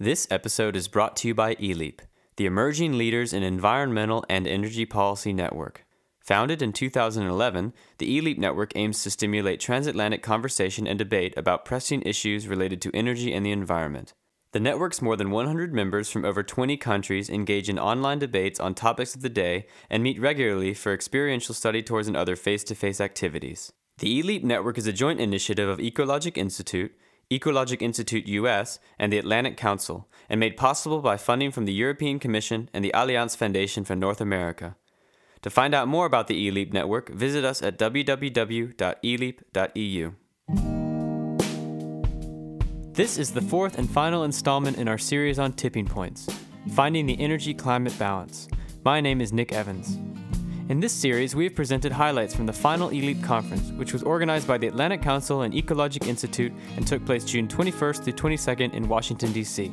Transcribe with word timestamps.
This 0.00 0.26
episode 0.28 0.74
is 0.74 0.88
brought 0.88 1.14
to 1.18 1.28
you 1.28 1.36
by 1.36 1.54
ELEAP, 1.54 2.00
the 2.34 2.46
Emerging 2.46 2.98
Leaders 2.98 3.32
in 3.32 3.44
Environmental 3.44 4.24
and 4.28 4.44
Energy 4.44 4.84
Policy 4.84 5.32
Network. 5.32 5.86
Founded 6.18 6.60
in 6.62 6.72
2011, 6.72 7.72
the 7.98 8.18
ELEAP 8.18 8.36
network 8.36 8.72
aims 8.74 9.04
to 9.04 9.10
stimulate 9.12 9.60
transatlantic 9.60 10.20
conversation 10.20 10.88
and 10.88 10.98
debate 10.98 11.32
about 11.36 11.64
pressing 11.64 12.02
issues 12.02 12.48
related 12.48 12.82
to 12.82 12.90
energy 12.92 13.32
and 13.32 13.46
the 13.46 13.52
environment. 13.52 14.14
The 14.50 14.58
network's 14.58 15.00
more 15.00 15.16
than 15.16 15.30
100 15.30 15.72
members 15.72 16.10
from 16.10 16.24
over 16.24 16.42
20 16.42 16.76
countries 16.76 17.30
engage 17.30 17.68
in 17.68 17.78
online 17.78 18.18
debates 18.18 18.58
on 18.58 18.74
topics 18.74 19.14
of 19.14 19.22
the 19.22 19.28
day 19.28 19.68
and 19.88 20.02
meet 20.02 20.20
regularly 20.20 20.74
for 20.74 20.92
experiential 20.92 21.54
study 21.54 21.84
tours 21.84 22.08
and 22.08 22.16
other 22.16 22.34
face 22.34 22.64
to 22.64 22.74
face 22.74 23.00
activities. 23.00 23.72
The 23.98 24.18
ELEAP 24.18 24.42
network 24.42 24.76
is 24.76 24.88
a 24.88 24.92
joint 24.92 25.20
initiative 25.20 25.68
of 25.68 25.78
Ecologic 25.78 26.36
Institute, 26.36 26.92
Ecologic 27.38 27.82
Institute 27.82 28.26
US, 28.26 28.78
and 28.98 29.12
the 29.12 29.18
Atlantic 29.18 29.56
Council, 29.56 30.08
and 30.28 30.38
made 30.38 30.56
possible 30.56 31.00
by 31.00 31.16
funding 31.16 31.50
from 31.50 31.64
the 31.64 31.72
European 31.72 32.18
Commission 32.18 32.68
and 32.72 32.84
the 32.84 32.92
Alliance 32.94 33.34
Foundation 33.34 33.84
for 33.84 33.96
North 33.96 34.20
America. 34.20 34.76
To 35.42 35.50
find 35.50 35.74
out 35.74 35.88
more 35.88 36.06
about 36.06 36.28
the 36.28 36.48
ELEAP 36.48 36.72
network, 36.72 37.10
visit 37.10 37.44
us 37.44 37.60
at 37.60 37.78
www.eleap.eu. 37.78 38.72
This 42.94 43.18
is 43.18 43.32
the 43.32 43.42
fourth 43.42 43.76
and 43.76 43.90
final 43.90 44.22
installment 44.22 44.78
in 44.78 44.86
our 44.86 44.98
series 44.98 45.40
on 45.40 45.52
tipping 45.52 45.84
points, 45.86 46.28
finding 46.74 47.06
the 47.06 47.20
energy 47.20 47.52
climate 47.52 47.98
balance. 47.98 48.48
My 48.84 49.00
name 49.00 49.20
is 49.20 49.32
Nick 49.32 49.52
Evans. 49.52 49.98
In 50.70 50.80
this 50.80 50.94
series, 50.94 51.36
we 51.36 51.44
have 51.44 51.54
presented 51.54 51.92
highlights 51.92 52.34
from 52.34 52.46
the 52.46 52.52
final 52.52 52.88
ELEAP 52.88 53.22
conference, 53.22 53.70
which 53.72 53.92
was 53.92 54.02
organized 54.02 54.48
by 54.48 54.56
the 54.56 54.66
Atlantic 54.66 55.02
Council 55.02 55.42
and 55.42 55.52
Ecologic 55.52 56.06
Institute 56.06 56.54
and 56.76 56.86
took 56.86 57.04
place 57.04 57.22
June 57.22 57.46
21st 57.46 58.02
through 58.02 58.14
22nd 58.14 58.72
in 58.72 58.88
Washington, 58.88 59.30
D.C. 59.30 59.70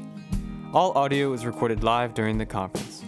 All 0.74 0.92
audio 0.98 1.30
was 1.30 1.46
recorded 1.46 1.82
live 1.82 2.14
during 2.14 2.38
the 2.38 2.46
conference. 2.46 3.06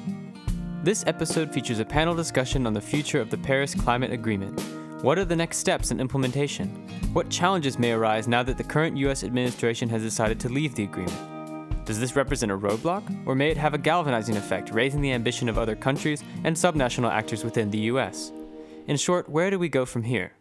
This 0.82 1.04
episode 1.08 1.54
features 1.54 1.80
a 1.80 1.86
panel 1.86 2.16
discussion 2.16 2.66
on 2.66 2.74
the 2.74 2.80
future 2.80 3.20
of 3.20 3.30
the 3.30 3.38
Paris 3.38 3.76
Climate 3.76 4.14
Agreement. 4.14 4.62
What 5.04 5.20
are 5.20 5.26
the 5.26 5.36
next 5.36 5.58
steps 5.58 5.92
in 5.92 6.00
implementation? 6.00 6.70
What 7.12 7.30
challenges 7.30 7.78
may 7.78 7.92
arise 7.92 8.30
now 8.30 8.44
that 8.44 8.58
the 8.58 8.64
current 8.64 8.96
U.S. 8.96 9.26
administration 9.26 9.90
has 9.90 10.02
decided 10.02 10.40
to 10.40 10.48
leave 10.48 10.74
the 10.74 10.86
agreement? 10.86 11.33
Does 11.86 12.00
this 12.00 12.16
represent 12.16 12.52
a 12.52 12.58
roadblock, 12.58 13.04
or 13.28 13.36
may 13.36 13.50
it 13.50 13.58
have 13.58 13.74
a 13.74 13.78
galvanizing 13.78 14.38
effect, 14.38 14.72
raising 14.72 15.02
the 15.02 15.12
ambition 15.12 15.50
of 15.50 15.58
other 15.58 15.76
countries 15.76 16.24
and 16.46 16.56
subnational 16.56 17.12
actors 17.12 17.44
within 17.44 17.72
the 17.72 17.80
US? 17.80 18.32
In 18.88 18.96
short, 18.96 19.28
where 19.28 19.50
do 19.50 19.60
we 19.60 19.68
go 19.68 19.86
from 19.86 20.04
here? 20.04 20.32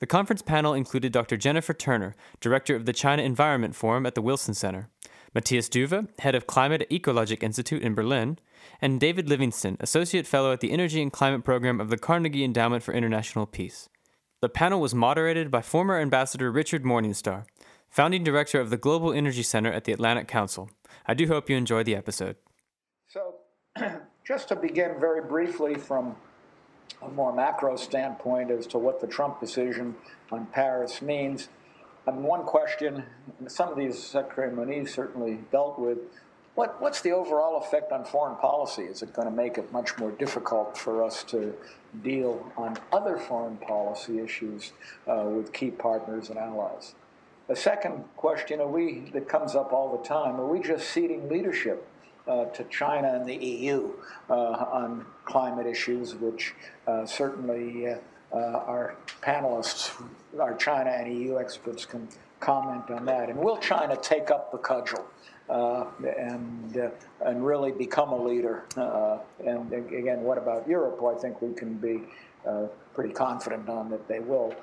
The 0.00 0.06
conference 0.06 0.40
panel 0.40 0.72
included 0.72 1.12
Dr. 1.12 1.36
Jennifer 1.36 1.74
Turner, 1.74 2.14
director 2.40 2.76
of 2.76 2.86
the 2.86 2.92
China 2.94 3.22
Environment 3.22 3.74
Forum 3.74 4.06
at 4.06 4.14
the 4.14 4.22
Wilson 4.22 4.54
Center, 4.54 4.88
Matthias 5.34 5.68
Duwe, 5.68 6.08
head 6.20 6.34
of 6.34 6.46
climate 6.46 6.82
at 6.82 6.90
Ecologic 6.90 7.42
Institute 7.42 7.82
in 7.82 7.94
Berlin, 7.94 8.38
and 8.80 8.98
David 8.98 9.28
Livingston, 9.28 9.76
associate 9.80 10.26
fellow 10.26 10.52
at 10.52 10.60
the 10.60 10.70
Energy 10.70 11.02
and 11.02 11.12
Climate 11.12 11.44
Program 11.44 11.78
of 11.78 11.90
the 11.90 11.98
Carnegie 11.98 12.44
Endowment 12.44 12.82
for 12.82 12.94
International 12.94 13.44
Peace. 13.44 13.90
The 14.40 14.48
panel 14.48 14.80
was 14.80 14.94
moderated 14.94 15.50
by 15.50 15.62
former 15.62 15.98
Ambassador 15.98 16.50
Richard 16.52 16.84
Morningstar, 16.84 17.44
founding 17.90 18.24
director 18.24 18.60
of 18.60 18.70
the 18.70 18.76
Global 18.76 19.12
Energy 19.12 19.42
Center 19.42 19.72
at 19.72 19.84
the 19.84 19.92
Atlantic 19.92 20.28
Council. 20.28 20.70
I 21.06 21.14
do 21.14 21.26
hope 21.26 21.48
you 21.48 21.56
enjoy 21.56 21.82
the 21.82 21.96
episode. 21.96 22.36
So, 23.08 23.36
just 24.26 24.48
to 24.48 24.56
begin 24.56 24.96
very 25.00 25.22
briefly 25.22 25.74
from 25.74 26.16
a 27.02 27.08
more 27.08 27.32
macro 27.32 27.76
standpoint 27.76 28.50
as 28.50 28.66
to 28.68 28.78
what 28.78 29.00
the 29.00 29.06
Trump 29.06 29.40
decision 29.40 29.94
on 30.30 30.46
Paris 30.46 31.00
means, 31.00 31.48
and 32.08 32.24
one 32.24 32.44
question, 32.44 33.04
some 33.48 33.68
of 33.68 33.76
these 33.76 34.02
Secretary 34.02 34.50
Moniz 34.50 34.92
certainly 34.92 35.40
dealt 35.52 35.78
with, 35.78 35.98
what, 36.54 36.80
what's 36.80 37.02
the 37.02 37.12
overall 37.12 37.60
effect 37.62 37.92
on 37.92 38.04
foreign 38.04 38.36
policy? 38.36 38.82
Is 38.82 39.02
it 39.02 39.12
going 39.12 39.28
to 39.28 39.34
make 39.34 39.58
it 39.58 39.70
much 39.72 39.96
more 39.98 40.10
difficult 40.12 40.76
for 40.76 41.04
us 41.04 41.22
to 41.24 41.54
deal 42.02 42.50
on 42.56 42.78
other 42.92 43.18
foreign 43.18 43.58
policy 43.58 44.20
issues 44.20 44.72
uh, 45.06 45.24
with 45.24 45.52
key 45.52 45.70
partners 45.70 46.30
and 46.30 46.38
allies? 46.38 46.94
A 47.50 47.56
second 47.56 48.04
question 48.16 48.60
are 48.60 48.68
we, 48.68 49.10
that 49.14 49.26
comes 49.26 49.54
up 49.54 49.72
all 49.72 49.96
the 49.96 50.06
time 50.06 50.38
are 50.38 50.46
we 50.46 50.60
just 50.60 50.90
ceding 50.90 51.28
leadership 51.30 51.88
uh, 52.26 52.44
to 52.46 52.64
China 52.64 53.14
and 53.14 53.26
the 53.26 53.34
EU 53.34 53.90
uh, 54.28 54.34
on 54.34 55.06
climate 55.24 55.66
issues, 55.66 56.14
which 56.14 56.54
uh, 56.86 57.06
certainly 57.06 57.88
uh, 57.88 58.36
our 58.36 58.96
panelists, 59.22 59.92
our 60.38 60.54
China 60.56 60.90
and 60.90 61.22
EU 61.22 61.38
experts, 61.38 61.86
can 61.86 62.06
comment 62.40 62.90
on 62.90 63.06
that. 63.06 63.30
And 63.30 63.38
will 63.38 63.56
China 63.56 63.96
take 63.96 64.30
up 64.30 64.52
the 64.52 64.58
cudgel? 64.58 65.04
Uh, 65.48 65.86
and 66.18 66.76
uh, 66.76 66.90
and 67.22 67.46
really 67.46 67.72
become 67.72 68.10
a 68.10 68.22
leader. 68.22 68.64
And 68.76 69.72
again, 69.72 70.20
what 70.20 70.36
about 70.36 70.68
Europe? 70.68 71.00
Well, 71.00 71.16
I 71.16 71.18
think 71.18 71.40
we 71.40 71.54
can 71.54 71.72
be 71.78 72.02
pretty 72.92 73.14
confident 73.14 73.66
on 73.70 73.88
that 73.88 74.06
they 74.08 74.20
will. 74.20 74.54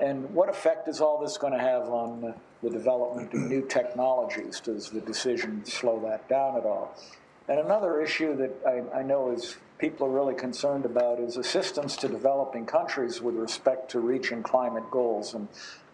And 0.00 0.30
what 0.34 0.48
effect 0.48 0.88
is 0.88 1.00
all 1.00 1.20
this 1.20 1.36
going 1.36 1.52
to 1.52 1.58
have 1.58 1.88
on 1.88 2.34
the 2.62 2.70
development 2.70 3.34
of 3.34 3.40
new 3.40 3.66
technologies? 3.66 4.60
Does 4.60 4.88
the 4.88 5.00
decision 5.00 5.64
slow 5.66 6.00
that 6.00 6.26
down 6.28 6.56
at 6.56 6.64
all? 6.64 6.96
And 7.48 7.58
another 7.58 8.00
issue 8.00 8.34
that 8.36 8.50
I, 8.66 9.00
I, 9.00 9.02
know 9.02 9.32
is 9.32 9.56
people 9.78 10.06
are 10.06 10.10
really 10.10 10.34
concerned 10.34 10.84
about 10.84 11.18
is 11.18 11.36
assistance 11.36 11.96
to 11.96 12.08
developing 12.08 12.64
countries 12.64 13.20
with 13.20 13.34
respect 13.34 13.90
to 13.90 14.00
reaching 14.00 14.42
climate 14.42 14.88
goals. 14.90 15.34
And 15.34 15.48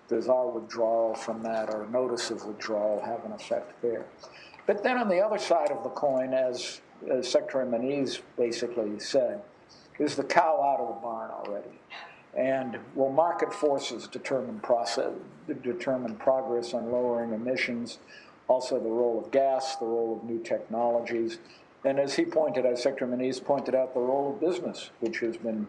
does 0.08 0.28
our 0.28 0.48
withdrawal 0.48 1.14
from 1.14 1.42
that 1.42 1.74
or 1.74 1.86
notice 1.90 2.30
of 2.30 2.44
withdrawal 2.44 3.02
have 3.04 3.24
an 3.24 3.32
effect 3.32 3.80
there? 3.82 4.04
But 4.66 4.82
then 4.82 4.98
on 4.98 5.08
the 5.08 5.20
other 5.20 5.38
side 5.38 5.70
of 5.70 5.82
the 5.82 5.90
coin, 5.90 6.34
as, 6.34 6.80
as 7.10 7.28
Secretary 7.28 7.66
Moniz 7.66 8.20
basically 8.36 8.98
said, 8.98 9.40
is 9.98 10.14
the 10.14 10.24
cow 10.24 10.60
out 10.62 10.80
of 10.80 10.94
the 10.94 11.00
barn 11.00 11.30
already? 11.30 11.80
And 12.36 12.78
will 12.94 13.12
market 13.12 13.52
forces 13.52 14.06
determine 14.06 14.60
process, 14.60 15.12
determine 15.62 16.16
progress 16.16 16.74
on 16.74 16.92
lowering 16.92 17.32
emissions? 17.32 17.98
Also, 18.48 18.78
the 18.78 18.88
role 18.88 19.22
of 19.24 19.30
gas, 19.30 19.76
the 19.76 19.86
role 19.86 20.20
of 20.20 20.28
new 20.28 20.40
technologies, 20.42 21.38
and 21.86 22.00
as 22.00 22.14
he 22.14 22.24
pointed 22.24 22.66
out, 22.66 22.78
Secretary 22.80 23.08
Moniz 23.08 23.38
pointed 23.38 23.74
out 23.74 23.94
the 23.94 24.00
role 24.00 24.32
of 24.32 24.40
business, 24.40 24.90
which 24.98 25.20
has 25.20 25.36
been 25.36 25.68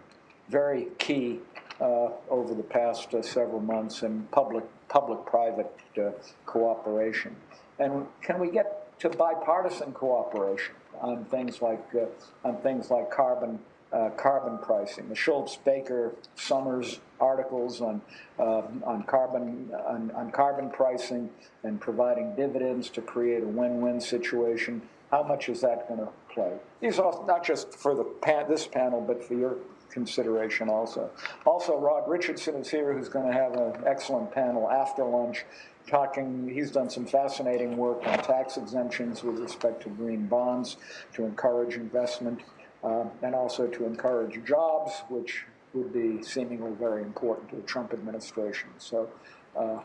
very 0.50 0.88
key 0.98 1.40
uh, 1.80 2.10
over 2.30 2.56
the 2.56 2.64
past 2.64 3.14
uh, 3.14 3.22
several 3.22 3.60
months 3.60 4.02
in 4.02 4.24
public 4.32 4.64
public-private 4.90 5.72
uh, 6.00 6.10
cooperation. 6.48 7.36
And 7.78 8.08
can 8.22 8.40
we 8.40 8.50
get 8.50 8.98
to 9.00 9.10
bipartisan 9.10 9.92
cooperation 9.92 10.74
on 11.02 11.26
things 11.26 11.62
like 11.62 11.86
uh, 11.94 12.48
on 12.48 12.58
things 12.62 12.90
like 12.90 13.12
carbon 13.12 13.60
uh, 13.94 14.10
carbon 14.18 14.58
pricing. 14.58 15.08
The 15.10 15.16
Shultz, 15.16 15.58
Baker, 15.58 16.14
Summers 16.36 17.00
articles 17.20 17.82
on 17.82 18.02
uh, 18.38 18.64
on 18.84 19.04
carbon 19.08 19.72
on, 19.88 20.12
on, 20.12 20.32
carbon 20.32 20.70
pricing 20.70 21.30
and 21.64 21.80
providing 21.80 22.36
dividends 22.36 22.90
to 22.92 23.02
create 23.02 23.44
a 23.44 23.48
win-win 23.48 24.00
situation. 24.00 24.82
How 25.10 25.24
much 25.24 25.50
is 25.50 25.62
that 25.62 25.88
going 25.88 26.02
to 26.02 26.10
play? 26.34 26.52
These 26.82 27.00
are 27.00 27.26
not 27.26 27.46
just 27.46 27.74
for 27.74 27.96
the 27.96 28.04
pan, 28.04 28.46
this 28.50 28.68
panel, 28.68 29.02
but 29.02 29.24
for 29.24 29.34
your 29.34 29.58
consideration 29.90 30.70
also. 30.70 31.10
Also, 31.46 31.78
Rod 31.78 32.08
Richardson 32.08 32.56
is 32.56 32.70
here, 32.70 32.94
who's 32.94 33.10
going 33.10 33.26
to 33.26 33.34
have 33.34 33.54
an 33.54 33.84
excellent 33.86 34.32
panel 34.32 34.70
after 34.70 35.04
lunch. 35.04 35.46
Talking, 35.88 36.50
he's 36.54 36.72
done 36.72 36.90
some 36.90 37.06
fascinating 37.06 37.78
work 37.78 38.06
on 38.06 38.20
tax 38.20 38.58
exemptions 38.58 39.24
with 39.24 39.40
respect 39.40 39.82
to 39.84 39.90
green 39.90 40.28
bonds 40.28 40.76
to 41.14 41.24
encourage 41.24 41.76
investment 41.76 42.42
uh, 42.84 43.06
and 43.22 43.36
also 43.36 43.68
to 43.68 43.86
encourage 43.86 44.44
jobs, 44.46 44.92
which 45.10 45.46
would 45.74 45.94
be 45.94 46.24
seemingly 46.24 46.72
very 46.72 47.02
important 47.02 47.50
to 47.50 47.56
the 47.56 47.62
Trump 47.64 47.94
administration. 47.94 48.70
So 48.78 49.10
uh, 49.58 49.80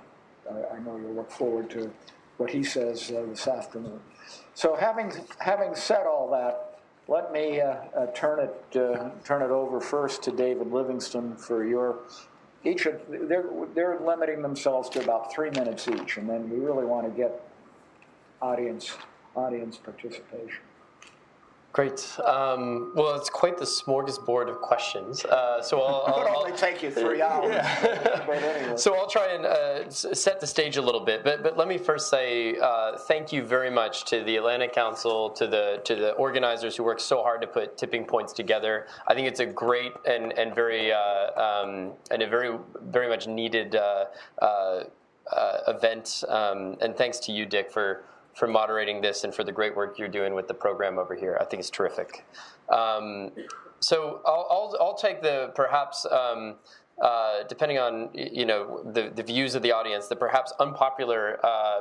I, 0.51 0.77
I, 0.77 0.79
know 0.81 0.97
you'll 0.97 1.15
look 1.15 1.31
forward 1.31 1.71
to 1.71 1.91
what 2.37 2.51
he 2.51 2.63
says 2.63 3.11
uh, 3.11 3.25
this 3.29 3.47
afternoon. 3.47 4.01
So 4.55 4.77
having 4.77 5.13
having 5.39 5.75
said 5.75 6.07
all 6.07 6.31
that, 6.31 6.81
let 7.09 7.33
me 7.33 7.61
uh, 7.61 7.77
uh, 7.97 8.07
turn 8.15 8.41
it 8.41 8.77
uh, 8.77 9.11
turn 9.25 9.43
it 9.43 9.51
over 9.51 9.81
first 9.81 10.23
to 10.25 10.31
David 10.33 10.73
Livingston 10.73 11.37
for 11.37 11.65
your. 11.65 11.99
Each 12.65 12.87
of 12.87 13.01
they're 13.09 13.51
they're 13.75 13.99
limiting 13.99 14.41
themselves 14.41 14.89
to 14.91 15.03
about 15.03 15.33
three 15.33 15.51
minutes 15.51 15.89
each, 15.89 16.17
and 16.17 16.29
then 16.29 16.49
we 16.49 16.59
really 16.59 16.85
want 16.85 17.05
to 17.05 17.11
get 17.11 17.43
audience 18.41 18.97
audience 19.35 19.77
participation. 19.79 20.61
Great. 21.73 22.19
Um, 22.23 22.93
well, 22.95 23.15
it's 23.15 23.31
quite 23.31 23.57
the 23.57 23.65
smorgasbord 23.65 24.51
of 24.51 24.61
questions. 24.61 25.25
Uh, 25.25 25.63
so 25.63 25.81
I'll, 25.81 26.05
I'll, 26.07 26.27
It'll 26.27 26.45
only 26.45 26.57
take 26.57 26.83
you 26.83 26.91
three 26.91 27.23
hours. 27.23 27.51
Yeah. 27.83 28.27
anyway. 28.29 28.77
So 28.77 28.95
I'll 28.95 29.09
try 29.09 29.29
and 29.33 29.47
uh, 29.47 29.91
set 29.91 30.39
the 30.39 30.47
stage 30.47 30.77
a 30.77 30.83
little 30.83 31.01
bit. 31.01 31.25
But 31.25 31.43
but 31.43 31.57
let 31.57 31.69
me 31.69 31.79
first 31.79 32.11
say 32.11 32.57
uh, 32.59 32.99
thank 33.09 33.33
you 33.33 33.43
very 33.43 33.71
much 33.71 34.05
to 34.07 34.23
the 34.23 34.37
Atlantic 34.37 34.73
Council, 34.75 35.31
to 35.31 35.47
the 35.47 35.81
to 35.85 35.95
the 35.95 36.13
organizers 36.13 36.77
who 36.77 36.85
worked 36.85 37.01
so 37.01 37.23
hard 37.23 37.41
to 37.41 37.47
put 37.47 37.79
tipping 37.79 38.05
points 38.05 38.33
together. 38.33 38.87
I 39.09 39.15
think 39.15 39.27
it's 39.27 39.41
a 39.41 39.47
great 39.47 39.93
and 40.07 40.33
and 40.39 40.55
very 40.55 40.93
uh, 40.93 41.41
um, 41.41 41.93
and 42.11 42.23
a 42.23 42.27
very 42.27 42.59
very 42.83 43.09
much 43.09 43.27
needed 43.27 43.77
uh, 43.77 44.05
uh, 44.41 44.85
event. 45.69 46.25
Um, 46.29 46.77
and 46.81 46.97
thanks 46.97 47.19
to 47.21 47.33
you, 47.33 47.47
Dick, 47.47 47.71
for 47.71 48.05
for 48.35 48.47
moderating 48.47 49.01
this 49.01 49.25
and 49.25 49.35
for 49.35 49.45
the 49.45 49.53
great 49.53 49.77
work 49.77 49.99
you're 49.99 50.09
doing 50.09 50.35
with 50.35 50.49
the 50.49 50.55
program 50.55 50.99
over 50.99 51.15
here. 51.15 51.37
I 51.41 51.45
think 51.45 51.61
it's 51.61 51.71
terrific. 51.71 52.25
Um, 52.69 53.33
so 53.81 54.21
I'll, 54.25 54.47
I'll, 54.51 54.77
I'll, 54.81 54.95
take 54.95 55.23
the 55.23 55.53
perhaps. 55.55 56.07
Um, 56.11 56.57
uh, 57.01 57.43
depending 57.49 57.79
on 57.79 58.11
you 58.15 58.45
know 58.45 58.83
the, 58.93 59.11
the 59.15 59.23
views 59.23 59.55
of 59.55 59.63
the 59.63 59.73
audience, 59.73 60.07
the 60.07 60.15
perhaps 60.15 60.53
unpopular 60.61 61.45
uh, 61.45 61.81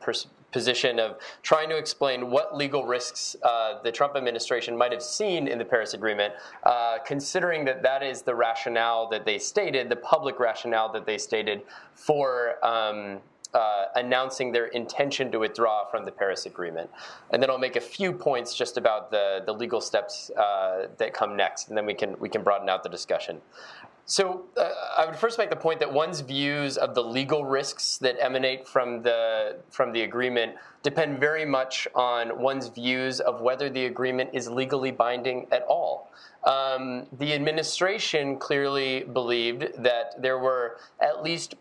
pers- 0.00 0.26
position 0.50 0.98
of 0.98 1.18
trying 1.42 1.68
to 1.68 1.76
explain 1.76 2.30
what 2.30 2.56
legal 2.56 2.84
risks 2.84 3.36
uh, 3.42 3.80
the 3.82 3.92
Trump 3.92 4.16
administration 4.16 4.76
might 4.76 4.90
have 4.90 5.02
seen 5.02 5.46
in 5.46 5.58
the 5.58 5.64
Paris 5.64 5.94
Agreement, 5.94 6.32
uh, 6.64 6.98
considering 7.06 7.64
that 7.66 7.82
that 7.82 8.02
is 8.02 8.22
the 8.22 8.34
rationale 8.34 9.08
that 9.08 9.24
they 9.24 9.38
stated, 9.38 9.88
the 9.88 9.96
public 9.96 10.40
rationale 10.40 10.90
that 10.90 11.06
they 11.06 11.18
stated 11.18 11.62
for. 11.94 12.64
Um, 12.64 13.18
uh, 13.54 13.86
announcing 13.94 14.52
their 14.52 14.66
intention 14.66 15.30
to 15.32 15.38
withdraw 15.38 15.84
from 15.90 16.04
the 16.04 16.12
Paris 16.12 16.46
Agreement. 16.46 16.90
And 17.30 17.42
then 17.42 17.50
I'll 17.50 17.58
make 17.58 17.76
a 17.76 17.80
few 17.80 18.12
points 18.12 18.54
just 18.54 18.76
about 18.76 19.10
the, 19.10 19.42
the 19.44 19.52
legal 19.52 19.80
steps 19.80 20.30
uh, 20.30 20.88
that 20.98 21.12
come 21.14 21.36
next, 21.36 21.68
and 21.68 21.76
then 21.76 21.86
we 21.86 21.94
can, 21.94 22.16
we 22.18 22.28
can 22.28 22.42
broaden 22.42 22.68
out 22.68 22.82
the 22.82 22.88
discussion. 22.88 23.40
So 24.08 24.44
uh, 24.56 24.70
I 24.96 25.04
would 25.04 25.16
first 25.16 25.36
make 25.36 25.50
the 25.50 25.56
point 25.56 25.80
that 25.80 25.92
one's 25.92 26.20
views 26.20 26.76
of 26.76 26.94
the 26.94 27.02
legal 27.02 27.44
risks 27.44 27.98
that 27.98 28.16
emanate 28.20 28.66
from 28.68 29.02
the 29.02 29.56
from 29.68 29.92
the 29.92 30.02
agreement 30.02 30.54
depend 30.84 31.18
very 31.18 31.44
much 31.44 31.88
on 31.92 32.40
one's 32.40 32.68
views 32.68 33.18
of 33.18 33.40
whether 33.40 33.68
the 33.68 33.86
agreement 33.86 34.30
is 34.32 34.48
legally 34.48 34.92
binding 34.92 35.48
at 35.50 35.64
all. 35.64 36.12
Um, 36.44 37.08
the 37.18 37.34
administration 37.34 38.38
clearly 38.38 39.02
believed 39.02 39.82
that 39.82 40.22
there 40.22 40.38
were 40.38 40.78
at 41.00 41.24
least 41.24 41.56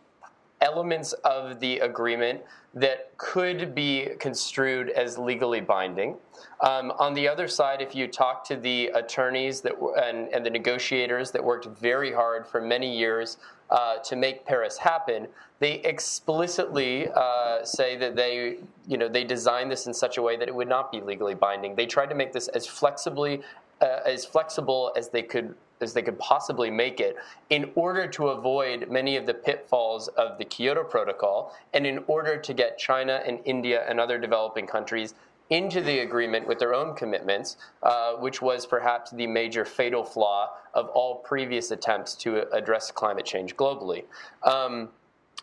elements 0.66 1.14
of 1.24 1.60
the 1.60 1.80
agreement 1.80 2.42
that 2.74 3.16
could 3.18 3.74
be 3.74 4.10
construed 4.20 4.90
as 4.90 5.18
legally 5.18 5.62
binding. 5.62 6.18
Um, 6.60 6.92
on 7.00 7.14
the 7.14 7.28
other 7.28 7.48
side, 7.48 7.82
if 7.82 7.96
you 7.96 8.08
talk 8.08 8.44
to 8.48 8.58
the 8.58 8.88
attorneys 8.88 9.62
that, 9.62 9.74
and, 10.04 10.28
and 10.34 10.46
the 10.46 10.50
negotiators 10.50 11.32
that 11.32 11.42
worked 11.42 11.68
very 11.68 12.12
hard 12.12 12.46
for 12.46 12.60
many 12.60 12.98
years 12.98 13.38
uh, 13.70 13.98
to 14.00 14.16
make 14.16 14.46
Paris 14.46 14.78
happen, 14.78 15.28
they 15.60 15.76
explicitly 15.94 17.08
uh, 17.16 17.64
say 17.64 17.96
that 17.96 18.16
they, 18.16 18.58
you 18.88 18.98
know, 18.98 19.08
they 19.08 19.24
designed 19.24 19.72
this 19.72 19.88
in 19.88 19.94
such 19.94 20.18
a 20.18 20.22
way 20.22 20.36
that 20.36 20.48
it 20.48 20.56
would 20.56 20.68
not 20.68 20.92
be 20.92 21.00
legally 21.00 21.36
binding. 21.36 21.76
They 21.76 21.86
tried 21.86 22.10
to 22.10 22.16
make 22.16 22.34
this 22.34 22.50
as 22.50 22.68
flexibly 22.68 23.42
uh, 23.82 24.00
as 24.06 24.26
flexible 24.26 24.94
as 24.96 25.10
they 25.10 25.22
could 25.22 25.54
as 25.82 25.94
they 25.94 26.02
could 26.02 26.18
possibly 26.20 26.72
make 26.72 27.00
it 27.00 27.18
in 27.50 27.72
order 27.76 28.08
to 28.08 28.30
avoid 28.30 28.90
many 28.90 29.18
of 29.18 29.26
the 29.26 29.34
pitfalls 29.34 30.08
of 30.10 30.38
the 30.38 30.46
Kyoto 30.46 30.84
Protocol 30.84 31.56
and 31.74 31.86
in 31.86 32.04
order 32.08 32.38
to 32.38 32.54
get 32.54 32.78
China 32.78 33.22
and 33.26 33.40
India 33.46 33.86
and 33.88 34.00
other 34.00 34.18
developing 34.18 34.68
countries 34.68 35.16
into 35.50 35.82
the 35.82 36.00
agreement 36.00 36.48
with 36.48 36.58
their 36.58 36.74
own 36.74 36.96
commitments, 36.96 37.58
uh, 37.84 38.14
which 38.14 38.42
was 38.42 38.66
perhaps 38.66 39.12
the 39.12 39.28
major 39.28 39.64
fatal 39.64 40.04
flaw 40.04 40.50
of 40.74 40.90
all 40.90 41.16
previous 41.18 41.72
attempts 41.72 42.16
to 42.16 42.52
address 42.52 42.92
climate 42.92 43.26
change 43.26 43.56
globally. 43.56 44.06
Um, 44.44 44.90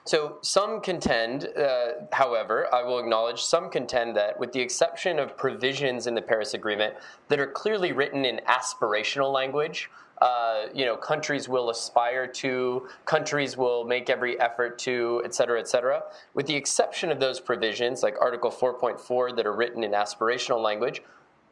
so 0.04 0.38
some 0.42 0.80
contend, 0.80 1.48
uh, 1.56 2.06
however, 2.10 2.66
I 2.74 2.82
will 2.82 2.98
acknowledge, 2.98 3.40
some 3.40 3.70
contend 3.70 4.16
that 4.16 4.38
with 4.38 4.52
the 4.52 4.60
exception 4.60 5.20
of 5.20 5.36
provisions 5.36 6.08
in 6.08 6.16
the 6.16 6.22
Paris 6.22 6.54
Agreement 6.54 6.94
that 7.28 7.38
are 7.38 7.46
clearly 7.46 7.92
written 7.92 8.24
in 8.24 8.40
aspirational 8.48 9.32
language, 9.32 9.88
uh, 10.22 10.68
you 10.72 10.84
know, 10.84 10.96
countries 10.96 11.48
will 11.48 11.68
aspire 11.68 12.28
to, 12.28 12.86
countries 13.06 13.56
will 13.56 13.82
make 13.82 14.08
every 14.08 14.38
effort 14.38 14.78
to, 14.78 15.20
et 15.24 15.34
cetera, 15.34 15.58
et 15.58 15.66
cetera. 15.66 16.00
With 16.34 16.46
the 16.46 16.54
exception 16.54 17.10
of 17.10 17.18
those 17.18 17.40
provisions, 17.40 18.04
like 18.04 18.14
Article 18.20 18.48
4.4, 18.48 19.34
that 19.34 19.46
are 19.46 19.52
written 19.52 19.82
in 19.82 19.90
aspirational 19.90 20.62
language, 20.62 21.02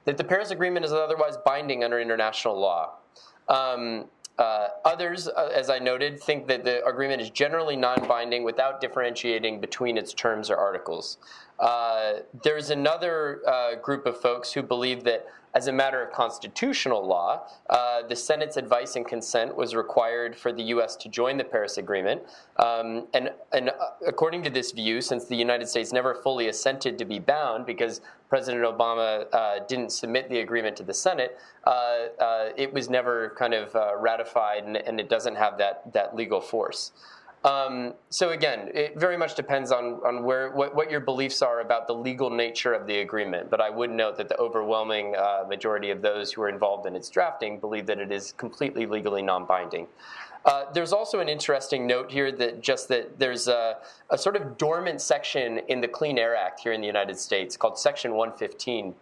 that 0.05 0.17
the 0.17 0.23
Paris 0.23 0.53
Agreement 0.53 0.85
is 0.85 0.93
otherwise 0.93 1.37
binding 1.45 1.83
under 1.83 1.99
international 1.99 2.61
law. 2.61 2.93
Um, 3.49 4.05
uh, 4.39 4.69
others, 4.85 5.27
uh, 5.27 5.51
as 5.53 5.69
I 5.69 5.81
noted, 5.81 6.21
think 6.21 6.47
that 6.47 6.63
the 6.65 6.87
agreement 6.87 7.21
is 7.21 7.29
generally 7.29 7.75
non 7.75 8.07
binding 8.07 8.45
without 8.45 8.81
differentiating 8.81 9.61
between 9.61 9.99
its 9.99 10.15
terms 10.15 10.49
or 10.49 10.57
articles. 10.57 11.19
Uh, 11.61 12.21
there's 12.43 12.71
another 12.71 13.43
uh, 13.47 13.75
group 13.77 14.07
of 14.07 14.19
folks 14.21 14.53
who 14.53 14.63
believe 14.63 15.05
that 15.05 15.27
as 15.53 15.67
a 15.67 15.73
matter 15.73 16.01
of 16.01 16.13
constitutional 16.13 17.05
law, 17.05 17.43
uh, 17.69 18.07
the 18.07 18.15
Senate's 18.15 18.57
advice 18.57 18.95
and 18.95 19.07
consent 19.07 19.55
was 19.55 19.75
required 19.75 20.37
for 20.37 20.53
the 20.53 20.63
U.S. 20.65 20.95
to 20.97 21.09
join 21.09 21.37
the 21.37 21.45
Paris 21.45 21.77
Agreement. 21.77 22.23
Um, 22.57 23.09
and, 23.15 23.31
and 23.53 23.71
uh, 23.71 23.73
according 24.07 24.45
to 24.45 24.51
this 24.51 24.71
view, 24.71 25.01
since 25.01 25.27
the 25.27 25.37
United 25.37 25.69
States 25.69 25.93
never 25.93 26.15
fully 26.15 26.49
assented 26.49 26.97
to 26.99 27.05
be 27.05 27.19
bound 27.19 27.67
because 27.67 28.01
President 28.29 28.65
Obama 28.65 29.27
uh, 29.33 29.59
didn't 29.67 29.91
submit 29.91 30.31
the 30.31 30.39
agreement 30.39 30.77
to 30.77 30.85
the 30.85 30.95
Senate, 30.95 31.37
it 32.57 32.73
was 32.73 32.89
never 32.89 33.35
kind 33.37 33.53
of 33.53 33.75
ratified 34.01 34.65
and, 34.65 34.77
and, 34.77 35.01
it 35.01 35.09
doesn't 35.09 35.35
have 35.35 35.59
that, 35.59 35.93
that 35.93 36.15
legal 36.15 36.41
force. 36.41 36.93
Um, 37.43 37.95
so 38.11 38.31
again, 38.31 38.71
it 38.75 38.99
very 38.99 39.17
much 39.17 39.35
depends 39.35 39.73
on, 39.73 40.01
on 40.05 40.25
where 40.25 40.51
what, 40.51 40.75
what, 40.75 40.91
your 40.91 41.01
beliefs 41.01 41.41
are 41.41 41.61
about 41.61 41.87
the 41.87 41.95
legal 41.95 42.29
nature 42.29 42.75
of 42.75 42.87
the 42.87 42.99
agreement. 42.99 43.49
But 43.49 43.63
I 43.63 43.71
would 43.71 43.91
note 43.91 44.19
that 44.19 44.29
the 44.29 44.37
overwhelming 44.39 45.17
uh, 45.17 45.45
majority 45.49 45.91
of 45.91 46.03
those 46.03 46.33
who 46.33 46.43
are 46.43 46.51
involved 46.51 46.87
in 46.87 46.95
its 46.95 47.09
drafting 47.09 47.59
believe 47.59 47.87
that 47.87 47.99
it 47.99 48.13
is 48.13 48.33
completely 48.33 48.85
legally 48.85 49.23
non-binding. 49.23 49.87
Uh, 50.45 50.65
there's 50.75 50.93
also 50.93 51.21
an 51.21 51.29
interesting 51.31 51.87
note 51.87 52.11
here 52.11 52.31
that 52.31 52.61
just 52.61 52.89
that 52.89 53.19
there's 53.19 53.49
a, 53.49 53.79
a 54.11 54.19
sort 54.19 54.37
of 54.37 54.59
dormant 54.59 55.01
section 55.01 55.61
in 55.69 55.81
the 55.81 55.89
Clean 55.89 56.19
Air 56.19 56.37
Act 56.37 56.61
here 56.61 56.73
in 56.73 56.81
the 56.83 56.87
United 56.87 57.19
States 57.19 57.57
called 57.57 57.79
Section 57.79 58.13
115 58.13 58.95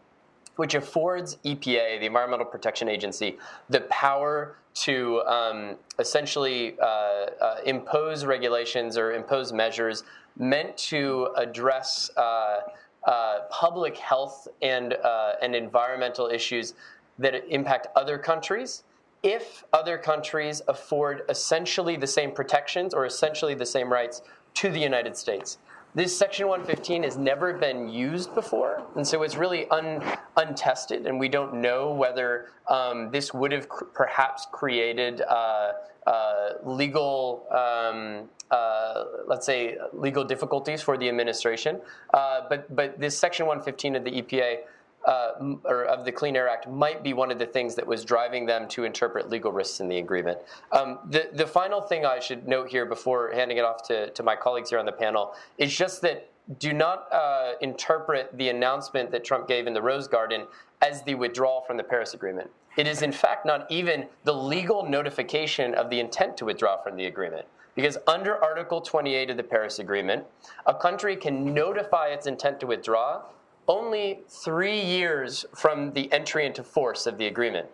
which 0.58 0.74
affords 0.74 1.36
EPA, 1.44 2.00
the 2.00 2.06
Environmental 2.06 2.44
Protection 2.44 2.88
Agency, 2.88 3.38
the 3.70 3.82
power 3.82 4.56
to 4.82 5.22
um, 5.22 5.76
essentially 5.98 6.76
uh, 6.80 6.84
uh, 6.84 7.56
impose 7.66 8.24
regulations 8.24 8.96
or 8.96 9.12
impose 9.12 9.52
measures 9.52 10.04
meant 10.36 10.76
to 10.76 11.28
address 11.36 12.10
uh, 12.16 12.60
uh 13.06 13.40
public 13.50 13.96
health 13.96 14.48
and, 14.60 14.94
uh, 14.94 15.32
and 15.40 15.54
environmental 15.54 16.28
issues 16.28 16.74
that 17.18 17.34
impact 17.48 17.86
other 17.96 18.18
countries 18.18 18.82
if 19.22 19.64
other 19.72 19.98
countries 19.98 20.62
afford 20.68 21.22
essentially 21.28 21.96
the 21.96 22.06
same 22.06 22.30
protections 22.30 22.94
or 22.94 23.04
essentially 23.04 23.54
the 23.54 23.66
same 23.66 23.92
rights 23.92 24.22
to 24.54 24.70
the 24.70 24.78
United 24.78 25.16
States. 25.16 25.58
This 25.94 26.16
Section 26.16 26.48
115 26.48 27.02
has 27.02 27.16
never 27.16 27.54
been 27.54 27.88
used 27.88 28.34
before, 28.34 28.82
and 28.94 29.06
so 29.06 29.22
it's 29.22 29.36
really 29.36 29.66
un, 29.68 30.02
untested, 30.36 31.06
and 31.06 31.18
we 31.18 31.28
don't 31.28 31.54
know 31.54 31.92
whether 31.92 32.52
um, 32.68 33.10
this 33.10 33.32
would 33.32 33.52
have 33.52 33.70
cr- 33.70 33.84
perhaps 33.86 34.46
created 34.52 35.22
uh, 35.22 35.72
uh, 36.06 36.50
legal, 36.62 37.46
um, 37.50 38.28
uh, 38.50 39.04
let's 39.26 39.46
say, 39.46 39.78
legal 39.94 40.24
difficulties 40.24 40.82
for 40.82 40.98
the 40.98 41.08
administration. 41.08 41.80
Uh, 42.12 42.42
but, 42.50 42.74
but 42.76 43.00
this 43.00 43.18
Section 43.18 43.46
115 43.46 43.96
of 43.96 44.04
the 44.04 44.10
EPA 44.10 44.58
uh, 45.08 45.56
or 45.64 45.84
of 45.84 46.04
the 46.04 46.12
Clean 46.12 46.36
Air 46.36 46.50
Act 46.50 46.68
might 46.68 47.02
be 47.02 47.14
one 47.14 47.30
of 47.30 47.38
the 47.38 47.46
things 47.46 47.74
that 47.74 47.86
was 47.86 48.04
driving 48.04 48.44
them 48.44 48.68
to 48.68 48.84
interpret 48.84 49.30
legal 49.30 49.50
risks 49.50 49.80
in 49.80 49.88
the 49.88 49.96
agreement. 49.96 50.38
Um, 50.70 50.98
the, 51.08 51.30
the 51.32 51.46
final 51.46 51.80
thing 51.80 52.04
I 52.04 52.20
should 52.20 52.46
note 52.46 52.68
here 52.68 52.84
before 52.84 53.32
handing 53.32 53.56
it 53.56 53.64
off 53.64 53.82
to, 53.88 54.10
to 54.10 54.22
my 54.22 54.36
colleagues 54.36 54.68
here 54.68 54.78
on 54.78 54.84
the 54.84 54.92
panel 54.92 55.34
is 55.56 55.74
just 55.74 56.02
that 56.02 56.28
do 56.58 56.74
not 56.74 57.10
uh, 57.10 57.52
interpret 57.62 58.36
the 58.36 58.50
announcement 58.50 59.10
that 59.10 59.24
Trump 59.24 59.48
gave 59.48 59.66
in 59.66 59.72
the 59.72 59.80
Rose 59.80 60.08
Garden 60.08 60.46
as 60.82 61.02
the 61.02 61.14
withdrawal 61.14 61.62
from 61.66 61.78
the 61.78 61.84
Paris 61.84 62.12
Agreement. 62.12 62.50
It 62.76 62.86
is, 62.86 63.00
in 63.00 63.12
fact, 63.12 63.46
not 63.46 63.66
even 63.70 64.06
the 64.24 64.34
legal 64.34 64.86
notification 64.86 65.74
of 65.74 65.88
the 65.88 66.00
intent 66.00 66.36
to 66.36 66.44
withdraw 66.44 66.82
from 66.82 66.96
the 66.96 67.06
agreement. 67.06 67.46
Because 67.74 67.96
under 68.06 68.42
Article 68.42 68.80
28 68.80 69.30
of 69.30 69.36
the 69.36 69.42
Paris 69.42 69.78
Agreement, 69.78 70.24
a 70.66 70.74
country 70.74 71.16
can 71.16 71.54
notify 71.54 72.08
its 72.08 72.26
intent 72.26 72.60
to 72.60 72.66
withdraw 72.66 73.22
only 73.68 74.20
three 74.28 74.80
years 74.80 75.44
from 75.54 75.92
the 75.92 76.10
entry 76.10 76.46
into 76.46 76.64
force 76.64 77.06
of 77.06 77.18
the 77.18 77.26
agreement. 77.26 77.68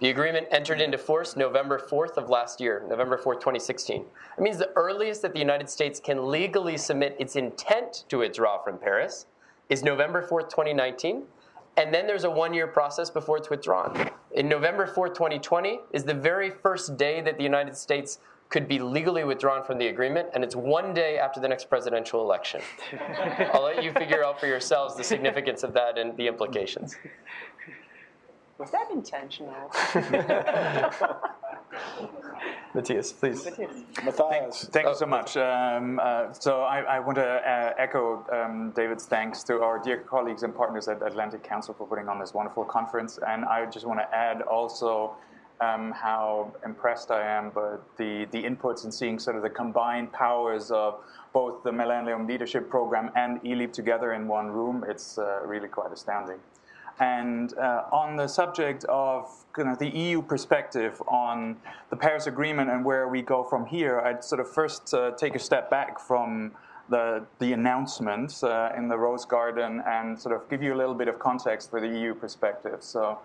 The 0.00 0.08
agreement 0.08 0.46
entered 0.50 0.80
into 0.80 0.96
force 0.96 1.36
November 1.36 1.78
4th 1.78 2.16
of 2.16 2.30
last 2.30 2.60
year, 2.60 2.82
November 2.88 3.18
4th, 3.18 3.40
2016. 3.40 4.04
It 4.38 4.40
means 4.40 4.56
the 4.56 4.72
earliest 4.74 5.20
that 5.22 5.34
the 5.34 5.38
United 5.38 5.68
States 5.68 6.00
can 6.00 6.30
legally 6.30 6.78
submit 6.78 7.14
its 7.18 7.36
intent 7.36 8.04
to 8.08 8.18
withdraw 8.18 8.62
from 8.62 8.78
Paris 8.78 9.26
is 9.68 9.82
November 9.82 10.26
4th, 10.26 10.48
2019. 10.48 11.24
And 11.76 11.92
then 11.92 12.06
there's 12.06 12.24
a 12.24 12.30
one 12.30 12.54
year 12.54 12.66
process 12.66 13.10
before 13.10 13.36
it's 13.36 13.50
withdrawn. 13.50 14.10
In 14.32 14.48
November 14.48 14.86
4th, 14.86 15.14
2020 15.14 15.80
is 15.92 16.04
the 16.04 16.14
very 16.14 16.50
first 16.50 16.96
day 16.96 17.20
that 17.20 17.36
the 17.36 17.44
United 17.44 17.76
States 17.76 18.18
could 18.48 18.68
be 18.68 18.78
legally 18.78 19.24
withdrawn 19.24 19.64
from 19.64 19.78
the 19.78 19.88
agreement, 19.88 20.28
and 20.34 20.44
it's 20.44 20.54
one 20.54 20.94
day 20.94 21.18
after 21.18 21.40
the 21.40 21.48
next 21.48 21.68
presidential 21.68 22.20
election. 22.20 22.60
I'll 23.52 23.62
let 23.62 23.82
you 23.82 23.92
figure 23.92 24.24
out 24.24 24.38
for 24.38 24.46
yourselves 24.46 24.96
the 24.96 25.04
significance 25.04 25.62
of 25.62 25.72
that 25.74 25.98
and 25.98 26.16
the 26.16 26.26
implications. 26.26 26.96
Was 28.58 28.70
that 28.70 28.88
intentional? 28.92 29.72
Matthias, 32.74 33.12
please. 33.12 33.44
Matthias. 34.04 34.68
Thank 34.70 34.86
you 34.88 34.94
so 34.94 35.06
much. 35.06 35.36
Um, 35.36 36.00
uh, 36.02 36.32
so 36.32 36.62
I, 36.62 36.80
I, 36.82 37.00
want 37.00 37.16
to 37.16 37.24
uh, 37.24 37.72
echo 37.78 38.24
um, 38.32 38.72
David's 38.74 39.06
thanks 39.06 39.42
to 39.44 39.60
our 39.62 39.80
dear 39.80 39.98
colleagues 39.98 40.42
and 40.44 40.54
partners 40.54 40.88
at 40.88 41.02
Atlantic 41.02 41.42
Council 41.42 41.74
for 41.74 41.86
putting 41.86 42.08
on 42.08 42.18
this 42.18 42.34
wonderful 42.34 42.64
conference. 42.64 43.18
And 43.26 43.44
I 43.44 43.66
just 43.66 43.86
want 43.86 44.00
to 44.00 44.14
add 44.14 44.42
also 44.42 45.16
um, 45.60 45.92
how 45.92 46.52
impressed 46.64 47.10
I 47.10 47.26
am 47.26 47.50
by 47.50 47.76
the, 47.96 48.26
the 48.30 48.42
inputs 48.42 48.84
and 48.84 48.92
seeing 48.92 49.18
sort 49.18 49.36
of 49.36 49.42
the 49.42 49.50
combined 49.50 50.12
powers 50.12 50.70
of 50.70 51.00
both 51.32 51.62
the 51.62 51.72
Millennium 51.72 52.26
Leadership 52.26 52.68
Program 52.70 53.10
and 53.16 53.40
ELEAP 53.44 53.72
together 53.72 54.12
in 54.12 54.28
one 54.28 54.48
room. 54.48 54.84
It's 54.88 55.18
uh, 55.18 55.40
really 55.44 55.68
quite 55.68 55.92
astounding. 55.92 56.38
And 57.00 57.52
uh, 57.58 57.84
on 57.90 58.16
the 58.16 58.28
subject 58.28 58.84
of 58.84 59.28
the 59.56 59.90
EU 59.92 60.22
perspective 60.22 61.02
on 61.08 61.56
the 61.90 61.96
Paris 61.96 62.26
Agreement 62.28 62.70
and 62.70 62.84
where 62.84 63.08
we 63.08 63.20
go 63.20 63.42
from 63.42 63.66
here, 63.66 64.00
I'd 64.00 64.22
sort 64.22 64.40
of 64.40 64.50
first 64.50 64.94
uh, 64.94 65.10
take 65.12 65.34
a 65.34 65.40
step 65.40 65.70
back 65.70 65.98
from 65.98 66.52
the, 66.88 67.24
the 67.40 67.52
announcement 67.52 68.44
uh, 68.44 68.70
in 68.76 68.88
the 68.88 68.96
Rose 68.96 69.24
Garden 69.24 69.82
and 69.86 70.18
sort 70.18 70.36
of 70.36 70.48
give 70.48 70.62
you 70.62 70.72
a 70.72 70.78
little 70.78 70.94
bit 70.94 71.08
of 71.08 71.18
context 71.18 71.70
for 71.70 71.80
the 71.80 71.88
EU 71.88 72.14
perspective. 72.14 72.78
So, 72.80 73.18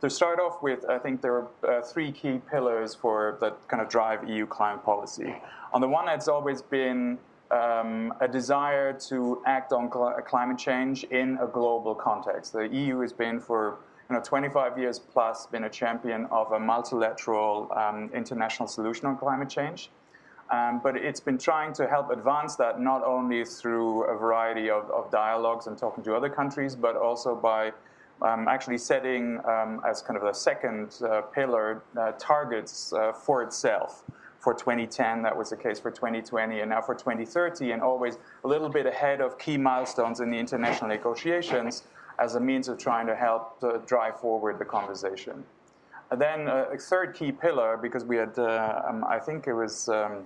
to 0.00 0.10
start 0.10 0.38
off 0.38 0.62
with, 0.62 0.84
I 0.88 0.98
think 0.98 1.22
there 1.22 1.34
are 1.34 1.48
uh, 1.66 1.82
three 1.82 2.12
key 2.12 2.40
pillars 2.50 2.94
for 2.94 3.38
that 3.40 3.56
kind 3.68 3.82
of 3.82 3.88
drive 3.88 4.28
EU 4.28 4.46
climate 4.46 4.84
policy. 4.84 5.34
On 5.72 5.80
the 5.80 5.88
one, 5.88 6.06
hand, 6.06 6.18
it's 6.18 6.28
always 6.28 6.60
been 6.60 7.18
um, 7.50 8.12
a 8.20 8.28
desire 8.28 8.92
to 9.08 9.42
act 9.46 9.72
on 9.72 9.90
cl- 9.90 10.16
climate 10.26 10.58
change 10.58 11.04
in 11.04 11.38
a 11.40 11.46
global 11.46 11.94
context. 11.94 12.52
The 12.52 12.68
EU 12.68 13.00
has 13.00 13.12
been 13.12 13.40
for 13.40 13.78
you 14.10 14.16
know, 14.16 14.22
25 14.22 14.78
years 14.78 14.98
plus 14.98 15.46
been 15.46 15.64
a 15.64 15.70
champion 15.70 16.26
of 16.26 16.52
a 16.52 16.60
multilateral 16.60 17.72
um, 17.74 18.10
international 18.14 18.68
solution 18.68 19.06
on 19.06 19.16
climate 19.16 19.48
change. 19.48 19.90
Um, 20.50 20.80
but 20.80 20.96
it's 20.96 21.18
been 21.18 21.38
trying 21.38 21.72
to 21.72 21.88
help 21.88 22.10
advance 22.10 22.54
that 22.56 22.80
not 22.80 23.02
only 23.02 23.44
through 23.44 24.04
a 24.04 24.16
variety 24.16 24.70
of, 24.70 24.88
of 24.90 25.10
dialogues 25.10 25.66
and 25.66 25.76
talking 25.76 26.04
to 26.04 26.14
other 26.14 26.28
countries, 26.28 26.76
but 26.76 26.96
also 26.96 27.34
by 27.34 27.72
um, 28.22 28.48
actually 28.48 28.78
setting 28.78 29.40
um, 29.44 29.80
as 29.88 30.02
kind 30.02 30.16
of 30.16 30.22
the 30.22 30.32
second 30.32 30.98
uh, 31.02 31.22
pillar 31.22 31.82
uh, 31.98 32.12
targets 32.18 32.92
uh, 32.92 33.12
for 33.12 33.42
itself 33.42 34.02
for 34.38 34.54
2010, 34.54 35.22
that 35.22 35.36
was 35.36 35.50
the 35.50 35.56
case 35.56 35.80
for 35.80 35.90
2020, 35.90 36.60
and 36.60 36.70
now 36.70 36.80
for 36.80 36.94
2030, 36.94 37.72
and 37.72 37.82
always 37.82 38.18
a 38.44 38.46
little 38.48 38.68
bit 38.68 38.86
ahead 38.86 39.20
of 39.20 39.38
key 39.38 39.56
milestones 39.56 40.20
in 40.20 40.30
the 40.30 40.38
international 40.38 40.88
negotiations 40.88 41.82
as 42.18 42.36
a 42.36 42.40
means 42.40 42.68
of 42.68 42.78
trying 42.78 43.06
to 43.06 43.16
help 43.16 43.58
to 43.60 43.80
drive 43.86 44.20
forward 44.20 44.58
the 44.58 44.64
conversation. 44.64 45.42
And 46.10 46.20
then 46.20 46.48
uh, 46.48 46.66
a 46.72 46.78
third 46.78 47.14
key 47.14 47.32
pillar, 47.32 47.76
because 47.76 48.04
we 48.04 48.16
had, 48.16 48.38
uh, 48.38 48.82
um, 48.88 49.04
I 49.04 49.18
think 49.18 49.48
it 49.48 49.52
was 49.52 49.88
um, 49.88 50.24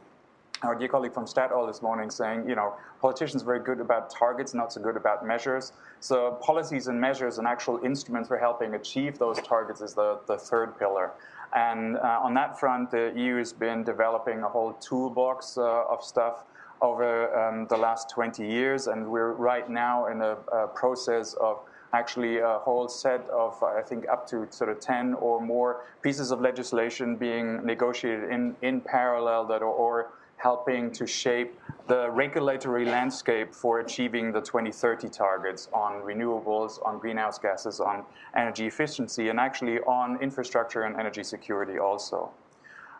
our 0.62 0.75
dear 0.75 0.88
colleague 0.88 1.14
from 1.14 1.25
Statoil 1.25 1.67
this 1.67 1.81
morning 1.81 2.11
saying, 2.11 2.49
you 2.49 2.55
know, 2.55 2.75
politicians 3.00 3.43
are 3.43 3.47
very 3.47 3.61
good 3.61 3.81
about 3.81 4.11
targets, 4.11 4.52
not 4.52 4.73
so 4.73 4.81
good 4.81 4.97
about 4.97 5.26
measures. 5.26 5.73
So 6.00 6.38
policies 6.43 6.87
and 6.88 7.00
measures 7.00 7.38
and 7.38 7.47
actual 7.47 7.81
instruments 7.83 8.29
for 8.29 8.37
helping 8.37 8.75
achieve 8.75 9.19
those 9.19 9.40
targets 9.40 9.81
is 9.81 9.95
the, 9.95 10.19
the 10.26 10.37
third 10.37 10.79
pillar. 10.79 11.12
And 11.55 11.97
uh, 11.97 12.21
on 12.23 12.35
that 12.35 12.61
front, 12.61 12.90
the 12.90 13.12
EU 13.17 13.37
has 13.37 13.52
been 13.52 13.83
developing 13.85 14.43
a 14.43 14.49
whole 14.49 14.75
toolbox 14.75 15.57
uh, 15.57 15.85
of 15.88 16.05
stuff 16.05 16.45
over 16.83 17.35
um, 17.37 17.67
the 17.69 17.76
last 17.76 18.11
20 18.11 18.47
years, 18.47 18.87
and 18.87 19.07
we're 19.07 19.33
right 19.33 19.69
now 19.69 20.07
in 20.07 20.23
a, 20.23 20.37
a, 20.52 20.67
process 20.69 21.35
of 21.35 21.61
actually 21.93 22.38
a 22.38 22.59
whole 22.62 22.88
set 22.88 23.29
of, 23.29 23.62
I 23.62 23.83
think, 23.83 24.09
up 24.09 24.26
to 24.29 24.47
sort 24.50 24.71
of 24.71 24.81
10 24.81 25.14
or 25.14 25.43
more 25.43 25.83
pieces 26.00 26.31
of 26.31 26.40
legislation 26.40 27.17
being 27.17 27.64
negotiated 27.67 28.31
in, 28.31 28.57
in 28.62 28.81
parallel 28.81 29.47
that 29.49 29.61
are 29.61 29.67
or 29.67 30.11
helping 30.42 30.90
to 30.90 31.06
shape 31.06 31.59
the 31.87 32.11
regulatory 32.11 32.85
landscape 32.85 33.54
for 33.54 33.80
achieving 33.80 34.32
the 34.32 34.40
2030 34.40 35.09
targets 35.09 35.68
on 35.73 36.00
renewables, 36.02 36.85
on 36.87 36.99
greenhouse 36.99 37.38
gases, 37.38 37.80
on 37.80 38.04
energy 38.37 38.66
efficiency, 38.66 39.28
and 39.28 39.38
actually 39.38 39.80
on 39.80 40.20
infrastructure 40.23 40.82
and 40.82 40.99
energy 40.99 41.25
security 41.25 41.78
also. 41.78 42.30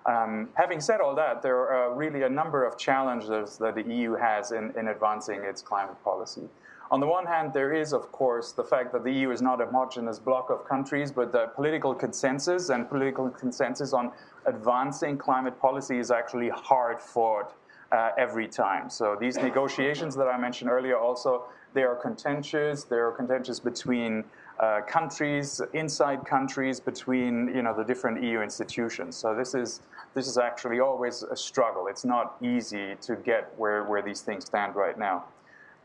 Um, 0.07 0.49
having 0.55 0.81
said 0.81 1.01
all 1.01 1.15
that, 1.15 1.43
there 1.43 1.69
are 1.69 1.95
really 1.95 2.23
a 2.23 2.29
number 2.29 2.65
of 2.65 2.77
challenges 2.79 3.59
that 3.59 3.75
the 3.75 3.83
EU 3.83 4.15
has 4.15 4.53
in, 4.53 4.73
in 4.77 4.89
advancing 4.89 5.45
its 5.45 5.63
climate 5.63 6.03
policy. 6.03 6.49
On 6.93 6.99
the 6.99 7.07
one 7.07 7.25
hand, 7.25 7.53
there 7.53 7.73
is, 7.73 7.93
of 7.93 8.11
course, 8.11 8.51
the 8.51 8.65
fact 8.65 8.93
that 8.93 9.05
the 9.05 9.13
EU 9.13 9.31
is 9.31 9.41
not 9.41 9.61
a 9.61 9.67
homogenous 9.67 10.19
block 10.19 10.51
of 10.51 10.65
countries, 10.69 11.13
but 11.13 11.31
the 11.31 11.47
political 11.55 11.95
consensus 11.95 12.69
and 12.71 12.89
political 12.89 13.31
consensus 13.31 13.93
on 13.93 14.11
advancing 14.47 15.17
climate 15.17 15.57
policy 15.61 15.99
is 15.99 16.11
actually 16.11 16.49
hard 16.49 17.01
fought 17.01 17.55
uh, 17.93 18.11
every 18.19 18.49
time. 18.49 18.91
So 18.91 19.17
these 19.21 19.37
negotiations 19.37 20.17
that 20.17 20.27
I 20.27 20.37
mentioned 20.37 20.69
earlier 20.69 20.99
also, 20.99 21.45
they 21.75 21.85
are 21.85 21.95
contentious. 21.95 22.83
They 22.83 22.97
are 22.97 23.13
contentious 23.13 23.61
between 23.61 24.25
uh, 24.59 24.81
countries, 24.83 25.61
inside 25.73 26.25
countries, 26.25 26.81
between 26.81 27.55
you 27.55 27.63
know 27.63 27.75
the 27.75 27.85
different 27.85 28.21
EU 28.23 28.41
institutions. 28.41 29.17
So 29.17 29.35
this 29.35 29.55
is 29.55 29.81
this 30.15 30.27
is 30.27 30.39
actually 30.39 30.81
always 30.81 31.23
a 31.23 31.37
struggle. 31.37 31.87
It's 31.87 32.05
not 32.05 32.37
easy 32.43 32.97
to 33.03 33.15
get 33.15 33.53
where, 33.57 33.85
where 33.85 34.03
these 34.03 34.23
things 34.23 34.47
stand 34.47 34.75
right 34.75 34.99
now. 34.99 35.25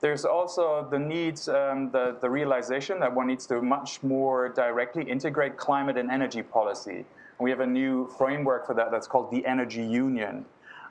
There's 0.06 0.24
also 0.24 0.88
the 0.92 1.00
needs, 1.00 1.50
um, 1.50 1.90
the, 1.90 2.16
the 2.22 2.30
realization 2.30 3.00
that 3.00 3.12
one 3.12 3.26
needs 3.26 3.48
to 3.48 3.60
much 3.60 4.04
more 4.04 4.50
directly 4.50 5.02
integrate 5.02 5.58
climate 5.58 5.98
and 5.98 6.12
energy 6.12 6.44
policy. 6.44 7.06
We 7.40 7.50
have 7.50 7.60
a 7.60 7.66
new 7.66 8.08
framework 8.16 8.68
for 8.68 8.76
that 8.76 8.92
that's 8.92 9.08
called 9.08 9.32
the 9.32 9.44
Energy 9.48 9.84
Union. 9.84 10.46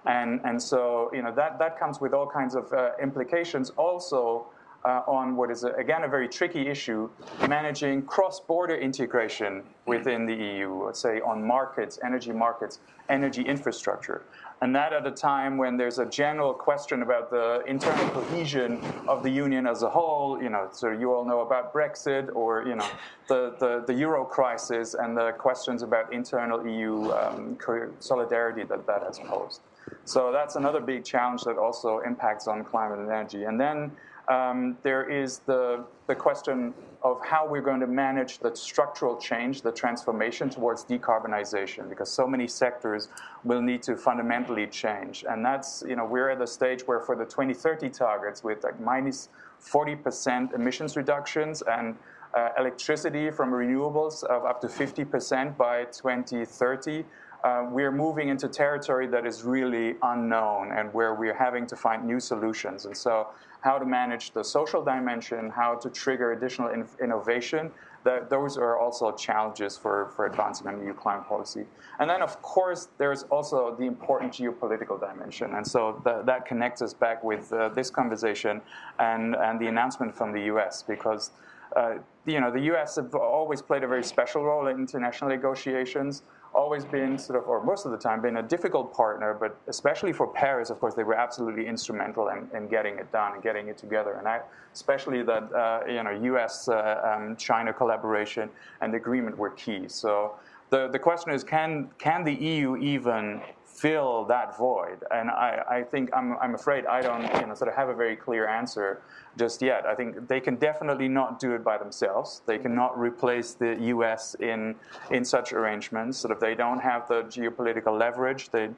And, 0.05 0.41
and 0.43 0.61
so, 0.61 1.13
you 1.15 1.23
know, 1.23 1.33
that, 1.33 1.61
that 1.61 1.79
comes 1.79 2.01
with 2.01 2.13
all 2.13 2.27
kinds 2.27 2.57
of 2.57 2.73
uh, 2.73 2.91
implications 3.01 3.71
also 3.77 4.47
uh, 4.85 5.03
on 5.07 5.37
what 5.37 5.51
is, 5.51 5.65
a, 5.65 5.69
again, 5.73 6.05
a 6.05 6.09
very 6.09 6.29
tricky 6.29 6.69
issue, 6.69 7.09
managing 7.49 8.03
cross-border 8.03 8.77
integration 8.77 9.63
within 9.87 10.27
the 10.27 10.35
EU, 10.35 10.85
let's 10.85 11.01
say 11.01 11.21
on 11.21 11.45
markets, 11.47 11.99
energy 12.05 12.33
markets, 12.33 12.81
energy 13.09 13.43
infrastructure. 13.43 14.23
And 14.61 14.75
that 14.77 14.93
at 14.93 15.07
a 15.07 15.11
time 15.11 15.57
when 15.57 15.77
there's 15.77 15.99
a 15.99 16.07
general 16.07 16.55
question 16.55 17.03
about 17.03 17.31
the 17.31 17.63
internal 17.67 18.09
cohesion 18.11 18.81
of 19.09 19.23
the 19.23 19.31
union 19.31 19.67
as 19.67 19.83
a 19.83 19.91
whole, 19.91 20.43
you 20.43 20.49
know, 20.49 20.69
so 20.73 20.91
you 20.91 21.13
all 21.13 21.25
know 21.25 21.41
about 21.41 21.75
Brexit 21.75 22.35
or, 22.35 22.67
you 22.67 22.77
know, 22.77 22.89
the, 23.29 23.55
the, 23.59 23.85
the 23.87 23.93
euro 23.93 24.25
crisis 24.25 24.95
and 24.95 25.17
the 25.17 25.33
questions 25.33 25.83
about 25.83 26.13
internal 26.13 26.67
EU 26.67 27.11
um, 27.13 27.59
solidarity 27.99 28.65
that 28.65 28.87
that 28.87 29.03
has 29.03 29.19
posed. 29.19 29.61
So 30.05 30.33
that's 30.33 30.57
another 30.57 30.81
big 30.81 31.05
challenge 31.05 31.43
that 31.45 31.59
also 31.59 31.99
impacts 32.01 32.47
on 32.47 32.65
climate 32.65 33.01
and 33.01 33.11
energy. 33.11 33.45
And 33.45 33.61
then 33.61 33.93
um, 34.29 34.77
there 34.83 35.09
is 35.09 35.41
the, 35.41 35.85
the 36.07 36.15
question 36.15 36.73
of 37.03 37.21
how 37.25 37.47
we're 37.47 37.61
going 37.61 37.81
to 37.81 37.87
manage 37.87 38.39
the 38.39 38.55
structural 38.57 39.17
change, 39.17 39.61
the 39.61 39.71
transformation 39.73 40.49
towards 40.49 40.85
decarbonization, 40.85 41.89
because 41.89 42.11
so 42.11 42.27
many 42.27 42.49
sectors 42.49 43.09
will 43.45 43.61
need 43.61 43.83
to 43.83 43.97
fundamentally 43.97 44.67
change. 44.67 45.25
And 45.29 45.45
that's, 45.45 45.85
you 45.87 45.97
know, 45.97 46.07
we're 46.07 46.31
at 46.31 46.39
the 46.39 46.47
stage 46.47 46.87
where 46.87 47.01
for 47.01 47.15
the 47.15 47.25
2030 47.25 47.91
targets 47.91 48.43
with 48.43 48.65
like 48.65 48.81
minus 48.81 49.29
40% 49.63 50.55
emissions 50.55 50.97
reductions 50.97 51.63
and 51.63 51.95
uh, 52.35 52.49
electricity 52.59 53.31
from 53.31 53.53
renewables 53.53 54.25
of 54.25 54.45
up 54.45 54.61
to 54.63 54.67
50% 54.67 55.57
by 55.57 55.85
2030, 55.85 57.05
uh, 57.45 57.67
we're 57.71 57.93
moving 57.93 58.31
into 58.31 58.49
territory 58.49 59.07
that 59.07 59.27
is 59.27 59.45
really 59.45 59.97
unknown 60.03 60.73
and 60.73 60.93
where 60.95 61.15
we're 61.15 61.35
having 61.35 61.67
to 61.67 61.77
find 61.77 62.05
new 62.05 62.19
solutions. 62.19 62.87
And 62.87 62.97
so, 62.97 63.29
how 63.65 63.79
to 63.79 63.87
manage 63.87 64.33
the 64.33 64.45
social 64.45 64.85
dimension, 64.85 65.49
how 65.49 65.75
to 65.75 65.89
trigger 65.89 66.33
additional 66.33 66.69
in- 66.69 66.87
innovation, 67.03 67.71
that, 68.05 68.29
those 68.29 68.59
are 68.59 68.79
also 68.79 69.11
challenges 69.13 69.75
for, 69.75 70.13
for 70.15 70.27
advancing 70.27 70.67
a 70.67 70.73
new 70.73 70.93
climate 70.93 71.27
policy. 71.27 71.65
And 71.99 72.11
then, 72.11 72.21
of 72.21 72.43
course, 72.43 72.89
there's 72.99 73.23
also 73.25 73.75
the 73.75 73.85
important 73.85 74.35
geopolitical 74.35 75.01
dimension. 75.01 75.55
And 75.55 75.67
so 75.67 75.99
the, 76.05 76.23
that 76.27 76.45
connects 76.45 76.83
us 76.83 76.93
back 76.93 77.25
with 77.25 77.51
uh, 77.55 77.71
this 77.71 77.89
conversation 77.89 78.61
and, 78.99 79.35
and 79.35 79.59
the 79.59 79.69
announcement 79.69 80.15
from 80.15 80.33
the 80.33 80.43
US 80.55 80.83
because. 80.83 81.31
Uh, 81.75 81.97
you 82.25 82.41
know, 82.41 82.53
the 82.53 82.61
U.S. 82.73 82.95
have 82.97 83.13
always 83.17 83.61
played 83.61 83.83
a 83.83 83.89
very 83.89 84.05
special 84.05 84.45
role 84.45 84.69
in 84.69 84.79
international 84.79 85.29
negotiations 85.29 86.23
always 86.55 86.85
been 86.85 87.19
sort 87.19 87.39
of, 87.39 87.49
or 87.49 87.63
most 87.63 87.85
of 87.85 87.93
the 87.93 87.99
time, 87.99 88.23
been 88.23 88.37
a 88.39 88.43
difficult 88.43 88.95
partner, 88.95 89.37
but 89.39 89.57
especially 89.67 90.13
for 90.13 90.27
Paris, 90.27 90.71
of 90.71 90.79
course, 90.81 90.95
they 90.95 91.03
were 91.03 91.15
absolutely 91.15 91.67
instrumental 91.67 92.29
in, 92.29 92.49
in 92.55 92.69
getting 92.69 92.99
it 92.99 93.11
done 93.13 93.35
and 93.35 93.43
getting 93.43 93.69
it 93.69 93.77
together. 93.77 94.15
And 94.15 94.29
I, 94.29 94.41
especially 94.73 95.23
that, 95.23 95.53
uh, 95.53 95.81
you 95.87 96.03
know, 96.03 96.11
U.S. 96.11 96.69
Uh, 96.69 97.17
um, 97.17 97.37
China 97.37 97.73
collaboration 97.73 98.49
and 98.81 98.95
agreement 98.95 99.37
were 99.37 99.51
key. 99.51 99.89
So 99.89 100.35
the, 100.71 100.89
the 100.89 100.99
question 100.99 101.33
is, 101.33 101.45
can, 101.45 101.91
can 101.99 102.25
the 102.25 102.35
EU 102.35 102.77
even 102.77 103.41
fill 103.75 104.25
that 104.27 104.57
void. 104.57 105.03
And 105.11 105.29
I, 105.31 105.63
I 105.69 105.83
think 105.83 106.11
I'm, 106.15 106.37
I'm 106.39 106.55
afraid 106.55 106.87
I 106.87 107.03
don't 107.03 107.23
you 107.41 107.47
know, 107.47 107.55
sort 107.55 107.69
of 107.69 107.75
have 107.75 107.89
a 107.89 107.95
very 107.95 108.15
clear 108.15 108.47
answer 108.47 109.03
just 109.37 109.61
yet. 109.61 109.85
I 109.85 109.95
think 109.97 110.29
they 110.29 110.41
can 110.41 110.55
definitely 110.57 111.09
not 111.09 111.41
do 111.41 111.55
it 111.55 111.65
by 111.65 111.77
themselves. 111.79 112.43
They 112.47 112.59
cannot 112.59 112.97
replace 112.99 113.55
the 113.55 113.77
U.S. 113.95 114.37
in 114.39 114.77
in 115.11 115.25
such 115.25 115.53
arrangements. 115.53 116.19
Sort 116.19 116.31
of 116.31 116.39
they 116.39 116.55
don't 116.55 116.79
have 116.79 117.09
the 117.09 117.23
geopolitical 117.25 117.99
leverage. 117.99 118.51
They 118.51 118.71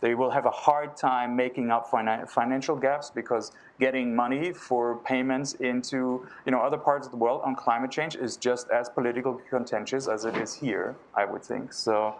they 0.00 0.14
will 0.14 0.30
have 0.30 0.44
a 0.44 0.50
hard 0.50 0.96
time 0.96 1.34
making 1.34 1.70
up 1.70 1.88
financial 1.88 2.76
gaps 2.76 3.10
because 3.10 3.52
getting 3.80 4.14
money 4.14 4.52
for 4.52 4.98
payments 4.98 5.54
into 5.54 6.26
you 6.46 6.52
know 6.52 6.60
other 6.60 6.76
parts 6.76 7.06
of 7.06 7.10
the 7.10 7.16
world 7.16 7.40
on 7.44 7.56
climate 7.56 7.90
change 7.90 8.14
is 8.14 8.36
just 8.36 8.68
as 8.70 8.88
politically 8.88 9.42
contentious 9.50 10.06
as 10.06 10.24
it 10.24 10.36
is 10.36 10.54
here. 10.54 10.94
I 11.14 11.24
would 11.24 11.42
think 11.42 11.72
so. 11.72 12.16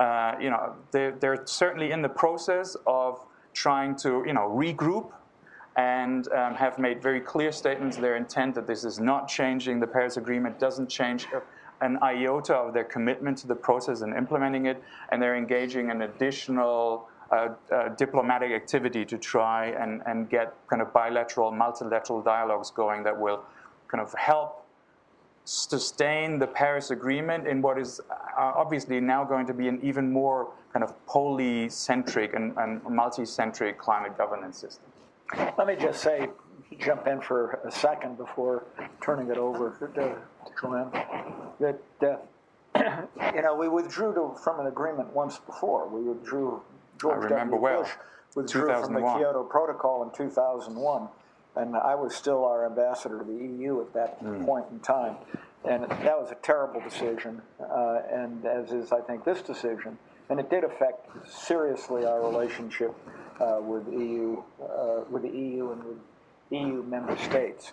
Uh, 0.00 0.34
you 0.40 0.48
know, 0.48 0.74
they're, 0.92 1.12
they're, 1.12 1.42
certainly 1.44 1.92
in 1.92 2.00
the 2.00 2.08
process 2.08 2.74
of 2.86 3.20
trying 3.52 3.94
to, 3.94 4.24
you 4.26 4.32
know, 4.32 4.48
regroup 4.48 5.12
and 5.76 6.26
um, 6.32 6.54
have 6.54 6.78
made 6.78 7.02
very 7.02 7.20
clear 7.20 7.52
statements. 7.52 7.98
Their 7.98 8.16
intent 8.16 8.54
that 8.54 8.66
this 8.66 8.82
is 8.82 8.98
not 8.98 9.28
changing 9.28 9.78
the 9.78 9.86
Paris 9.86 10.16
Agreement, 10.16 10.58
doesn't 10.58 10.88
change 10.88 11.28
an 11.82 11.98
iota 12.02 12.54
of 12.54 12.72
their 12.72 12.84
commitment 12.84 13.36
to 13.38 13.46
the 13.46 13.54
process 13.54 14.00
and 14.00 14.16
implementing 14.16 14.66
it, 14.66 14.82
and 15.12 15.22
they're 15.22 15.36
engaging 15.36 15.90
in 15.90 16.02
additional 16.02 17.06
uh, 17.30 17.50
uh, 17.70 17.90
diplomatic 17.90 18.52
activity 18.52 19.04
to 19.04 19.18
try 19.18 19.66
and, 19.66 20.02
and 20.06 20.30
get 20.30 20.54
kind 20.66 20.80
of 20.80 20.92
bilateral, 20.94 21.52
multilateral 21.52 22.22
dialogues 22.22 22.70
going 22.70 23.02
that 23.04 23.18
will 23.18 23.44
kind 23.88 24.02
of 24.02 24.14
help 24.14 24.59
sustain 25.44 26.38
the 26.38 26.46
Paris 26.46 26.90
Agreement 26.90 27.46
in 27.46 27.62
what 27.62 27.78
is 27.78 28.00
uh, 28.10 28.14
obviously 28.38 29.00
now 29.00 29.24
going 29.24 29.46
to 29.46 29.54
be 29.54 29.68
an 29.68 29.80
even 29.82 30.12
more 30.12 30.48
kind 30.72 30.84
of 30.84 30.94
polycentric 31.06 32.36
and, 32.36 32.56
and 32.56 32.82
multi-centric 32.84 33.78
climate 33.78 34.16
governance 34.16 34.58
system. 34.58 34.84
Let 35.58 35.66
me 35.66 35.76
just 35.76 36.02
say, 36.02 36.28
jump 36.78 37.06
in 37.06 37.20
for 37.20 37.60
a 37.64 37.70
second 37.70 38.16
before 38.16 38.64
turning 39.00 39.30
it 39.30 39.38
over 39.38 39.90
to 39.94 40.16
Joanne, 40.60 40.90
that 41.60 41.80
uh, 42.02 43.02
you 43.34 43.42
know 43.42 43.54
we 43.54 43.68
withdrew 43.68 44.14
to, 44.14 44.36
from 44.42 44.60
an 44.60 44.66
agreement 44.66 45.12
once 45.12 45.38
before. 45.38 45.88
We 45.88 46.02
withdrew. 46.02 46.62
George 47.00 47.28
w. 47.30 47.56
well. 47.56 47.82
Bush 47.82 47.90
withdrew 48.34 48.68
from 48.82 48.94
the 48.94 49.00
Kyoto 49.00 49.42
Protocol 49.44 50.02
in 50.02 50.10
2001 50.10 51.08
and 51.56 51.76
I 51.76 51.94
was 51.94 52.14
still 52.14 52.44
our 52.44 52.66
ambassador 52.66 53.18
to 53.18 53.24
the 53.24 53.32
EU 53.32 53.80
at 53.80 53.92
that 53.94 54.22
mm. 54.22 54.44
point 54.44 54.66
in 54.70 54.80
time. 54.80 55.16
And 55.64 55.84
that 55.84 56.18
was 56.18 56.30
a 56.30 56.36
terrible 56.36 56.80
decision, 56.80 57.42
uh, 57.60 58.00
and 58.10 58.46
as 58.46 58.72
is, 58.72 58.92
I 58.92 59.00
think, 59.00 59.24
this 59.24 59.42
decision. 59.42 59.98
And 60.30 60.40
it 60.40 60.48
did 60.48 60.64
affect 60.64 61.06
seriously 61.28 62.06
our 62.06 62.22
relationship 62.22 62.94
uh, 63.40 63.58
with 63.60 63.86
EU, 63.92 64.42
uh, 64.62 65.00
with 65.10 65.22
the 65.22 65.28
EU 65.28 65.72
and 65.72 65.84
with 65.84 65.98
EU 66.50 66.82
member 66.84 67.16
states. 67.18 67.72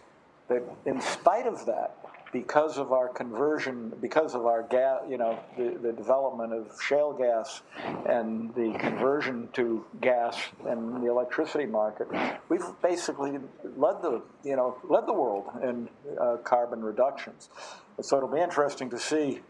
But 0.50 0.64
in 0.86 1.00
spite 1.00 1.48
of 1.48 1.66
that, 1.66 1.96
because 2.32 2.78
of 2.78 2.92
our 2.92 3.08
conversion, 3.08 3.94
because 4.02 4.36
of 4.36 4.46
our 4.46 4.64
gas, 4.64 5.02
you 5.10 5.18
know, 5.18 5.40
the, 5.58 5.78
the 5.82 5.94
development 5.94 6.54
of 6.54 6.78
shale 6.82 7.14
gas 7.14 7.62
and 8.08 8.54
the 8.56 8.78
conversion 8.80 9.50
to 9.54 9.86
gas 10.02 10.38
and 10.66 11.02
the 11.02 11.10
electricity 11.10 11.66
market, 11.66 12.08
we've 12.50 12.66
basically 12.82 13.40
led 13.76 14.02
the, 14.02 14.22
you 14.44 14.56
know, 14.56 14.78
led 14.84 15.06
the 15.08 15.14
world 15.14 15.46
in 15.64 15.90
uh, 16.20 16.38
carbon 16.44 16.84
reductions. 16.84 17.50
So 18.02 18.18
it'll 18.18 18.30
be 18.30 18.42
interesting 18.42 18.90
to 18.92 19.00
see, 19.00 19.42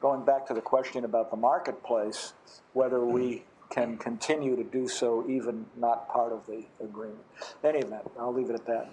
going 0.00 0.24
back 0.24 0.46
to 0.48 0.54
the 0.54 0.60
question 0.60 1.04
about 1.04 1.30
the 1.30 1.36
marketplace, 1.36 2.34
whether 2.72 3.04
we 3.04 3.44
can 3.70 3.98
continue 3.98 4.56
to 4.56 4.64
do 4.64 4.88
so 4.88 5.24
even 5.28 5.66
not 5.76 6.08
part 6.08 6.32
of 6.32 6.46
the 6.46 6.64
agreement. 6.82 7.20
In 7.62 7.70
any 7.70 7.78
event, 7.80 8.10
I'll 8.18 8.32
leave 8.32 8.50
it 8.50 8.54
at 8.54 8.66
that. 8.66 8.90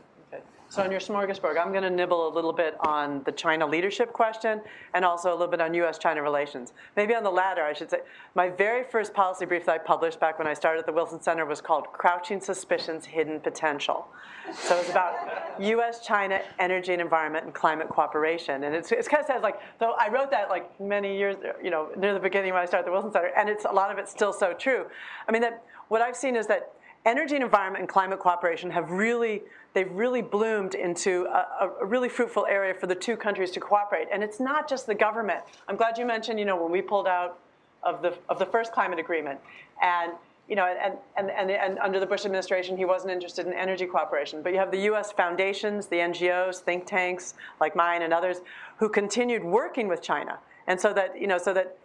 So 0.67 0.83
on 0.83 0.91
your 0.91 0.99
smorgasbord, 0.99 1.59
I'm 1.59 1.71
going 1.71 1.83
to 1.83 1.89
nibble 1.89 2.27
a 2.27 2.33
little 2.33 2.51
bit 2.51 2.75
on 2.81 3.21
the 3.23 3.31
China 3.31 3.65
leadership 3.67 4.11
question 4.11 4.61
and 4.93 5.05
also 5.05 5.29
a 5.29 5.35
little 5.35 5.47
bit 5.47 5.61
on 5.61 5.73
U.S.-China 5.73 6.21
relations. 6.21 6.73
Maybe 6.97 7.13
on 7.13 7.23
the 7.23 7.31
latter, 7.31 7.63
I 7.63 7.73
should 7.73 7.91
say. 7.91 7.99
My 8.33 8.49
very 8.49 8.83
first 8.83 9.13
policy 9.13 9.45
brief 9.45 9.65
that 9.65 9.71
I 9.71 9.77
published 9.77 10.19
back 10.19 10.37
when 10.39 10.47
I 10.47 10.53
started 10.53 10.79
at 10.79 10.85
the 10.85 10.91
Wilson 10.91 11.21
Center 11.21 11.45
was 11.45 11.61
called 11.61 11.85
"Crouching 11.93 12.41
Suspicions: 12.41 13.05
Hidden 13.05 13.41
Potential." 13.41 14.07
So 14.53 14.75
it's 14.77 14.89
about 14.89 15.13
U.S.-China 15.59 16.41
energy 16.59 16.93
and 16.93 17.01
environment 17.01 17.45
and 17.45 17.53
climate 17.53 17.87
cooperation, 17.87 18.63
and 18.63 18.75
it's, 18.75 18.91
it's 18.91 19.07
kind 19.07 19.21
of 19.21 19.27
sad. 19.27 19.41
Like, 19.41 19.59
though 19.79 19.93
I 19.99 20.09
wrote 20.09 20.31
that 20.31 20.49
like 20.49 20.79
many 20.79 21.17
years, 21.17 21.35
you 21.63 21.69
know, 21.69 21.89
near 21.95 22.13
the 22.13 22.19
beginning 22.19 22.53
when 22.53 22.61
I 22.61 22.65
started 22.65 22.85
at 22.85 22.85
the 22.87 22.91
Wilson 22.91 23.11
Center, 23.11 23.31
and 23.37 23.49
it's 23.49 23.65
a 23.65 23.71
lot 23.71 23.91
of 23.91 23.97
it's 23.97 24.11
still 24.11 24.33
so 24.33 24.53
true. 24.53 24.85
I 25.27 25.31
mean, 25.31 25.41
that 25.41 25.63
what 25.87 26.01
I've 26.01 26.17
seen 26.17 26.35
is 26.35 26.47
that 26.47 26.73
energy 27.05 27.35
and 27.35 27.43
environment 27.43 27.81
and 27.81 27.89
climate 27.89 28.19
cooperation 28.19 28.71
have 28.71 28.91
really 28.91 29.43
they've 29.73 29.91
really 29.91 30.21
bloomed 30.21 30.73
into 30.73 31.25
a, 31.25 31.69
a, 31.81 31.85
really 31.85 32.07
fruitful 32.07 32.45
area 32.45 32.73
for 32.73 32.87
the 32.87 32.95
two 32.95 33.17
countries 33.17 33.51
to 33.51 33.59
cooperate. 33.59 34.07
And 34.11 34.23
it's 34.23 34.39
not 34.39 34.69
just 34.69 34.87
the 34.87 34.95
government. 34.95 35.41
I'm 35.67 35.75
glad 35.75 35.97
you 35.97 36.05
mentioned, 36.05 36.39
you 36.39 36.45
know, 36.45 36.55
when 36.55 36.71
we 36.71 36.81
pulled 36.81 37.07
out 37.07 37.37
of 37.83 38.01
the 38.01 38.17
of 38.29 38.39
the 38.39 38.45
first 38.45 38.71
climate 38.71 38.99
agreement, 38.99 39.39
and 39.81 40.13
you 40.47 40.55
know, 40.55 40.65
and, 40.65 40.93
and, 41.17 41.31
and, 41.31 41.49
and 41.49 41.79
under 41.79 41.99
the 41.99 42.05
Bush 42.05 42.23
administration, 42.23 42.77
he 42.77 42.85
wasn't 42.85 43.11
interested 43.11 43.47
in 43.47 43.53
energy 43.53 43.85
cooperation. 43.85 44.43
But 44.43 44.53
you 44.53 44.59
have 44.59 44.71
the 44.71 44.81
U.S. 44.81 45.11
foundations, 45.11 45.87
the 45.87 45.97
NGOs, 45.97 46.59
think 46.59 46.85
tanks 46.85 47.33
like 47.59 47.75
mine 47.75 48.03
and 48.03 48.13
others, 48.13 48.37
who 48.77 48.87
continued 48.87 49.43
working 49.43 49.87
with 49.87 50.03
China. 50.03 50.37
And 50.67 50.79
so 50.79 50.93
that, 50.93 51.19
you 51.19 51.25
know, 51.25 51.39
so 51.39 51.53
that 51.53 51.77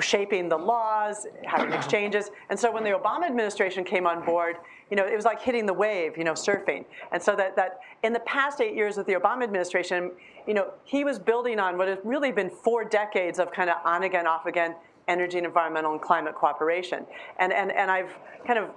shaping 0.00 0.48
the 0.48 0.56
laws, 0.56 1.26
having 1.44 1.72
exchanges. 1.72 2.30
And 2.50 2.58
so 2.58 2.70
when 2.70 2.84
the 2.84 2.90
Obama 2.90 3.26
administration 3.26 3.84
came 3.84 4.06
on 4.06 4.24
board, 4.24 4.56
you 4.90 4.96
know, 4.96 5.04
it 5.06 5.16
was 5.16 5.24
like 5.24 5.42
hitting 5.42 5.66
the 5.66 5.72
wave, 5.72 6.16
you 6.16 6.24
know, 6.24 6.32
surfing. 6.32 6.84
And 7.12 7.22
so 7.22 7.34
that, 7.36 7.56
that 7.56 7.80
in 8.02 8.12
the 8.12 8.20
past 8.20 8.60
eight 8.60 8.74
years 8.74 8.96
with 8.96 9.06
the 9.06 9.14
Obama 9.14 9.42
administration, 9.42 10.12
you 10.46 10.54
know, 10.54 10.72
he 10.84 11.02
was 11.04 11.18
building 11.18 11.58
on 11.58 11.76
what 11.76 11.88
has 11.88 11.98
really 12.04 12.30
been 12.30 12.50
four 12.50 12.84
decades 12.84 13.38
of 13.38 13.50
kind 13.50 13.68
of 13.68 13.76
on 13.84 14.04
again, 14.04 14.26
off 14.26 14.46
again 14.46 14.76
energy 15.08 15.38
and 15.38 15.46
environmental 15.46 15.92
and 15.92 16.00
climate 16.00 16.34
cooperation. 16.34 17.04
And, 17.38 17.52
and, 17.52 17.72
and 17.72 17.90
I've 17.90 18.10
kind 18.46 18.58
of 18.58 18.70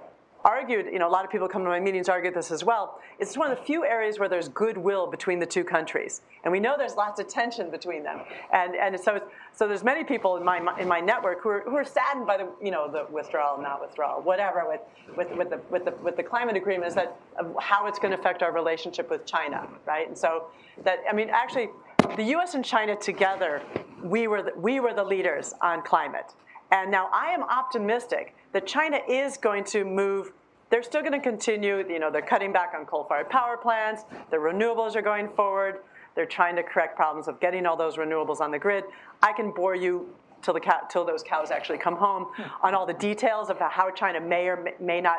argued, 0.44 0.86
you 0.86 0.98
know, 0.98 1.08
a 1.08 1.10
lot 1.10 1.24
of 1.24 1.30
people 1.30 1.48
come 1.48 1.62
to 1.62 1.68
my 1.68 1.80
meetings 1.80 2.08
argue 2.08 2.30
this 2.30 2.50
as 2.50 2.64
well. 2.64 3.00
It's 3.18 3.36
one 3.36 3.50
of 3.50 3.58
the 3.58 3.64
few 3.64 3.84
areas 3.84 4.18
where 4.18 4.28
there's 4.28 4.48
goodwill 4.48 5.06
between 5.06 5.38
the 5.38 5.46
two 5.46 5.64
countries, 5.64 6.22
and 6.44 6.52
we 6.52 6.60
know 6.60 6.74
there's 6.78 6.94
lots 6.94 7.20
of 7.20 7.28
tension 7.28 7.70
between 7.70 8.02
them. 8.02 8.20
And 8.52 8.74
and 8.74 8.98
so 8.98 9.20
so 9.52 9.68
there's 9.68 9.84
many 9.84 10.04
people 10.04 10.36
in 10.36 10.44
my 10.44 10.60
in 10.78 10.88
my 10.88 11.00
network 11.00 11.42
who 11.42 11.48
are 11.50 11.60
who 11.60 11.76
are 11.76 11.84
saddened 11.84 12.26
by 12.26 12.36
the 12.36 12.48
you 12.62 12.70
know 12.70 12.90
the 12.90 13.06
withdrawal, 13.12 13.60
not 13.60 13.80
withdrawal, 13.80 14.22
whatever 14.22 14.64
with 14.68 14.80
with 15.16 15.36
with 15.36 15.50
the 15.50 15.60
with 15.70 15.84
the 15.84 15.92
with 16.02 16.16
the 16.16 16.22
climate 16.22 16.56
agreement 16.56 16.88
is 16.88 16.94
that 16.94 17.18
how 17.60 17.86
it's 17.86 17.98
going 17.98 18.12
to 18.12 18.18
affect 18.18 18.42
our 18.42 18.52
relationship 18.52 19.10
with 19.10 19.26
China, 19.26 19.68
right? 19.86 20.08
And 20.08 20.16
so 20.16 20.46
that 20.84 20.98
I 21.08 21.14
mean 21.14 21.30
actually. 21.30 21.68
The 22.16 22.24
U.S. 22.24 22.54
and 22.54 22.64
China 22.64 22.96
together, 22.96 23.62
we 24.02 24.26
were 24.26 24.42
the, 24.42 24.52
we 24.56 24.80
were 24.80 24.94
the 24.94 25.04
leaders 25.04 25.52
on 25.60 25.82
climate, 25.82 26.32
and 26.72 26.90
now 26.90 27.10
I 27.12 27.30
am 27.30 27.42
optimistic 27.42 28.34
that 28.52 28.66
China 28.66 28.98
is 29.08 29.36
going 29.36 29.64
to 29.64 29.84
move. 29.84 30.32
They're 30.70 30.82
still 30.82 31.00
going 31.00 31.12
to 31.12 31.20
continue. 31.20 31.84
You 31.88 31.98
know, 31.98 32.10
they're 32.10 32.22
cutting 32.22 32.52
back 32.52 32.74
on 32.76 32.86
coal-fired 32.86 33.28
power 33.28 33.56
plants. 33.56 34.04
The 34.30 34.36
renewables 34.36 34.94
are 34.96 35.02
going 35.02 35.28
forward. 35.30 35.80
They're 36.14 36.26
trying 36.26 36.56
to 36.56 36.62
correct 36.62 36.96
problems 36.96 37.28
of 37.28 37.40
getting 37.40 37.66
all 37.66 37.76
those 37.76 37.96
renewables 37.96 38.40
on 38.40 38.50
the 38.50 38.58
grid. 38.58 38.84
I 39.22 39.32
can 39.32 39.52
bore 39.52 39.74
you 39.74 40.14
till 40.42 40.54
the 40.54 40.60
cow, 40.60 40.80
till 40.90 41.04
those 41.04 41.22
cows 41.22 41.50
actually 41.50 41.78
come 41.78 41.96
home 41.96 42.24
hmm. 42.36 42.42
on 42.62 42.74
all 42.74 42.86
the 42.86 42.94
details 42.94 43.50
of 43.50 43.58
how 43.58 43.90
China 43.90 44.20
may 44.20 44.46
or 44.46 44.72
may 44.80 45.00
not 45.00 45.18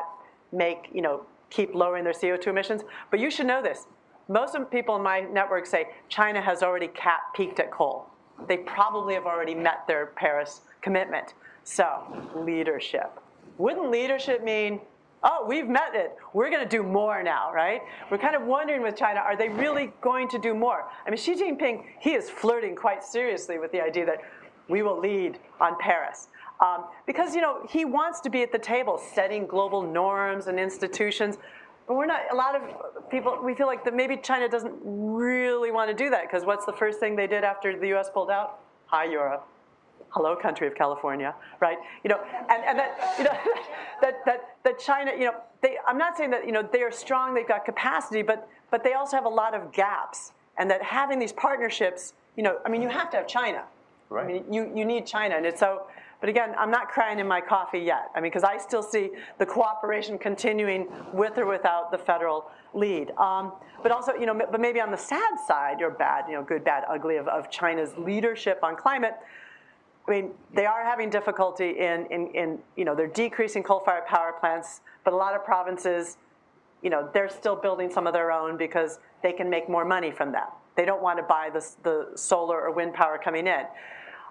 make 0.52 0.88
you 0.92 1.00
know 1.00 1.24
keep 1.50 1.74
lowering 1.74 2.04
their 2.04 2.12
CO2 2.12 2.46
emissions. 2.48 2.82
But 3.10 3.20
you 3.20 3.30
should 3.30 3.46
know 3.46 3.62
this. 3.62 3.86
Most 4.28 4.54
of 4.54 4.62
the 4.62 4.66
people 4.66 4.96
in 4.96 5.02
my 5.02 5.20
network 5.20 5.66
say 5.66 5.88
China 6.08 6.40
has 6.40 6.62
already 6.62 6.88
capped, 6.88 7.36
peaked 7.36 7.60
at 7.60 7.70
coal. 7.70 8.06
They 8.48 8.58
probably 8.58 9.14
have 9.14 9.26
already 9.26 9.54
met 9.54 9.86
their 9.86 10.06
Paris 10.06 10.62
commitment. 10.80 11.34
So, 11.64 12.28
leadership. 12.34 13.20
Wouldn't 13.58 13.90
leadership 13.90 14.42
mean, 14.42 14.80
oh, 15.22 15.44
we've 15.46 15.68
met 15.68 15.94
it, 15.94 16.16
we're 16.32 16.50
going 16.50 16.62
to 16.62 16.68
do 16.68 16.82
more 16.82 17.22
now, 17.22 17.52
right? 17.52 17.80
We're 18.10 18.18
kind 18.18 18.34
of 18.34 18.42
wondering 18.42 18.82
with 18.82 18.96
China, 18.96 19.20
are 19.20 19.36
they 19.36 19.48
really 19.48 19.92
going 20.00 20.28
to 20.30 20.38
do 20.38 20.54
more? 20.54 20.88
I 21.06 21.10
mean, 21.10 21.18
Xi 21.18 21.34
Jinping, 21.34 21.84
he 22.00 22.12
is 22.12 22.28
flirting 22.28 22.74
quite 22.74 23.04
seriously 23.04 23.58
with 23.58 23.70
the 23.72 23.80
idea 23.80 24.06
that 24.06 24.22
we 24.68 24.82
will 24.82 24.98
lead 24.98 25.38
on 25.60 25.76
Paris. 25.78 26.28
Um, 26.60 26.84
because, 27.06 27.34
you 27.34 27.40
know, 27.40 27.66
he 27.68 27.84
wants 27.84 28.20
to 28.20 28.30
be 28.30 28.42
at 28.42 28.52
the 28.52 28.58
table 28.58 29.00
setting 29.14 29.46
global 29.46 29.82
norms 29.82 30.46
and 30.46 30.58
institutions. 30.58 31.36
But 31.86 31.94
we're 31.96 32.06
not, 32.06 32.20
a 32.32 32.36
lot 32.36 32.54
of 32.54 33.10
people, 33.10 33.40
we 33.42 33.54
feel 33.54 33.66
like 33.66 33.84
that 33.84 33.94
maybe 33.94 34.16
China 34.16 34.48
doesn't 34.48 34.74
really 34.84 35.72
want 35.72 35.90
to 35.90 35.94
do 35.94 36.10
that 36.10 36.22
because 36.22 36.44
what's 36.44 36.64
the 36.64 36.72
first 36.72 37.00
thing 37.00 37.16
they 37.16 37.26
did 37.26 37.44
after 37.44 37.78
the 37.78 37.92
US 37.94 38.10
pulled 38.10 38.30
out? 38.30 38.60
Hi, 38.86 39.04
Europe 39.04 39.46
hello 40.12 40.36
country 40.36 40.66
of 40.66 40.74
California, 40.74 41.34
right? 41.60 41.78
You 42.04 42.10
know, 42.10 42.20
and, 42.50 42.62
and 42.64 42.78
that, 42.78 43.14
you 43.18 43.24
know, 43.24 43.32
that, 44.02 44.24
that, 44.26 44.56
that 44.62 44.78
China, 44.78 45.12
you 45.18 45.24
know, 45.24 45.34
they, 45.62 45.78
I'm 45.86 45.98
not 45.98 46.16
saying 46.16 46.30
that, 46.30 46.46
you 46.46 46.52
know, 46.52 46.62
they 46.70 46.82
are 46.82 46.92
strong, 46.92 47.34
they've 47.34 47.48
got 47.48 47.64
capacity, 47.64 48.22
but, 48.22 48.48
but 48.70 48.84
they 48.84 48.92
also 48.92 49.16
have 49.16 49.24
a 49.24 49.30
lot 49.30 49.54
of 49.54 49.72
gaps. 49.72 50.32
And 50.58 50.70
that 50.70 50.82
having 50.82 51.18
these 51.18 51.32
partnerships, 51.32 52.12
you 52.36 52.42
know, 52.42 52.58
I 52.64 52.68
mean, 52.68 52.82
you 52.82 52.88
have 52.88 53.10
to 53.10 53.16
have 53.16 53.26
China. 53.26 53.64
Right. 54.10 54.24
I 54.24 54.28
mean, 54.28 54.52
you, 54.52 54.70
you 54.74 54.84
need 54.84 55.06
China. 55.06 55.36
And 55.36 55.46
it's 55.46 55.60
so, 55.60 55.86
But 56.20 56.28
again, 56.28 56.54
I'm 56.58 56.70
not 56.70 56.88
crying 56.88 57.18
in 57.18 57.26
my 57.26 57.40
coffee 57.40 57.78
yet. 57.78 58.10
I 58.14 58.20
mean, 58.20 58.30
because 58.30 58.44
I 58.44 58.58
still 58.58 58.82
see 58.82 59.10
the 59.38 59.46
cooperation 59.46 60.18
continuing 60.18 60.88
with 61.14 61.38
or 61.38 61.46
without 61.46 61.90
the 61.90 61.96
federal 61.96 62.50
lead. 62.74 63.12
Um, 63.16 63.52
but 63.82 63.90
also, 63.90 64.12
you 64.14 64.26
know, 64.26 64.34
but 64.34 64.60
maybe 64.60 64.80
on 64.80 64.90
the 64.90 64.96
sad 64.96 65.38
side, 65.48 65.82
or 65.82 65.90
bad, 65.90 66.26
you 66.28 66.34
know, 66.34 66.42
good, 66.42 66.62
bad, 66.64 66.84
ugly 66.88 67.16
of, 67.16 67.26
of 67.28 67.50
China's 67.50 67.90
leadership 67.96 68.60
on 68.62 68.76
climate, 68.76 69.14
I 70.06 70.10
mean, 70.10 70.30
they 70.52 70.66
are 70.66 70.84
having 70.84 71.10
difficulty 71.10 71.78
in, 71.78 72.06
in, 72.06 72.26
in, 72.34 72.58
you 72.76 72.84
know, 72.84 72.94
they're 72.94 73.06
decreasing 73.06 73.62
coal-fired 73.62 74.06
power 74.06 74.34
plants, 74.38 74.80
but 75.04 75.12
a 75.12 75.16
lot 75.16 75.34
of 75.34 75.44
provinces, 75.44 76.16
you 76.82 76.90
know, 76.90 77.08
they're 77.14 77.28
still 77.28 77.54
building 77.54 77.90
some 77.90 78.06
of 78.06 78.12
their 78.12 78.32
own 78.32 78.56
because 78.56 78.98
they 79.22 79.32
can 79.32 79.48
make 79.48 79.68
more 79.68 79.84
money 79.84 80.10
from 80.10 80.32
them. 80.32 80.48
They 80.76 80.84
don't 80.84 81.02
want 81.02 81.18
to 81.18 81.22
buy 81.22 81.50
the, 81.52 81.64
the 81.82 82.16
solar 82.16 82.60
or 82.60 82.72
wind 82.72 82.94
power 82.94 83.18
coming 83.22 83.46
in. 83.46 83.64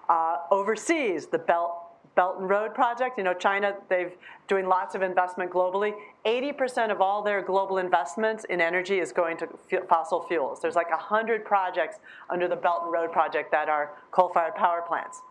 Uh, 0.08 0.38
overseas, 0.50 1.26
the 1.26 1.38
Belt, 1.38 1.72
Belt 2.16 2.38
and 2.38 2.50
Road 2.50 2.74
Project, 2.74 3.16
you 3.16 3.24
know, 3.24 3.32
China, 3.32 3.74
they've 3.88 4.12
doing 4.48 4.66
lots 4.66 4.94
of 4.94 5.00
investment 5.00 5.50
globally. 5.50 5.94
80% 6.26 6.90
of 6.90 7.00
all 7.00 7.22
their 7.22 7.40
global 7.40 7.78
investments 7.78 8.44
in 8.50 8.60
energy 8.60 8.98
is 8.98 9.12
going 9.12 9.38
to 9.38 9.48
fossil 9.88 10.26
fuels. 10.28 10.60
There's 10.60 10.74
like 10.74 10.90
100 10.90 11.44
projects 11.44 12.00
under 12.28 12.48
the 12.48 12.56
Belt 12.56 12.82
and 12.82 12.92
Road 12.92 13.12
Project 13.12 13.50
that 13.52 13.70
are 13.70 13.92
coal-fired 14.10 14.54
power 14.54 14.82
plants. 14.86 15.22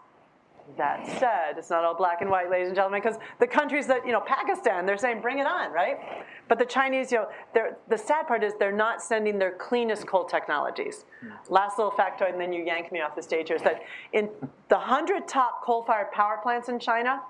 That 0.78 1.06
said, 1.19 1.58
it's 1.58 1.69
not 1.69 1.84
all 1.84 1.93
black 1.93 2.21
and 2.21 2.30
white, 2.30 2.50
ladies 2.50 2.67
and 2.67 2.76
gentlemen, 2.76 3.02
because 3.02 3.19
the 3.39 3.47
countries 3.47 3.88
that, 3.88 4.06
you 4.06 4.12
know, 4.12 4.21
Pakistan, 4.21 4.86
they're 4.86 4.97
saying 4.97 5.21
bring 5.21 5.39
it 5.39 5.45
on, 5.45 5.71
right? 5.71 6.00
But 6.47 6.60
the 6.60 6.65
Chinese, 6.65 7.12
you 7.12 7.19
know, 7.54 7.76
the 7.88 7.97
sad 7.97 8.28
part 8.28 8.43
is 8.43 8.54
they're 8.58 8.71
not 8.71 9.02
sending 9.02 9.38
their 9.38 9.52
cleanest 9.52 10.08
coal 10.08 10.24
technologies. 10.24 11.06
Hmm. 11.21 11.30
Last 11.50 11.78
little 11.78 11.91
factoid, 11.91 12.32
and 12.32 12.41
then 12.41 12.54
you 12.54 12.63
yank 12.63 12.91
me 12.91 13.02
off 13.02 13.15
the 13.15 13.21
stage 13.21 13.47
here, 13.47 13.58
is 13.58 13.63
that 13.63 13.82
in 14.13 14.30
the 14.69 14.78
100 14.78 15.28
top 15.28 15.62
coal-fired 15.63 16.12
power 16.12 16.39
plants 16.41 16.69
in 16.69 16.80
China 16.80 17.21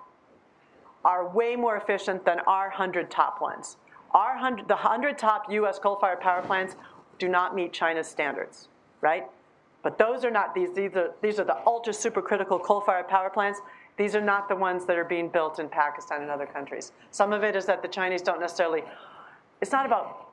are 1.04 1.28
way 1.28 1.56
more 1.56 1.78
efficient 1.78 2.24
than 2.26 2.40
our 2.42 2.68
100 2.68 3.10
top 3.10 3.42
ones. 3.42 3.78
Our 4.12 4.36
100, 4.36 4.68
the 4.68 4.76
100 4.76 5.18
top 5.18 5.52
US 5.52 5.80
coal-fired 5.80 6.20
power 6.20 6.42
plants 6.42 6.76
do 7.18 7.28
not 7.28 7.56
meet 7.56 7.74
China's 7.74 8.08
standards, 8.08 8.68
right? 9.02 9.28
But 9.84 9.98
those 9.98 10.24
are 10.24 10.32
not 10.32 10.54
these, 10.54 10.72
these 10.74 10.96
are, 10.96 11.12
these 11.22 11.40
are 11.40 11.44
the 11.44 11.58
ultra 11.66 11.94
supercritical 11.94 12.62
coal-fired 12.62 13.08
power 13.08 13.30
plants. 13.30 13.62
These 13.98 14.16
are 14.16 14.22
not 14.22 14.48
the 14.48 14.56
ones 14.56 14.86
that 14.86 14.98
are 14.98 15.06
being 15.06 15.30
built 15.30 15.60
in 15.60 15.70
Pakistan 15.70 16.22
and 16.22 16.30
other 16.30 16.46
countries. 16.46 16.92
Some 17.12 17.34
of 17.34 17.44
it 17.44 17.56
is 17.56 17.66
that 17.66 17.82
the 17.82 17.88
Chinese 17.88 18.22
don't 18.22 18.40
necessarily, 18.40 18.84
it's 19.62 19.72
not 19.72 19.86
about, 19.86 20.30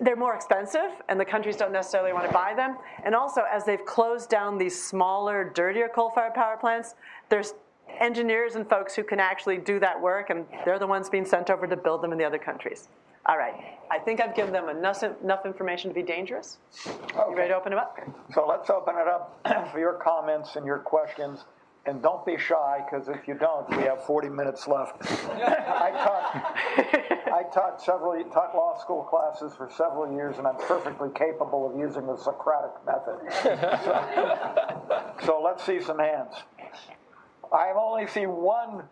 they're 0.00 0.16
more 0.16 0.34
expensive 0.34 0.90
and 1.08 1.18
the 1.18 1.24
countries 1.24 1.56
don't 1.56 1.72
necessarily 1.72 2.12
want 2.12 2.26
to 2.26 2.32
buy 2.32 2.54
them. 2.54 2.76
And 3.04 3.14
also, 3.14 3.42
as 3.50 3.64
they've 3.64 3.84
closed 3.84 4.30
down 4.30 4.58
these 4.58 4.80
smaller, 4.80 5.50
dirtier 5.54 5.88
coal-fired 5.88 6.34
power 6.34 6.56
plants, 6.56 6.94
there's 7.28 7.54
engineers 7.98 8.54
and 8.54 8.68
folks 8.68 8.94
who 8.94 9.02
can 9.02 9.18
actually 9.18 9.58
do 9.58 9.80
that 9.80 10.00
work, 10.00 10.30
and 10.30 10.46
they're 10.64 10.78
the 10.78 10.86
ones 10.86 11.10
being 11.10 11.24
sent 11.24 11.50
over 11.50 11.66
to 11.66 11.76
build 11.76 12.02
them 12.02 12.12
in 12.12 12.18
the 12.18 12.24
other 12.24 12.38
countries. 12.38 12.88
All 13.26 13.36
right. 13.36 13.78
I 13.90 13.98
think 13.98 14.20
I've 14.20 14.34
given 14.34 14.52
them 14.52 14.68
enough, 14.68 15.02
enough 15.02 15.44
information 15.44 15.90
to 15.90 15.94
be 15.94 16.02
dangerous. 16.02 16.58
Okay. 16.86 17.30
You 17.30 17.36
ready 17.36 17.48
to 17.50 17.56
open 17.56 17.72
it 17.72 17.78
up? 17.78 17.98
So 18.32 18.46
let's 18.46 18.70
open 18.70 18.94
it 18.96 19.08
up 19.08 19.40
for 19.72 19.78
your 19.78 19.94
comments 19.94 20.56
and 20.56 20.64
your 20.64 20.78
questions. 20.78 21.44
And 21.86 22.02
don't 22.02 22.24
be 22.26 22.36
shy, 22.36 22.84
because 22.84 23.08
if 23.08 23.26
you 23.26 23.34
don't, 23.34 23.68
we 23.70 23.84
have 23.84 24.04
40 24.04 24.28
minutes 24.28 24.68
left. 24.68 24.96
I 25.02 25.90
taught, 25.92 26.54
I 27.32 27.42
taught 27.54 27.82
several 27.82 28.22
taught 28.24 28.54
law 28.54 28.78
school 28.78 29.02
classes 29.04 29.56
for 29.56 29.70
several 29.70 30.12
years, 30.12 30.36
and 30.36 30.46
I'm 30.46 30.58
perfectly 30.58 31.08
capable 31.14 31.70
of 31.70 31.78
using 31.78 32.06
the 32.06 32.18
Socratic 32.18 32.72
method. 32.84 33.16
so, 35.18 35.26
so 35.26 35.42
let's 35.42 35.64
see 35.64 35.80
some 35.80 35.98
hands. 35.98 36.34
I 37.50 37.72
only 37.74 38.06
see 38.06 38.26
one 38.26 38.82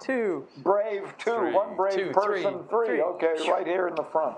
Two. 0.00 0.46
Brave, 0.58 1.14
two. 1.18 1.30
Three. 1.30 1.52
One 1.52 1.76
brave 1.76 1.94
two, 1.94 2.10
person, 2.10 2.64
three. 2.70 2.86
three. 2.86 3.02
Okay, 3.02 3.50
right 3.50 3.66
here 3.66 3.88
in 3.88 3.94
the 3.94 4.04
front. 4.04 4.36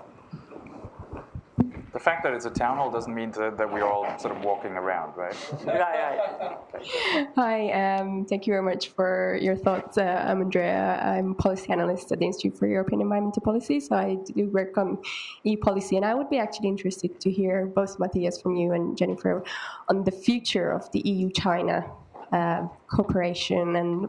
The 1.93 1.99
fact 1.99 2.23
that 2.23 2.33
it's 2.33 2.45
a 2.45 2.49
town 2.49 2.77
hall 2.77 2.89
doesn't 2.89 3.13
mean 3.13 3.29
that, 3.31 3.55
that 3.57 3.71
we're 3.71 3.85
all 3.85 4.17
sort 4.17 4.35
of 4.35 4.43
walking 4.43 4.71
around, 4.71 5.15
right? 5.15 5.35
right, 5.65 6.57
right. 6.73 7.27
Hi, 7.35 7.97
um, 7.99 8.25
thank 8.25 8.47
you 8.47 8.51
very 8.51 8.63
much 8.63 8.89
for 8.89 9.37
your 9.39 9.55
thoughts. 9.55 9.99
Uh, 9.99 10.25
I'm 10.27 10.41
Andrea. 10.41 10.99
I'm 11.03 11.31
a 11.31 11.35
policy 11.35 11.71
analyst 11.71 12.11
at 12.11 12.17
the 12.17 12.25
Institute 12.25 12.57
for 12.57 12.65
European 12.65 12.99
Environmental 12.99 13.43
Policy, 13.43 13.79
so 13.79 13.95
I 13.95 14.17
do 14.25 14.49
work 14.49 14.75
on 14.75 14.97
e-policy, 15.43 15.95
and 15.95 16.03
I 16.03 16.15
would 16.15 16.31
be 16.31 16.39
actually 16.39 16.69
interested 16.69 17.19
to 17.19 17.29
hear 17.29 17.67
both 17.67 17.99
Matthias 17.99 18.41
from 18.41 18.55
you 18.55 18.71
and 18.71 18.97
Jennifer 18.97 19.43
on 19.87 20.03
the 20.03 20.11
future 20.11 20.71
of 20.71 20.91
the 20.93 21.01
EU-China 21.07 21.85
uh, 22.31 22.67
cooperation 22.87 23.75
and 23.75 24.07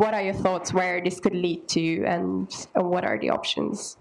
what 0.00 0.14
are 0.14 0.22
your 0.22 0.32
thoughts 0.32 0.72
where 0.72 0.98
this 1.02 1.20
could 1.20 1.34
lead 1.34 1.68
to 1.68 2.04
and, 2.06 2.66
and 2.74 2.84
what 2.88 3.04
are 3.04 3.18
the 3.18 3.28
options? 3.28 3.98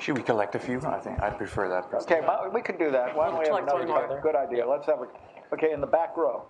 Should 0.00 0.16
we 0.16 0.22
collect 0.22 0.54
a 0.54 0.58
few? 0.58 0.80
I 0.80 0.98
think 0.98 1.20
I'd 1.20 1.36
prefer 1.36 1.68
that. 1.68 1.92
Okay, 2.04 2.22
we 2.50 2.62
could 2.62 2.78
do 2.78 2.90
that. 2.90 3.14
Why 3.14 3.28
don't 3.28 3.38
we 3.38 3.46
have 3.46 3.62
another 3.62 4.18
good 4.22 4.34
idea? 4.34 4.66
Let's 4.66 4.86
have 4.86 5.00
a, 5.00 5.08
okay, 5.54 5.72
in 5.72 5.82
the 5.82 5.86
back 5.86 6.16
row. 6.16 6.46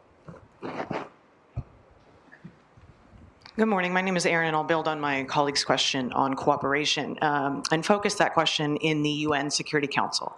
Good 3.61 3.69
morning. 3.69 3.93
My 3.93 4.01
name 4.01 4.17
is 4.17 4.25
Erin, 4.25 4.47
and 4.47 4.57
I'll 4.57 4.65
build 4.65 4.89
on 4.89 5.03
my 5.03 5.25
colleague's 5.25 5.65
question 5.65 6.15
on 6.15 6.33
cooperation 6.33 7.19
um, 7.21 7.63
and 7.71 7.85
focus 7.85 8.15
that 8.15 8.33
question 8.33 8.79
in 8.79 9.03
the 9.03 9.11
UN 9.11 9.51
Security 9.51 9.87
Council. 9.87 10.35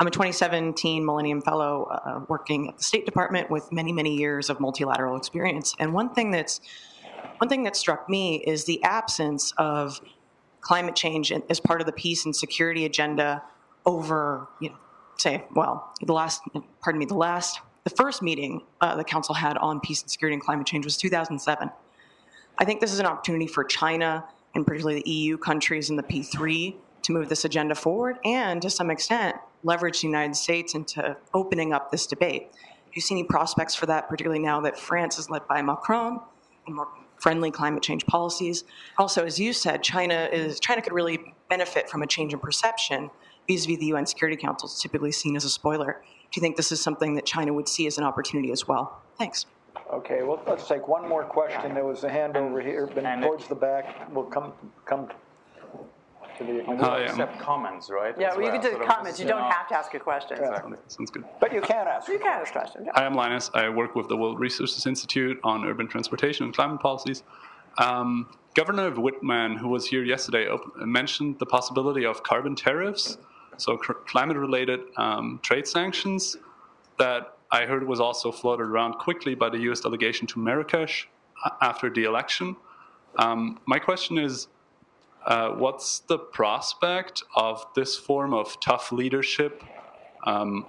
I'm 0.00 0.08
a 0.08 0.10
2017 0.10 1.06
Millennium 1.06 1.40
Fellow 1.40 1.84
uh, 1.84 2.24
working 2.26 2.70
at 2.70 2.78
the 2.78 2.82
State 2.82 3.06
Department 3.06 3.48
with 3.48 3.70
many, 3.70 3.92
many 3.92 4.16
years 4.16 4.50
of 4.50 4.58
multilateral 4.58 5.16
experience. 5.16 5.76
And 5.78 5.94
one 5.94 6.14
thing 6.14 6.32
that's 6.32 6.60
one 7.38 7.48
thing 7.48 7.62
that 7.62 7.76
struck 7.76 8.08
me 8.08 8.42
is 8.44 8.64
the 8.64 8.82
absence 8.82 9.52
of 9.56 10.00
climate 10.60 10.96
change 10.96 11.30
as 11.30 11.60
part 11.60 11.80
of 11.80 11.86
the 11.86 11.92
peace 11.92 12.24
and 12.24 12.34
security 12.34 12.86
agenda 12.86 13.44
over, 13.86 14.48
you 14.60 14.70
know, 14.70 14.76
say, 15.16 15.44
well, 15.54 15.94
the 16.02 16.12
last, 16.12 16.42
pardon 16.80 16.98
me, 16.98 17.06
the 17.06 17.14
last, 17.14 17.60
the 17.84 17.90
first 17.90 18.20
meeting 18.20 18.62
uh, 18.80 18.96
the 18.96 19.04
council 19.04 19.36
had 19.36 19.56
on 19.58 19.78
peace 19.78 20.02
and 20.02 20.10
security 20.10 20.34
and 20.34 20.42
climate 20.42 20.66
change 20.66 20.84
was 20.84 20.96
2007. 20.96 21.70
I 22.58 22.64
think 22.64 22.80
this 22.80 22.92
is 22.92 23.00
an 23.00 23.06
opportunity 23.06 23.46
for 23.46 23.64
China 23.64 24.24
and 24.54 24.66
particularly 24.66 25.02
the 25.02 25.10
EU 25.10 25.36
countries 25.36 25.90
and 25.90 25.98
the 25.98 26.02
P3 26.02 26.76
to 27.02 27.12
move 27.12 27.28
this 27.28 27.44
agenda 27.44 27.74
forward 27.74 28.18
and 28.24 28.62
to 28.62 28.70
some 28.70 28.90
extent 28.90 29.36
leverage 29.62 30.00
the 30.00 30.06
United 30.06 30.36
States 30.36 30.74
into 30.74 31.16
opening 31.32 31.72
up 31.72 31.90
this 31.90 32.06
debate. 32.06 32.52
Do 32.52 32.92
you 32.92 33.02
see 33.02 33.14
any 33.14 33.24
prospects 33.24 33.74
for 33.74 33.86
that, 33.86 34.08
particularly 34.08 34.42
now 34.42 34.60
that 34.60 34.78
France 34.78 35.18
is 35.18 35.28
led 35.28 35.46
by 35.48 35.62
Macron 35.62 36.20
and 36.66 36.76
more 36.76 36.88
friendly 37.16 37.50
climate 37.50 37.82
change 37.82 38.06
policies? 38.06 38.64
Also, 38.98 39.24
as 39.24 39.38
you 39.38 39.52
said, 39.52 39.82
China 39.82 40.28
is 40.32 40.60
China 40.60 40.80
could 40.80 40.92
really 40.92 41.34
benefit 41.48 41.88
from 41.88 42.02
a 42.02 42.06
change 42.06 42.32
in 42.32 42.38
perception 42.38 43.10
vis-a-vis 43.48 43.78
the 43.78 43.86
UN 43.86 44.06
Security 44.06 44.36
Council. 44.36 44.68
It's 44.68 44.80
typically 44.80 45.12
seen 45.12 45.34
as 45.36 45.44
a 45.44 45.50
spoiler. 45.50 46.02
Do 46.02 46.38
you 46.38 46.40
think 46.40 46.56
this 46.56 46.72
is 46.72 46.80
something 46.80 47.14
that 47.16 47.26
China 47.26 47.52
would 47.52 47.68
see 47.68 47.86
as 47.86 47.98
an 47.98 48.04
opportunity 48.04 48.52
as 48.52 48.68
well? 48.68 49.02
Thanks. 49.18 49.46
Okay, 49.92 50.22
well, 50.22 50.42
let's 50.46 50.66
take 50.66 50.88
one 50.88 51.08
more 51.08 51.24
question. 51.24 51.74
There 51.74 51.84
was 51.84 52.04
a 52.04 52.08
hand 52.08 52.36
over 52.36 52.60
here, 52.60 52.88
but 52.92 53.02
towards 53.20 53.46
the 53.48 53.54
back. 53.54 54.10
We'll 54.12 54.24
come 54.24 54.52
come 54.86 55.08
to 56.38 56.44
the. 56.44 56.60
And 56.60 56.80
we'll 56.80 56.94
accept 56.94 57.38
comments, 57.38 57.90
right? 57.90 58.14
Yeah, 58.18 58.34
well, 58.34 58.44
you 58.44 58.50
can 58.50 58.60
do 58.60 58.78
comments. 58.84 59.20
You 59.20 59.26
don't 59.26 59.50
have 59.50 59.68
to 59.68 59.76
ask 59.76 59.92
a 59.94 59.98
question. 59.98 60.38
Exactly. 60.38 60.78
Sounds 60.88 61.10
good. 61.10 61.24
But 61.40 61.52
you 61.52 61.60
can 61.60 61.86
ask. 61.86 62.08
You 62.08 62.18
can 62.18 62.40
ask 62.40 62.50
a 62.54 62.58
question. 62.58 62.84
Yeah. 62.86 62.92
Hi, 62.94 63.04
I'm 63.04 63.14
Linus. 63.14 63.50
I 63.54 63.68
work 63.68 63.94
with 63.94 64.08
the 64.08 64.16
World 64.16 64.40
Resources 64.40 64.86
Institute 64.86 65.38
on 65.44 65.64
urban 65.64 65.86
transportation 65.86 66.46
and 66.46 66.54
climate 66.54 66.80
policies. 66.80 67.22
Um, 67.78 68.28
Governor 68.54 68.90
Whitman, 68.92 69.56
who 69.56 69.68
was 69.68 69.86
here 69.86 70.04
yesterday, 70.04 70.48
mentioned 70.76 71.40
the 71.40 71.46
possibility 71.46 72.06
of 72.06 72.22
carbon 72.22 72.54
tariffs, 72.54 73.18
so 73.56 73.76
climate-related 73.76 74.80
um, 74.96 75.40
trade 75.42 75.66
sanctions 75.66 76.36
that 76.98 77.33
I 77.54 77.66
heard 77.66 77.86
was 77.86 78.00
also 78.00 78.32
floated 78.32 78.64
around 78.64 78.94
quickly 78.94 79.36
by 79.36 79.48
the 79.48 79.58
U.S. 79.68 79.78
delegation 79.78 80.26
to 80.26 80.40
Marrakesh 80.40 81.08
uh, 81.44 81.50
after 81.60 81.88
the 81.88 82.02
election. 82.02 82.56
Um, 83.16 83.60
my 83.66 83.78
question 83.78 84.18
is 84.18 84.48
uh, 85.24 85.50
what's 85.50 86.00
the 86.00 86.18
prospect 86.18 87.22
of 87.36 87.64
this 87.76 87.96
form 87.96 88.34
of 88.34 88.58
tough 88.58 88.90
leadership 88.90 89.62
um, 90.26 90.66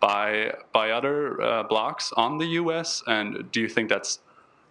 by 0.00 0.56
by 0.72 0.90
other 0.90 1.40
uh, 1.40 1.62
blocs 1.62 2.12
on 2.16 2.38
the 2.38 2.46
U.S. 2.62 3.04
And 3.06 3.52
do 3.52 3.60
you 3.60 3.68
think 3.68 3.88
that's 3.88 4.18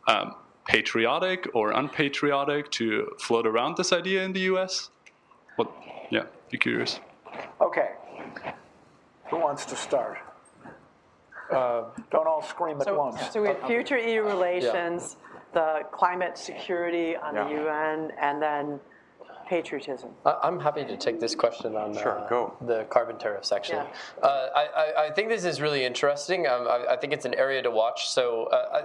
um, 0.09 0.35
patriotic 0.65 1.47
or 1.53 1.71
unpatriotic 1.71 2.69
to 2.71 3.15
float 3.17 3.47
around 3.47 3.77
this 3.77 3.93
idea 3.93 4.23
in 4.25 4.33
the 4.33 4.41
U.S.? 4.51 4.89
What? 5.55 5.71
Yeah, 6.09 6.25
be 6.51 6.57
curious. 6.57 6.99
Okay. 7.61 7.91
Who 9.29 9.39
wants 9.39 9.63
to 9.67 9.77
start? 9.77 10.17
Uh, 11.53 11.83
don't 12.11 12.27
all 12.27 12.41
scream 12.41 12.79
at 12.81 12.85
so, 12.85 12.97
once. 12.97 13.31
So 13.31 13.41
we 13.41 13.47
have 13.47 13.61
future 13.65 13.97
EU 13.97 14.23
relations. 14.23 15.17
Yeah 15.19 15.29
the 15.53 15.81
climate 15.91 16.37
security 16.37 17.15
on 17.15 17.35
yeah. 17.35 17.43
the 17.43 17.63
UN, 17.63 18.11
and 18.19 18.41
then 18.41 18.79
patriotism. 19.47 20.09
I'm 20.25 20.59
happy 20.59 20.85
to 20.85 20.97
take 20.97 21.19
this 21.19 21.35
question 21.35 21.75
on 21.75 21.93
sure, 21.93 22.19
uh, 22.19 22.27
go. 22.27 22.55
the 22.61 22.85
carbon 22.85 23.17
tariff 23.17 23.45
section. 23.45 23.75
Yeah. 23.75 24.23
Uh, 24.23 24.47
I, 24.55 24.61
I, 24.65 25.05
I, 25.05 25.11
think 25.11 25.29
this 25.29 25.43
is 25.43 25.61
really 25.61 25.83
interesting. 25.83 26.47
Um, 26.47 26.67
I, 26.67 26.85
I, 26.91 26.97
think 26.97 27.13
it's 27.13 27.25
an 27.25 27.33
area 27.35 27.61
to 27.61 27.69
watch. 27.69 28.07
So, 28.07 28.45
uh, 28.45 28.83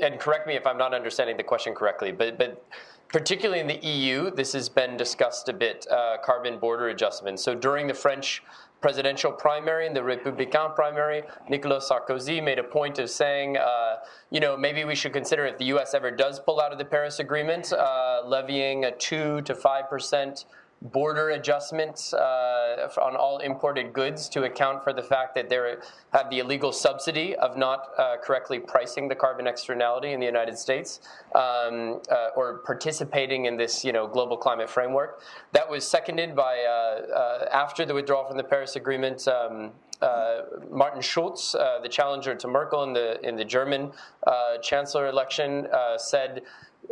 and 0.00 0.18
correct 0.18 0.46
me 0.46 0.54
if 0.54 0.66
I'm 0.66 0.78
not 0.78 0.94
understanding 0.94 1.36
the 1.36 1.42
question 1.42 1.74
correctly, 1.74 2.12
but 2.12 2.38
but 2.38 2.64
particularly 3.08 3.60
in 3.60 3.66
the 3.66 3.86
EU, 3.86 4.30
this 4.30 4.52
has 4.54 4.68
been 4.68 4.96
discussed 4.96 5.48
a 5.48 5.52
bit. 5.52 5.86
Uh, 5.90 6.16
carbon 6.24 6.58
border 6.58 6.88
adjustments. 6.88 7.42
So 7.42 7.54
during 7.54 7.86
the 7.86 7.94
French 7.94 8.42
presidential 8.80 9.30
primary 9.30 9.86
and 9.86 9.94
the 9.94 10.02
Republican 10.02 10.72
primary, 10.74 11.22
Nicolas 11.48 11.90
Sarkozy 11.90 12.42
made 12.42 12.58
a 12.58 12.64
point 12.64 12.98
of 12.98 13.10
saying, 13.10 13.56
uh, 13.56 13.96
you 14.30 14.40
know, 14.40 14.56
maybe 14.56 14.84
we 14.84 14.94
should 14.94 15.12
consider 15.12 15.46
if 15.46 15.58
the 15.58 15.66
U.S. 15.66 15.94
ever 15.94 16.10
does 16.10 16.40
pull 16.40 16.60
out 16.60 16.72
of 16.72 16.78
the 16.78 16.84
Paris 16.84 17.18
Agreement, 17.18 17.72
uh, 17.72 18.22
levying 18.24 18.84
a 18.84 18.92
two 18.92 19.42
to 19.42 19.54
five 19.54 19.88
percent 19.88 20.46
border 20.82 21.30
adjustments 21.30 22.14
uh, 22.14 22.88
on 23.02 23.14
all 23.14 23.38
imported 23.38 23.92
goods 23.92 24.28
to 24.30 24.44
account 24.44 24.82
for 24.82 24.92
the 24.92 25.02
fact 25.02 25.34
that 25.34 25.50
they 25.50 25.74
have 26.12 26.30
the 26.30 26.38
illegal 26.38 26.72
subsidy 26.72 27.36
of 27.36 27.56
not 27.56 27.88
uh, 27.98 28.16
correctly 28.22 28.58
pricing 28.58 29.06
the 29.06 29.14
carbon 29.14 29.46
externality 29.46 30.12
in 30.12 30.20
the 30.20 30.26
United 30.26 30.56
States 30.56 31.00
um, 31.34 32.00
uh, 32.10 32.28
or 32.34 32.58
participating 32.64 33.44
in 33.44 33.56
this 33.58 33.84
you 33.84 33.92
know 33.92 34.06
global 34.06 34.38
climate 34.38 34.70
framework. 34.70 35.20
That 35.52 35.68
was 35.68 35.86
seconded 35.86 36.34
by 36.34 36.60
uh, 36.60 37.14
uh, 37.14 37.48
after 37.52 37.84
the 37.84 37.92
withdrawal 37.92 38.26
from 38.26 38.38
the 38.38 38.44
Paris 38.44 38.76
Agreement. 38.76 39.28
Um, 39.28 39.72
uh, 40.00 40.44
Martin 40.70 41.02
Schulz, 41.02 41.54
uh, 41.54 41.78
the 41.82 41.88
challenger 41.88 42.34
to 42.34 42.48
Merkel 42.48 42.84
in 42.84 42.94
the 42.94 43.20
in 43.20 43.36
the 43.36 43.44
German 43.44 43.92
uh, 44.26 44.56
chancellor 44.62 45.08
election, 45.08 45.68
said 45.98 46.40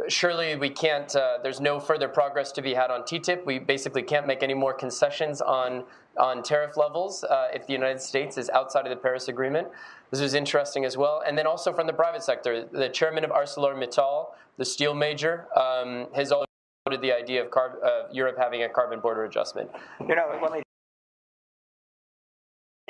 surely 0.06 0.56
we 0.56 0.70
can't, 0.70 1.14
uh, 1.16 1.38
there's 1.42 1.60
no 1.60 1.80
further 1.80 2.08
progress 2.08 2.52
to 2.52 2.62
be 2.62 2.74
had 2.74 2.90
on 2.90 3.02
TTIP. 3.02 3.44
We 3.44 3.58
basically 3.58 4.02
can't 4.02 4.26
make 4.26 4.42
any 4.42 4.54
more 4.54 4.72
concessions 4.72 5.40
on, 5.40 5.84
on 6.16 6.42
tariff 6.42 6.76
levels 6.76 7.24
uh, 7.24 7.48
if 7.52 7.66
the 7.66 7.72
United 7.72 8.00
States 8.00 8.38
is 8.38 8.48
outside 8.50 8.86
of 8.86 8.90
the 8.90 8.96
Paris 8.96 9.28
Agreement. 9.28 9.68
This 10.10 10.20
is 10.20 10.34
interesting 10.34 10.84
as 10.84 10.96
well. 10.96 11.22
And 11.26 11.36
then 11.36 11.46
also 11.46 11.72
from 11.72 11.86
the 11.86 11.92
private 11.92 12.22
sector, 12.22 12.64
the 12.64 12.88
chairman 12.88 13.24
of 13.24 13.30
ArcelorMittal, 13.30 14.26
the 14.56 14.64
steel 14.64 14.94
major, 14.94 15.46
um, 15.58 16.06
has 16.14 16.32
already 16.32 17.00
the 17.00 17.12
idea 17.12 17.44
of 17.44 17.52
uh, 17.56 18.02
Europe 18.12 18.36
having 18.38 18.62
a 18.62 18.68
carbon 18.68 19.00
border 19.00 19.24
adjustment. 19.24 19.70
You 20.00 20.14
know, 20.14 20.38
let 20.40 20.52
me 20.52 20.62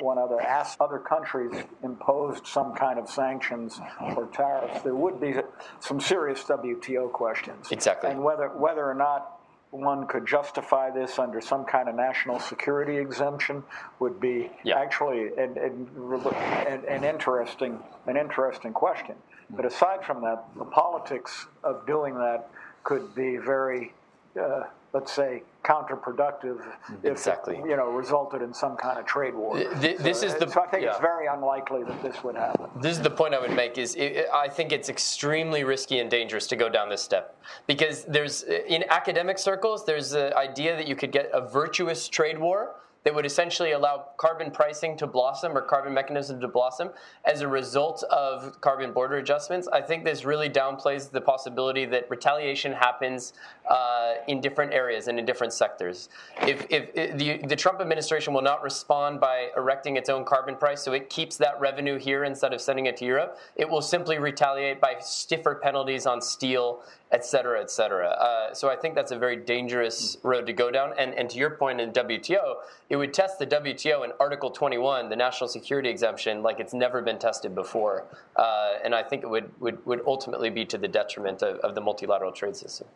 when 0.01 0.17
other 0.17 0.39
ask 0.41 0.77
other 0.79 0.99
countries 0.99 1.51
imposed 1.83 2.45
some 2.47 2.73
kind 2.73 2.99
of 2.99 3.09
sanctions 3.09 3.79
or 4.15 4.27
tariffs, 4.27 4.81
there 4.81 4.95
would 4.95 5.19
be 5.19 5.33
some 5.79 5.99
serious 5.99 6.43
WTO 6.43 7.11
questions. 7.11 7.67
Exactly. 7.71 8.09
And 8.09 8.23
whether 8.23 8.49
whether 8.49 8.89
or 8.89 8.95
not 8.95 9.39
one 9.71 10.07
could 10.07 10.25
justify 10.25 10.89
this 10.89 11.19
under 11.19 11.39
some 11.39 11.63
kind 11.63 11.87
of 11.87 11.95
national 11.95 12.39
security 12.39 12.97
exemption 12.97 13.63
would 13.99 14.19
be 14.19 14.49
yeah. 14.63 14.79
actually 14.79 15.27
an, 15.37 15.55
an, 15.57 16.85
an, 16.87 17.03
interesting 17.03 17.77
an 18.07 18.17
interesting 18.17 18.73
question. 18.73 19.15
But 19.51 19.65
aside 19.65 20.03
from 20.03 20.21
that, 20.21 20.45
the 20.57 20.65
politics 20.65 21.45
of 21.63 21.85
doing 21.85 22.15
that 22.15 22.49
could 22.83 23.13
be 23.13 23.37
very 23.37 23.93
uh, 24.39 24.63
let's 24.93 25.11
say, 25.11 25.43
counterproductive 25.63 26.63
exactly. 27.03 27.55
if 27.55 27.65
it, 27.65 27.69
you 27.69 27.75
know 27.75 27.89
resulted 27.89 28.41
in 28.41 28.53
some 28.53 28.77
kind 28.77 28.97
of 28.97 29.05
trade 29.05 29.35
war. 29.35 29.57
this 29.75 30.21
so, 30.21 30.27
is 30.27 30.35
the. 30.35 30.49
So 30.49 30.61
I 30.61 30.67
think 30.67 30.83
yeah. 30.83 30.91
it's 30.91 30.99
very 30.99 31.27
unlikely 31.27 31.83
that 31.83 32.01
this 32.01 32.23
would 32.23 32.35
happen. 32.35 32.67
This 32.81 32.97
is 32.97 33.03
the 33.03 33.09
point 33.09 33.33
I 33.33 33.39
would 33.39 33.53
make. 33.53 33.77
Is 33.77 33.95
it, 33.95 34.27
I 34.33 34.47
think 34.47 34.71
it's 34.71 34.89
extremely 34.89 35.63
risky 35.63 35.99
and 35.99 36.09
dangerous 36.09 36.47
to 36.47 36.55
go 36.55 36.69
down 36.69 36.89
this 36.89 37.01
step 37.01 37.37
because 37.67 38.05
there's 38.05 38.43
in 38.43 38.83
academic 38.89 39.37
circles 39.37 39.85
there's 39.85 40.11
the 40.11 40.35
idea 40.37 40.75
that 40.75 40.87
you 40.87 40.95
could 40.95 41.11
get 41.11 41.29
a 41.33 41.41
virtuous 41.41 42.07
trade 42.07 42.39
war 42.39 42.75
that 43.09 43.15
would 43.15 43.25
essentially 43.25 43.71
allow 43.71 44.05
carbon 44.17 44.51
pricing 44.51 44.95
to 44.95 45.07
blossom 45.07 45.57
or 45.57 45.63
carbon 45.63 45.91
mechanism 45.91 46.39
to 46.39 46.47
blossom 46.47 46.91
as 47.25 47.41
a 47.41 47.47
result 47.47 48.03
of 48.11 48.61
carbon 48.61 48.93
border 48.93 49.17
adjustments. 49.17 49.67
I 49.73 49.81
think 49.81 50.05
this 50.05 50.25
really 50.25 50.47
downplays 50.47 51.09
the 51.09 51.19
possibility 51.19 51.85
that 51.85 52.07
retaliation 52.11 52.71
happens 52.71 53.33
uh, 53.67 54.13
in 54.27 54.41
different 54.41 54.73
areas 54.73 55.07
and 55.07 55.17
in 55.17 55.25
different 55.25 55.53
sectors. 55.53 56.09
If, 56.43 56.67
if, 56.69 56.91
if 56.93 57.17
the, 57.17 57.39
the 57.47 57.55
Trump 57.55 57.81
administration 57.81 58.31
will 58.31 58.43
not 58.43 58.61
respond 58.61 59.19
by 59.19 59.47
erecting 59.57 59.97
its 59.97 60.07
own 60.07 60.23
carbon 60.23 60.55
price, 60.55 60.83
so 60.83 60.93
it 60.93 61.09
keeps 61.09 61.35
that 61.37 61.59
revenue 61.59 61.97
here 61.97 62.25
instead 62.25 62.53
of 62.53 62.61
sending 62.61 62.85
it 62.85 62.95
to 62.97 63.05
Europe, 63.05 63.39
it 63.55 63.67
will 63.67 63.81
simply 63.81 64.19
retaliate 64.19 64.79
by 64.79 64.97
stiffer 65.01 65.55
penalties 65.55 66.05
on 66.05 66.21
steel 66.21 66.83
et 67.11 67.25
cetera, 67.25 67.59
et 67.59 67.71
cetera. 67.71 68.09
Uh, 68.09 68.53
so 68.53 68.69
I 68.69 68.75
think 68.75 68.93
that's 68.93 69.11
a 69.11 69.17
very 69.17 69.35
dangerous 69.35 70.17
road 70.21 70.45
to 70.45 70.53
go 70.53 70.69
down. 70.69 70.93
And, 70.97 71.13
and 71.15 71.29
to 71.31 71.37
your 71.37 71.51
point 71.51 71.81
in 71.81 71.91
WTO, 71.91 72.55
it 72.89 72.95
would 72.95 73.13
test 73.13 73.39
the 73.39 73.47
WTO 73.47 74.05
in 74.05 74.11
Article 74.19 74.51
21, 74.51 75.09
the 75.09 75.15
national 75.15 75.47
security 75.47 75.89
exemption, 75.89 76.43
like 76.43 76.59
it's 76.59 76.73
never 76.73 77.01
been 77.01 77.17
tested 77.17 77.55
before. 77.55 78.05
Uh, 78.35 78.73
and 78.83 78.93
I 78.93 79.01
think 79.01 79.23
it 79.23 79.29
would, 79.29 79.49
would, 79.59 79.83
would 79.85 80.01
ultimately 80.05 80.49
be 80.51 80.65
to 80.65 80.77
the 80.77 80.87
detriment 80.87 81.41
of, 81.41 81.57
of 81.57 81.73
the 81.73 81.81
multilateral 81.81 82.31
trade 82.31 82.55
system. 82.55 82.87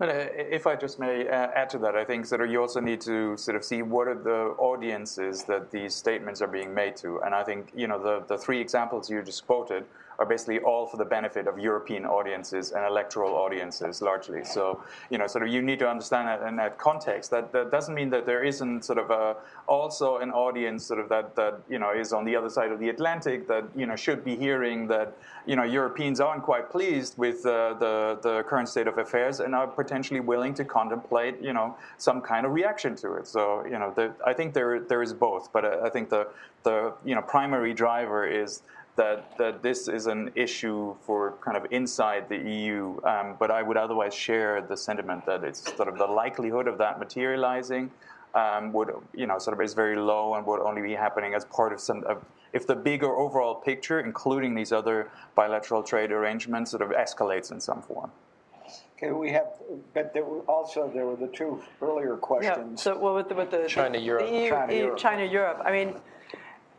But 0.00 0.08
uh, 0.08 0.26
if 0.34 0.66
I 0.66 0.76
just 0.76 0.98
may 0.98 1.28
uh, 1.28 1.48
add 1.54 1.68
to 1.70 1.78
that, 1.80 1.94
I 1.94 2.06
think 2.06 2.24
sort 2.24 2.40
of 2.40 2.50
you 2.50 2.62
also 2.62 2.80
need 2.80 3.02
to 3.02 3.36
sort 3.36 3.54
of 3.54 3.62
see 3.62 3.82
what 3.82 4.08
are 4.08 4.14
the 4.14 4.54
audiences 4.56 5.44
that 5.44 5.70
these 5.70 5.94
statements 5.94 6.40
are 6.40 6.46
being 6.46 6.72
made 6.72 6.96
to. 6.96 7.20
And 7.20 7.34
I 7.34 7.44
think 7.44 7.70
you 7.76 7.86
know 7.86 8.02
the, 8.02 8.24
the 8.26 8.38
three 8.38 8.62
examples 8.62 9.10
you 9.10 9.20
just 9.22 9.46
quoted 9.46 9.84
are 10.20 10.26
basically 10.26 10.60
all 10.60 10.86
for 10.86 10.98
the 10.98 11.04
benefit 11.04 11.46
of 11.46 11.58
European 11.58 12.04
audiences 12.04 12.72
and 12.72 12.84
electoral 12.84 13.32
audiences 13.34 14.02
largely. 14.02 14.44
So, 14.44 14.84
you 15.08 15.16
know, 15.16 15.26
sort 15.26 15.44
of 15.44 15.48
you 15.48 15.62
need 15.62 15.78
to 15.78 15.88
understand 15.88 16.28
that 16.28 16.46
in 16.46 16.56
that 16.56 16.76
context. 16.76 17.30
That, 17.30 17.52
that 17.52 17.70
doesn't 17.70 17.94
mean 17.94 18.10
that 18.10 18.26
there 18.26 18.44
isn't 18.44 18.84
sort 18.84 18.98
of 18.98 19.10
a, 19.10 19.36
also 19.66 20.18
an 20.18 20.30
audience 20.30 20.84
sort 20.84 21.00
of 21.00 21.08
that, 21.08 21.34
that, 21.36 21.54
you 21.70 21.78
know, 21.78 21.90
is 21.92 22.12
on 22.12 22.26
the 22.26 22.36
other 22.36 22.50
side 22.50 22.70
of 22.70 22.78
the 22.78 22.90
Atlantic 22.90 23.48
that, 23.48 23.64
you 23.74 23.86
know, 23.86 23.96
should 23.96 24.22
be 24.22 24.36
hearing 24.36 24.86
that, 24.88 25.16
you 25.46 25.56
know, 25.56 25.62
Europeans 25.62 26.20
aren't 26.20 26.42
quite 26.42 26.68
pleased 26.70 27.16
with 27.16 27.46
uh, 27.46 27.72
the, 27.78 28.18
the 28.20 28.42
current 28.42 28.68
state 28.68 28.86
of 28.86 28.98
affairs 28.98 29.40
and 29.40 29.54
are 29.54 29.66
potentially 29.66 30.20
willing 30.20 30.52
to 30.52 30.66
contemplate, 30.66 31.40
you 31.40 31.54
know, 31.54 31.74
some 31.96 32.20
kind 32.20 32.44
of 32.44 32.52
reaction 32.52 32.94
to 32.96 33.14
it. 33.14 33.26
So, 33.26 33.64
you 33.64 33.78
know, 33.78 33.90
the, 33.96 34.12
I 34.26 34.34
think 34.34 34.52
there, 34.52 34.80
there 34.80 35.02
is 35.02 35.14
both, 35.14 35.50
but 35.50 35.64
I 35.64 35.88
think 35.88 36.10
the, 36.10 36.28
the, 36.62 36.92
you 37.06 37.14
know, 37.14 37.22
primary 37.22 37.72
driver 37.72 38.26
is 38.26 38.60
that, 38.96 39.36
that 39.38 39.62
this 39.62 39.88
is 39.88 40.06
an 40.06 40.30
issue 40.34 40.94
for 41.00 41.34
kind 41.40 41.56
of 41.56 41.66
inside 41.70 42.28
the 42.28 42.36
EU, 42.36 43.00
um, 43.04 43.36
but 43.38 43.50
I 43.50 43.62
would 43.62 43.76
otherwise 43.76 44.14
share 44.14 44.60
the 44.60 44.76
sentiment 44.76 45.24
that 45.26 45.44
it's 45.44 45.74
sort 45.76 45.88
of 45.88 45.96
the 45.96 46.06
likelihood 46.06 46.68
of 46.68 46.78
that 46.78 46.98
materializing 46.98 47.90
um, 48.34 48.72
would, 48.72 48.90
you 49.14 49.26
know, 49.26 49.38
sort 49.38 49.58
of 49.58 49.64
is 49.64 49.74
very 49.74 49.96
low 49.96 50.34
and 50.34 50.46
would 50.46 50.60
only 50.60 50.82
be 50.82 50.92
happening 50.92 51.34
as 51.34 51.44
part 51.46 51.72
of 51.72 51.80
some, 51.80 52.04
of, 52.04 52.24
if 52.52 52.66
the 52.66 52.76
bigger 52.76 53.10
overall 53.10 53.54
picture, 53.54 54.00
including 54.00 54.54
these 54.54 54.72
other 54.72 55.10
bilateral 55.34 55.82
trade 55.82 56.12
arrangements, 56.12 56.70
sort 56.70 56.82
of 56.82 56.90
escalates 56.90 57.52
in 57.52 57.60
some 57.60 57.82
form. 57.82 58.10
Okay, 58.96 59.12
we 59.12 59.30
have, 59.30 59.46
but 59.94 60.12
there 60.12 60.24
were 60.24 60.40
also 60.40 60.90
there 60.92 61.06
were 61.06 61.16
the 61.16 61.28
two 61.28 61.62
earlier 61.80 62.16
questions. 62.16 62.80
Yeah. 62.80 62.92
So, 62.92 62.98
well, 62.98 63.14
with 63.14 63.30
the, 63.30 63.34
with 63.34 63.50
the 63.50 63.64
China, 63.66 63.98
Europe, 63.98 64.30
EU, 64.30 64.50
China, 64.50 64.72
EU, 64.72 64.78
Europe. 64.78 64.98
China, 64.98 65.24
Europe. 65.24 65.62
I 65.64 65.72
mean, 65.72 65.94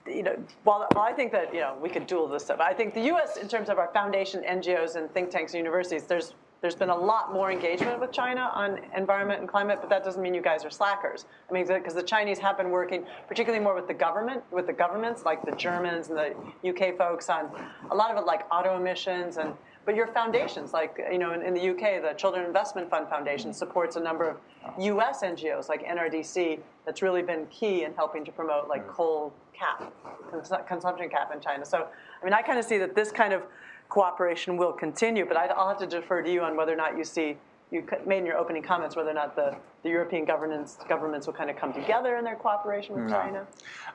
you 0.05 0.23
know, 0.23 0.35
while, 0.63 0.87
while, 0.93 1.05
I 1.05 1.13
think 1.13 1.31
that 1.31 1.53
you 1.53 1.59
know 1.59 1.77
we 1.81 1.89
could 1.89 2.07
duel 2.07 2.27
this 2.27 2.43
stuff, 2.43 2.59
I 2.59 2.73
think 2.73 2.93
the 2.93 3.03
U.S. 3.05 3.37
in 3.37 3.47
terms 3.47 3.69
of 3.69 3.77
our 3.77 3.91
foundation, 3.93 4.43
NGOs, 4.43 4.95
and 4.95 5.11
think 5.13 5.29
tanks 5.29 5.53
and 5.53 5.59
universities, 5.59 6.03
there's 6.03 6.33
there's 6.61 6.75
been 6.75 6.89
a 6.89 6.95
lot 6.95 7.33
more 7.33 7.51
engagement 7.51 7.99
with 7.99 8.11
China 8.11 8.51
on 8.53 8.79
environment 8.95 9.39
and 9.39 9.49
climate, 9.49 9.79
but 9.81 9.89
that 9.89 10.03
doesn't 10.03 10.21
mean 10.21 10.35
you 10.35 10.43
guys 10.43 10.63
are 10.63 10.69
slackers. 10.69 11.25
I 11.49 11.53
mean, 11.53 11.65
because 11.65 11.95
the 11.95 12.03
Chinese 12.03 12.37
have 12.37 12.55
been 12.55 12.69
working, 12.69 13.03
particularly 13.27 13.63
more 13.63 13.73
with 13.73 13.87
the 13.87 13.95
government, 13.95 14.43
with 14.51 14.67
the 14.67 14.73
governments 14.73 15.25
like 15.25 15.43
the 15.43 15.53
Germans 15.53 16.09
and 16.09 16.17
the 16.17 16.69
UK 16.69 16.97
folks 16.99 17.29
on 17.29 17.49
a 17.89 17.95
lot 17.95 18.11
of 18.11 18.17
it, 18.17 18.25
like 18.25 18.43
auto 18.51 18.77
emissions 18.77 19.37
and. 19.37 19.53
But 19.83 19.95
your 19.95 20.05
foundations, 20.05 20.73
like 20.73 21.03
you 21.11 21.17
know, 21.17 21.33
in, 21.33 21.41
in 21.41 21.55
the 21.55 21.69
UK, 21.71 22.03
the 22.03 22.13
Children 22.15 22.45
Investment 22.45 22.87
Fund 22.87 23.09
Foundation 23.09 23.51
supports 23.51 23.95
a 23.95 23.99
number 23.99 24.29
of 24.29 24.37
U.S. 24.79 25.23
NGOs 25.23 25.69
like 25.69 25.83
NRDC 25.83 26.59
that's 26.85 27.01
really 27.01 27.23
been 27.23 27.47
key 27.47 27.83
in 27.83 27.95
helping 27.95 28.23
to 28.25 28.31
promote 28.31 28.69
like 28.69 28.87
coal 28.87 29.33
cap, 29.61 30.67
consumption 30.67 31.09
cap 31.09 31.31
in 31.33 31.39
China. 31.39 31.65
So, 31.65 31.87
I 32.21 32.25
mean, 32.25 32.33
I 32.33 32.41
kind 32.41 32.59
of 32.59 32.65
see 32.65 32.77
that 32.79 32.95
this 32.95 33.11
kind 33.11 33.33
of 33.33 33.43
cooperation 33.89 34.57
will 34.57 34.73
continue, 34.73 35.25
but 35.25 35.37
I'll 35.37 35.67
have 35.67 35.77
to 35.79 35.87
defer 35.87 36.21
to 36.21 36.31
you 36.31 36.41
on 36.41 36.55
whether 36.55 36.73
or 36.73 36.77
not 36.77 36.97
you 36.97 37.03
see, 37.03 37.37
you 37.71 37.85
made 38.05 38.19
in 38.19 38.25
your 38.25 38.37
opening 38.37 38.63
comments 38.63 38.95
whether 38.95 39.11
or 39.11 39.13
not 39.13 39.35
the, 39.35 39.55
the 39.83 39.89
European 39.89 40.25
governments, 40.25 40.77
governments 40.87 41.25
will 41.25 41.33
kind 41.33 41.49
of 41.49 41.55
come 41.55 41.73
together 41.73 42.17
in 42.17 42.23
their 42.23 42.35
cooperation 42.35 42.95
with 42.95 43.05
no. 43.05 43.17
China. 43.17 43.47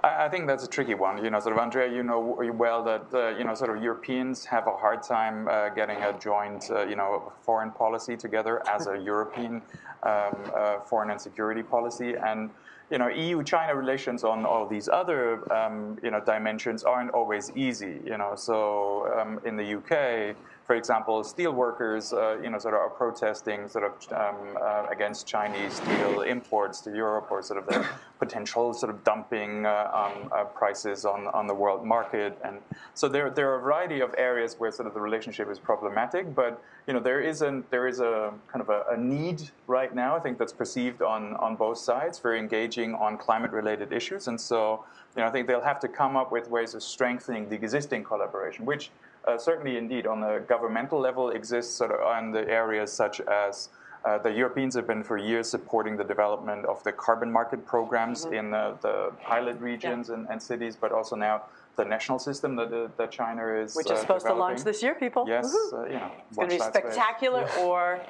I, 0.03 0.27
I, 0.27 0.29
think 0.29 0.47
that's 0.47 0.65
a 0.65 0.69
tricky 0.69 0.95
one. 0.95 1.23
You 1.23 1.31
know, 1.31 1.39
sort 1.39 1.55
of, 1.55 1.61
Andrea, 1.61 1.93
you 1.93 2.03
know 2.03 2.21
well 2.55 2.83
that, 2.85 3.07
uh, 3.15 3.39
you 3.39 3.45
know, 3.45 3.55
sort 3.55 3.77
of 3.77 3.83
Europeans 3.83 4.45
have 4.47 4.67
a 4.67 4.77
hard 4.77 5.03
time 5.03 5.47
uh, 5.49 5.69
getting 5.71 5.99
a 6.03 6.19
joint, 6.19 6.65
uh, 6.71 6.87
you 6.87 6.97
know, 6.97 7.33
foreign 7.41 7.71
policy 7.71 8.17
together 8.17 8.67
as 8.69 8.89
a 8.89 8.99
European 9.13 9.63
um, 10.03 10.35
uh, 10.55 10.81
foreign 10.81 11.11
and 11.11 11.21
security 11.21 11.63
policy. 11.63 12.15
And 12.15 12.51
you 12.91 12.99
know, 12.99 13.09
EU-China 13.09 13.75
relations 13.75 14.23
on 14.23 14.45
all 14.45 14.67
these 14.67 14.89
other, 14.89 15.53
um, 15.53 15.99
you 16.05 16.11
know, 16.11 16.21
dimensions 16.21 16.85
aren't 16.85 17.11
always 17.11 17.51
easy. 17.57 18.01
You 18.05 18.17
know, 18.17 18.35
so 18.37 19.13
um, 19.19 19.41
in 19.45 19.57
the 19.57 19.75
UK, 19.75 20.37
for 20.65 20.77
example, 20.77 21.23
steel 21.25 21.53
workers, 21.53 22.13
uh, 22.13 22.39
you 22.43 22.51
know, 22.51 22.59
sort 22.59 22.75
of 22.75 22.81
are 22.81 22.91
protesting 22.91 23.69
sort 23.69 23.85
of 23.85 23.93
um, 24.13 24.57
uh, 24.61 24.87
against 24.91 25.27
Chinese 25.27 25.76
steel 25.77 26.23
imports 26.23 26.81
to 26.81 26.91
Europe 26.95 27.29
or 27.31 27.43
sort 27.43 27.59
of 27.59 27.67
the 27.67 27.87
potential 28.19 28.73
sort 28.73 28.91
of 28.91 29.05
dumping 29.05 29.67
uh, 29.67 29.91
um, 29.93 30.31
uh, 30.33 30.45
prices 30.45 31.05
on, 31.05 31.27
on 31.29 31.47
the 31.47 31.55
world 31.55 31.85
market. 31.85 32.39
And 32.45 32.59
so 32.95 33.09
there, 33.09 33.31
there 33.31 33.51
are 33.53 33.59
a 33.59 33.61
variety 33.61 34.01
of 34.01 34.15
areas 34.17 34.57
where 34.59 34.71
sort 34.73 34.89
of 34.89 34.95
the 34.95 35.01
relationship 35.01 35.51
is 35.51 35.59
problematic, 35.59 36.35
but 36.35 36.63
you 36.87 36.95
know, 36.95 37.01
there 37.01 37.21
is 37.21 37.43
a, 37.43 37.63
there 37.71 37.87
is 37.87 38.01
a 38.01 38.33
kind 38.49 38.63
of 38.63 38.69
a, 38.69 38.85
a 38.91 38.97
need 38.97 39.51
right 39.67 39.95
now, 39.95 40.17
I 40.17 40.21
think 40.21 40.39
that's 40.39 40.53
perceived 40.53 41.03
on, 41.03 41.35
on 41.37 41.57
both 41.57 41.79
sides 41.79 42.19
for 42.19 42.35
engaging 42.35 42.95
on 42.95 43.19
climate 43.19 43.51
related 43.51 43.93
issues. 43.93 44.29
And 44.29 44.41
so, 44.41 44.85
you 45.15 45.23
know, 45.23 45.29
I 45.29 45.31
think 45.31 45.47
they'll 45.47 45.61
have 45.61 45.81
to 45.81 45.89
come 45.89 46.17
up 46.17 46.33
with 46.33 46.49
ways 46.51 46.75
of 46.75 46.83
strengthening 46.83 47.49
the 47.49 47.55
existing 47.55 48.05
collaboration, 48.05 48.65
which 48.65 48.91
uh, 49.27 49.37
certainly 49.37 49.77
indeed 49.77 50.07
on 50.07 50.21
the 50.21 50.43
governmental 50.49 51.01
level 51.01 51.31
exists 51.31 51.75
sort 51.75 51.91
of 51.91 52.01
on 52.01 52.31
the 52.31 52.49
areas 52.49 52.93
such 52.93 53.21
as 53.21 53.71
uh, 54.07 54.19
the 54.19 54.31
Europeans 54.31 54.77
have 54.77 54.87
been 54.87 55.03
for 55.03 55.19
years 55.19 55.49
supporting 55.51 55.97
the 55.97 56.05
development 56.05 56.65
of 56.65 56.83
the 56.85 56.93
carbon 56.93 57.31
market 57.31 57.67
programs 57.67 58.25
mm-hmm. 58.25 58.35
in 58.35 58.51
the, 58.53 58.77
the, 58.81 59.13
pilot 59.25 59.61
regions 59.61 60.09
yeah. 60.09 60.15
and, 60.15 60.29
and, 60.31 60.41
cities, 60.41 60.77
but 60.77 60.93
also 60.93 61.17
now 61.17 61.43
the 61.75 61.85
national 61.85 62.21
system 62.21 62.55
that, 62.55 62.73
uh, 62.73 62.89
that 62.99 63.11
China 63.11 63.45
is 63.49 63.75
which 63.75 63.87
is 63.87 63.93
uh, 63.93 63.97
supposed 63.97 64.25
developing. 64.25 64.37
to 64.37 64.41
launch 64.41 64.63
this 64.63 64.81
year. 64.81 64.95
People, 64.95 65.25
yes, 65.27 65.45
uh, 65.73 65.85
you 65.87 65.95
know, 65.95 66.11
it's 66.29 66.37
going 66.37 66.49
to 66.51 66.55
be 66.55 66.61
spectacular 66.61 67.49
or 67.59 68.01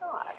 not. 0.00 0.36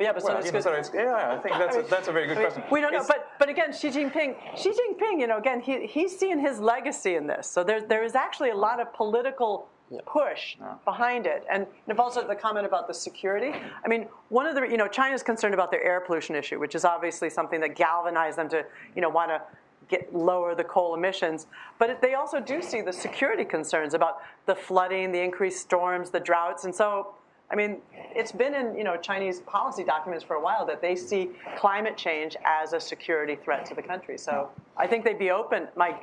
Yeah, 0.00 0.12
but 0.12 0.22
well, 0.24 0.42
so 0.42 0.72
it's, 0.72 0.88
it's, 0.88 0.90
yeah, 0.94 1.36
I 1.36 1.38
think 1.38 1.56
that's 1.56 1.76
a, 1.76 1.82
that's 1.90 2.08
a 2.08 2.12
very 2.12 2.26
good 2.26 2.38
I 2.38 2.40
mean, 2.40 2.50
question. 2.50 2.70
We 2.70 2.80
don't 2.80 2.92
know, 2.92 3.04
but 3.06 3.30
but 3.38 3.48
again, 3.48 3.72
Xi 3.72 3.90
Jinping, 3.90 4.34
Xi 4.56 4.70
Jinping, 4.70 5.20
you 5.20 5.28
know, 5.28 5.38
again, 5.38 5.60
he, 5.60 5.86
he's 5.86 6.18
seeing 6.18 6.40
his 6.40 6.58
legacy 6.60 7.14
in 7.14 7.28
this. 7.28 7.48
So 7.48 7.62
there 7.62 7.80
there 7.80 8.04
is 8.04 8.16
actually 8.16 8.50
a 8.50 8.56
lot 8.56 8.80
of 8.80 8.92
political 8.92 9.68
push 10.06 10.56
yeah. 10.60 10.74
behind 10.84 11.26
it. 11.26 11.44
And, 11.50 11.66
and 11.86 11.98
also 11.98 12.26
the 12.26 12.34
comment 12.34 12.66
about 12.66 12.88
the 12.88 12.94
security. 12.94 13.52
I 13.84 13.88
mean, 13.88 14.06
one 14.28 14.46
of 14.46 14.54
the, 14.54 14.62
you 14.62 14.76
know, 14.76 14.88
China's 14.88 15.22
concerned 15.22 15.54
about 15.54 15.70
their 15.70 15.82
air 15.82 16.00
pollution 16.00 16.34
issue, 16.36 16.58
which 16.58 16.74
is 16.74 16.84
obviously 16.84 17.30
something 17.30 17.60
that 17.60 17.74
galvanized 17.74 18.38
them 18.38 18.48
to, 18.50 18.64
you 18.94 19.02
know, 19.02 19.08
want 19.08 19.30
to 19.30 19.42
get 19.88 20.14
lower 20.14 20.54
the 20.54 20.64
coal 20.64 20.94
emissions. 20.94 21.46
But 21.78 22.00
they 22.02 22.14
also 22.14 22.40
do 22.40 22.60
see 22.60 22.80
the 22.82 22.92
security 22.92 23.44
concerns 23.44 23.94
about 23.94 24.18
the 24.46 24.54
flooding, 24.54 25.12
the 25.12 25.20
increased 25.20 25.60
storms, 25.60 26.10
the 26.10 26.20
droughts. 26.20 26.64
And 26.64 26.74
so, 26.74 27.14
I 27.50 27.56
mean, 27.56 27.78
it's 27.94 28.32
been 28.32 28.54
in, 28.54 28.76
you 28.76 28.84
know, 28.84 28.96
Chinese 28.98 29.40
policy 29.40 29.84
documents 29.84 30.22
for 30.22 30.36
a 30.36 30.42
while 30.42 30.66
that 30.66 30.82
they 30.82 30.94
see 30.94 31.30
climate 31.56 31.96
change 31.96 32.36
as 32.44 32.74
a 32.74 32.80
security 32.80 33.36
threat 33.36 33.64
to 33.66 33.74
the 33.74 33.82
country. 33.82 34.18
So 34.18 34.50
I 34.76 34.86
think 34.86 35.04
they'd 35.04 35.18
be 35.18 35.30
open. 35.30 35.68
My 35.74 35.98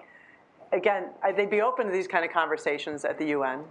again, 0.75 1.05
they'd 1.35 1.49
be 1.49 1.61
open 1.61 1.87
to 1.87 1.91
these 1.91 2.07
kind 2.07 2.25
of 2.25 2.31
conversations 2.31 3.05
at 3.05 3.17
the 3.17 3.27
UN. 3.27 3.63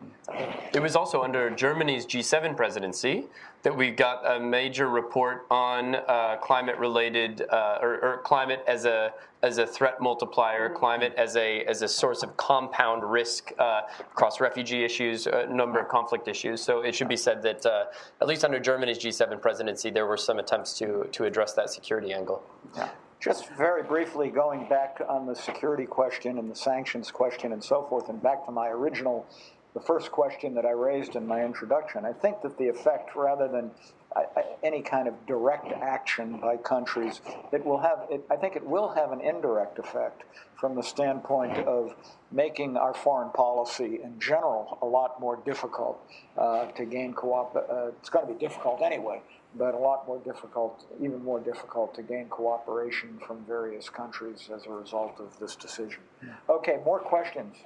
It 0.72 0.80
was 0.80 0.96
also 0.96 1.22
under 1.22 1.50
Germany's 1.50 2.06
G7 2.06 2.56
presidency 2.56 3.26
that 3.62 3.76
we 3.76 3.90
got 3.90 4.36
a 4.36 4.40
major 4.40 4.88
report 4.88 5.46
on 5.50 5.94
uh, 5.94 6.36
climate-related 6.42 7.42
uh, 7.50 7.78
or, 7.80 7.94
or, 8.02 8.20
climate 8.24 8.62
as 8.66 8.84
a 8.84 9.12
as 9.42 9.58
a 9.58 9.66
threat 9.66 10.00
multiplier, 10.00 10.68
mm-hmm. 10.68 10.78
climate 10.78 11.14
as 11.16 11.36
a 11.36 11.64
as 11.64 11.82
a 11.82 11.88
source 11.88 12.22
of 12.22 12.36
compound 12.36 13.02
risk 13.04 13.52
uh, 13.58 13.82
across 14.00 14.40
refugee 14.40 14.84
issues, 14.84 15.26
a 15.26 15.46
number 15.46 15.78
of 15.78 15.88
conflict 15.88 16.28
issues. 16.28 16.62
So 16.62 16.80
it 16.80 16.94
should 16.94 17.08
be 17.08 17.16
said 17.16 17.42
that 17.42 17.64
uh, 17.64 17.84
at 18.20 18.28
least 18.28 18.44
under 18.44 18.58
Germany's 18.58 18.98
G7 18.98 19.40
presidency, 19.40 19.90
there 19.90 20.06
were 20.06 20.16
some 20.16 20.38
attempts 20.38 20.76
to 20.78 21.08
to 21.12 21.24
address 21.24 21.52
that 21.54 21.70
security 21.70 22.12
angle. 22.12 22.42
Yeah. 22.76 22.88
Just 23.24 23.48
very 23.56 23.82
briefly, 23.82 24.28
going 24.28 24.68
back 24.68 25.00
on 25.08 25.24
the 25.24 25.34
security 25.34 25.86
question 25.86 26.36
and 26.36 26.50
the 26.50 26.54
sanctions 26.54 27.10
question 27.10 27.54
and 27.54 27.64
so 27.64 27.86
forth, 27.88 28.10
and 28.10 28.22
back 28.22 28.44
to 28.44 28.52
my 28.52 28.68
original, 28.68 29.24
the 29.72 29.80
first 29.80 30.12
question 30.12 30.52
that 30.56 30.66
I 30.66 30.72
raised 30.72 31.16
in 31.16 31.26
my 31.26 31.42
introduction, 31.42 32.04
I 32.04 32.12
think 32.12 32.42
that 32.42 32.58
the 32.58 32.68
effect, 32.68 33.16
rather 33.16 33.48
than 33.48 33.70
uh, 34.14 34.24
uh, 34.36 34.42
any 34.62 34.82
kind 34.82 35.08
of 35.08 35.14
direct 35.24 35.72
action 35.72 36.38
by 36.38 36.58
countries, 36.58 37.22
it 37.50 37.64
will 37.64 37.78
have, 37.78 38.00
it, 38.10 38.22
I 38.30 38.36
think 38.36 38.56
it 38.56 38.66
will 38.66 38.90
have 38.90 39.10
an 39.10 39.22
indirect 39.22 39.78
effect 39.78 40.24
from 40.54 40.74
the 40.74 40.82
standpoint 40.82 41.56
of 41.66 41.94
making 42.30 42.76
our 42.76 42.92
foreign 42.92 43.30
policy 43.30 44.00
in 44.04 44.20
general 44.20 44.76
a 44.82 44.86
lot 44.86 45.18
more 45.18 45.40
difficult 45.46 45.98
uh, 46.36 46.66
to 46.72 46.84
gain 46.84 47.14
cooperation. 47.14 47.70
Uh, 47.74 47.90
it's 47.98 48.10
going 48.10 48.26
to 48.26 48.34
be 48.34 48.38
difficult 48.38 48.82
anyway, 48.82 49.22
but 49.56 49.74
a 49.74 49.78
lot 49.78 50.06
more 50.06 50.18
difficult, 50.18 50.84
even 51.00 51.22
more 51.22 51.40
difficult 51.40 51.94
to 51.94 52.02
gain 52.02 52.26
cooperation 52.28 53.18
from 53.26 53.44
various 53.44 53.88
countries 53.88 54.50
as 54.54 54.66
a 54.66 54.70
result 54.70 55.14
of 55.20 55.38
this 55.38 55.54
decision. 55.54 56.00
Okay, 56.48 56.78
more 56.84 56.98
questions. 56.98 57.56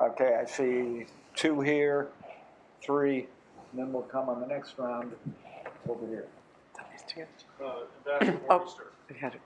Okay, 0.00 0.38
I 0.40 0.46
see 0.46 1.06
two 1.34 1.60
here, 1.60 2.08
three, 2.82 3.28
and 3.70 3.80
then 3.80 3.92
we'll 3.92 4.02
come 4.02 4.28
on 4.28 4.40
the 4.40 4.46
next 4.46 4.78
round 4.78 5.12
over 5.88 6.06
here. 6.06 6.26
Uh, 7.62 7.84
Ambassador 8.20 8.38
Morningstar. 8.54 9.36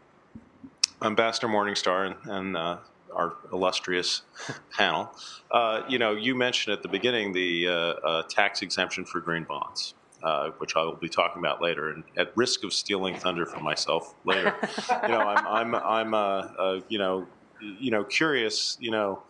Oh, 1.03 1.07
Ambassador 1.07 1.49
Morningstar 1.49 2.07
and, 2.07 2.31
and 2.31 2.57
uh, 2.57 2.77
our 3.13 3.35
illustrious 3.53 4.23
panel. 4.77 5.11
Uh, 5.51 5.83
you 5.89 5.99
know, 5.99 6.15
you 6.15 6.35
mentioned 6.35 6.73
at 6.73 6.83
the 6.83 6.89
beginning 6.89 7.33
the 7.33 7.67
uh, 7.67 7.73
uh, 7.73 8.23
tax 8.29 8.63
exemption 8.63 9.05
for 9.05 9.21
green 9.21 9.45
bonds 9.45 9.95
uh, 10.25 10.51
which 10.59 10.75
I 10.75 10.83
will 10.83 10.97
be 10.97 11.09
talking 11.09 11.41
about 11.41 11.61
later. 11.61 11.91
And 11.91 12.03
at 12.17 12.37
risk 12.37 12.65
of 12.65 12.73
stealing 12.73 13.15
thunder 13.15 13.45
from 13.45 13.63
myself 13.63 14.15
later, 14.25 14.55
you 15.03 15.09
know, 15.09 15.21
I'm 15.21 15.47
I'm 15.47 15.75
I'm 15.75 16.15
uh, 16.15 16.19
uh, 16.19 16.81
you 16.89 16.99
know 16.99 17.27
you 17.61 17.91
know 17.91 18.05
curious. 18.05 18.79
You 18.81 18.91
know, 18.91 19.23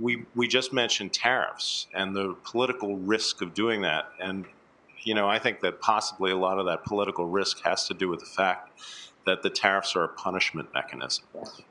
we 0.00 0.24
we 0.34 0.48
just 0.48 0.72
mentioned 0.72 1.12
tariffs 1.12 1.86
and 1.94 2.16
the 2.16 2.34
political 2.44 2.96
risk 2.96 3.42
of 3.42 3.52
doing 3.54 3.82
that, 3.82 4.06
and 4.20 4.46
you 5.02 5.14
know, 5.14 5.28
I 5.28 5.38
think 5.38 5.60
that 5.60 5.80
possibly 5.80 6.32
a 6.32 6.36
lot 6.36 6.58
of 6.58 6.66
that 6.66 6.84
political 6.84 7.26
risk 7.26 7.62
has 7.64 7.86
to 7.88 7.94
do 7.94 8.08
with 8.08 8.20
the 8.20 8.26
fact 8.26 8.70
that 9.26 9.42
the 9.42 9.50
tariffs 9.50 9.94
are 9.96 10.04
a 10.04 10.08
punishment 10.08 10.68
mechanism, 10.72 11.24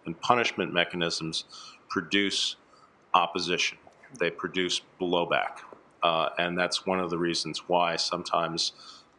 and 0.05 0.19
punishment 0.21 0.71
mechanisms 0.71 1.45
produce 1.89 2.58
opposition. 3.13 3.77
They 4.19 4.29
produce 4.29 4.81
blowback. 5.01 5.60
Uh, 6.03 6.29
and 6.38 6.58
that's 6.58 6.86
one 6.86 6.99
of 6.99 7.10
the 7.10 7.17
reasons 7.17 7.63
why 7.67 7.95
sometimes 7.95 8.73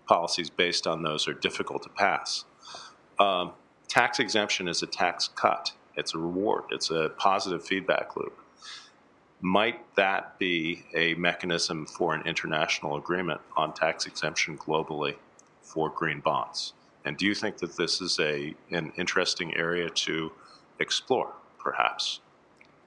policies 0.06 0.50
based 0.50 0.86
on 0.86 1.02
those 1.02 1.26
are 1.26 1.34
difficult 1.34 1.82
to 1.82 1.88
pass. 1.88 2.44
Um, 3.18 3.52
tax 3.88 4.20
exemption 4.20 4.68
is 4.68 4.82
a 4.82 4.86
tax 4.86 5.28
cut, 5.34 5.72
it's 5.96 6.14
a 6.14 6.18
reward, 6.18 6.64
it's 6.70 6.90
a 6.90 7.10
positive 7.16 7.64
feedback 7.64 8.16
loop. 8.16 8.38
Might 9.40 9.94
that 9.96 10.38
be 10.38 10.84
a 10.94 11.14
mechanism 11.14 11.86
for 11.86 12.14
an 12.14 12.22
international 12.26 12.96
agreement 12.96 13.40
on 13.56 13.74
tax 13.74 14.06
exemption 14.06 14.56
globally 14.56 15.16
for 15.62 15.90
green 15.90 16.20
bonds? 16.20 16.72
And 17.04 17.16
do 17.16 17.26
you 17.26 17.34
think 17.34 17.58
that 17.58 17.76
this 17.76 18.00
is 18.00 18.18
a, 18.18 18.54
an 18.70 18.92
interesting 18.96 19.56
area 19.56 19.88
to 19.90 20.32
explore, 20.80 21.32
perhaps? 21.58 22.20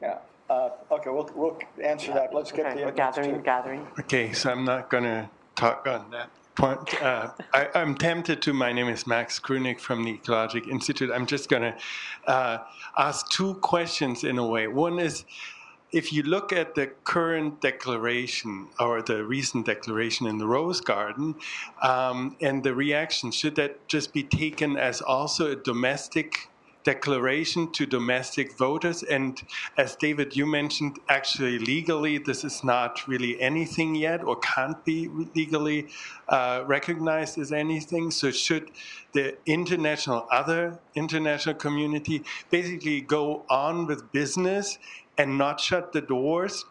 Yeah. 0.02 0.18
Uh, 0.50 0.72
okay, 0.92 1.12
we'll, 1.12 1.30
we'll 1.36 1.60
answer 1.84 2.12
that. 2.14 2.34
Let's 2.34 2.52
get 2.52 2.66
okay, 2.66 2.84
the 2.84 2.92
gathering, 2.92 3.42
gathering. 3.44 3.88
Okay, 4.00 4.34
so 4.34 4.50
I'm 4.50 4.66
not 4.66 4.90
going 4.90 5.04
to 5.04 5.30
talk 5.56 5.88
on 5.88 6.10
that 6.10 6.30
point. 6.56 7.02
Uh, 7.02 7.32
I, 7.54 7.68
am 7.76 7.94
tempted 7.94 8.42
to. 8.42 8.54
My 8.54 8.74
name 8.74 8.88
is 8.88 9.06
Max 9.06 9.40
Grünig 9.40 9.80
from 9.80 10.04
the 10.04 10.18
Ecologic 10.18 10.68
Institute. 10.68 11.12
I'm 11.14 11.28
just 11.28 11.50
going 11.50 11.62
to 11.62 11.76
uh, 12.26 12.58
ask 12.98 13.30
two 13.30 13.56
questions 13.56 14.24
in 14.24 14.40
a 14.40 14.46
way. 14.46 14.68
One 14.68 14.98
is, 14.98 15.24
if 15.92 16.12
you 16.12 16.24
look 16.24 16.52
at 16.52 16.74
the 16.74 16.88
current 17.04 17.62
declaration 17.62 18.70
or 18.80 19.04
the 19.04 19.24
recent 19.24 19.68
declaration 19.68 20.26
in 20.26 20.40
the 20.40 20.48
Rose 20.48 20.82
Garden 20.82 21.36
um, 21.84 22.36
and 22.42 22.64
the 22.64 22.74
reaction, 22.74 23.30
should 23.30 23.56
that 23.58 23.88
just 23.88 24.14
be 24.14 24.24
taken 24.24 24.78
as 24.78 25.00
also 25.00 25.52
a 25.52 25.56
domestic 25.56 26.50
declaration 26.84 27.72
to 27.74 27.86
domestic 27.86 28.58
voters. 28.58 29.04
And 29.04 29.42
as 29.78 29.96
David, 29.96 30.36
you 30.36 30.46
mentioned, 30.46 31.00
actually 31.10 31.60
legally, 31.60 32.18
this 32.18 32.44
is 32.44 32.64
not 32.64 33.08
really 33.08 33.40
anything 33.42 33.96
yet 33.96 34.24
or 34.24 34.38
can't 34.38 34.84
be 34.86 35.10
legally 35.36 35.88
uh, 36.28 36.64
recognized 36.66 37.38
as 37.38 37.52
anything. 37.52 38.12
So 38.12 38.32
should 38.32 38.72
the 39.14 39.38
international, 39.46 40.28
other 40.32 40.80
international 40.96 41.56
community 41.56 42.24
basically 42.50 43.02
go 43.02 43.46
on 43.50 43.86
with 43.86 44.12
business 44.12 44.80
and 45.18 45.38
not 45.38 45.60
shut 45.60 45.92
the 45.92 46.02
doors 46.02 46.66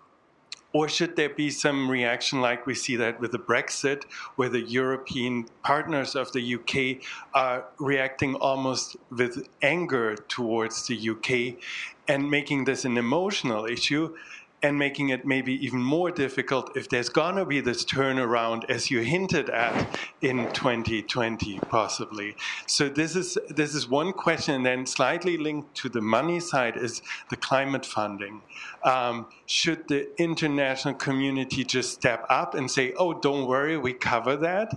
or 0.78 0.88
should 0.88 1.16
there 1.16 1.28
be 1.28 1.50
some 1.50 1.90
reaction 1.90 2.40
like 2.40 2.64
we 2.64 2.72
see 2.72 2.94
that 2.94 3.18
with 3.18 3.32
the 3.32 3.38
Brexit, 3.50 4.04
where 4.36 4.48
the 4.48 4.60
European 4.60 5.48
partners 5.64 6.14
of 6.14 6.30
the 6.30 6.54
UK 6.54 7.04
are 7.34 7.64
reacting 7.80 8.36
almost 8.36 8.96
with 9.10 9.48
anger 9.60 10.14
towards 10.14 10.86
the 10.86 10.96
UK 11.10 11.60
and 12.06 12.30
making 12.30 12.64
this 12.64 12.84
an 12.84 12.96
emotional 12.96 13.66
issue? 13.66 14.14
and 14.62 14.76
making 14.76 15.10
it 15.10 15.24
maybe 15.24 15.54
even 15.64 15.80
more 15.80 16.10
difficult 16.10 16.76
if 16.76 16.88
there's 16.88 17.08
gonna 17.08 17.44
be 17.44 17.60
this 17.60 17.84
turnaround 17.84 18.68
as 18.68 18.90
you 18.90 19.00
hinted 19.00 19.48
at 19.50 19.98
in 20.20 20.50
2020 20.52 21.60
possibly. 21.68 22.34
So 22.66 22.88
this 22.88 23.14
is 23.14 23.38
this 23.48 23.74
is 23.74 23.88
one 23.88 24.12
question, 24.12 24.56
and 24.56 24.66
then 24.66 24.86
slightly 24.86 25.36
linked 25.36 25.74
to 25.76 25.88
the 25.88 26.00
money 26.00 26.40
side 26.40 26.76
is 26.76 27.02
the 27.30 27.36
climate 27.36 27.86
funding. 27.86 28.42
Um, 28.88 29.26
should 29.44 29.86
the 29.88 30.08
international 30.18 30.94
community 30.94 31.62
just 31.62 31.92
step 31.92 32.24
up 32.30 32.54
and 32.54 32.70
say, 32.70 32.94
"Oh, 32.96 33.12
don't 33.12 33.46
worry, 33.46 33.76
we 33.76 33.92
cover 33.92 34.34
that," 34.36 34.70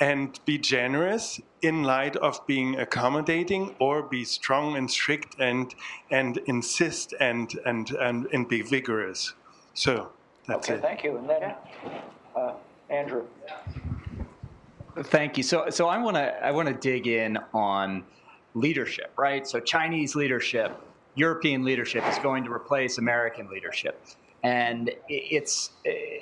and 0.00 0.40
be 0.46 0.56
generous 0.56 1.40
in 1.60 1.82
light 1.82 2.16
of 2.16 2.46
being 2.46 2.78
accommodating, 2.80 3.76
or 3.78 4.02
be 4.02 4.24
strong 4.24 4.76
and 4.78 4.90
strict 4.90 5.36
and 5.38 5.74
and 6.10 6.38
insist 6.46 7.12
and 7.20 7.58
and 7.66 7.90
and, 7.90 8.26
and 8.32 8.48
be 8.48 8.62
vigorous? 8.62 9.34
So 9.74 10.10
that's 10.46 10.70
okay, 10.70 10.78
it. 10.78 10.82
thank 10.82 11.04
you. 11.04 11.18
And 11.18 11.28
then 11.28 11.54
uh, 12.34 12.52
Andrew. 12.88 13.24
Thank 14.96 15.36
you. 15.36 15.42
So, 15.42 15.70
so 15.70 15.86
I 15.88 15.98
want 15.98 16.16
to 16.16 16.44
I 16.44 16.50
want 16.50 16.68
to 16.68 16.74
dig 16.74 17.06
in 17.06 17.38
on 17.52 18.04
leadership, 18.54 19.12
right? 19.16 19.46
So, 19.46 19.60
Chinese 19.60 20.16
leadership, 20.16 20.76
European 21.14 21.64
leadership 21.64 22.06
is 22.08 22.18
going 22.18 22.44
to 22.44 22.52
replace 22.52 22.98
American 22.98 23.48
leadership, 23.48 24.00
and 24.42 24.90
it's 25.08 25.70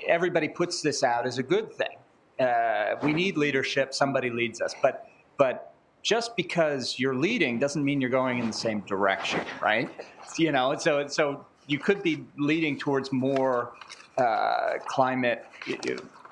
everybody 0.07 0.49
puts 0.49 0.83
this 0.83 1.03
out 1.03 1.27
as 1.27 1.39
a 1.39 1.43
good 1.43 1.73
thing. 1.73 1.97
Uh, 2.41 2.97
we 3.03 3.13
need 3.13 3.37
leadership. 3.37 3.93
Somebody 3.93 4.31
leads 4.31 4.61
us, 4.61 4.75
but 4.83 5.09
but 5.37 5.75
just 6.03 6.37
because 6.37 6.99
you're 6.99 7.15
leading 7.15 7.59
doesn't 7.59 7.85
mean 7.85 8.01
you're 8.01 8.11
going 8.11 8.39
in 8.39 8.47
the 8.47 8.53
same 8.53 8.81
direction, 8.81 9.41
right? 9.61 9.91
You 10.39 10.53
know, 10.53 10.77
so 10.77 11.07
so 11.07 11.45
you 11.67 11.79
could 11.79 12.03
be 12.03 12.25
leading 12.37 12.79
towards 12.79 13.13
more 13.13 13.73
uh, 14.17 14.79
climate, 14.87 15.45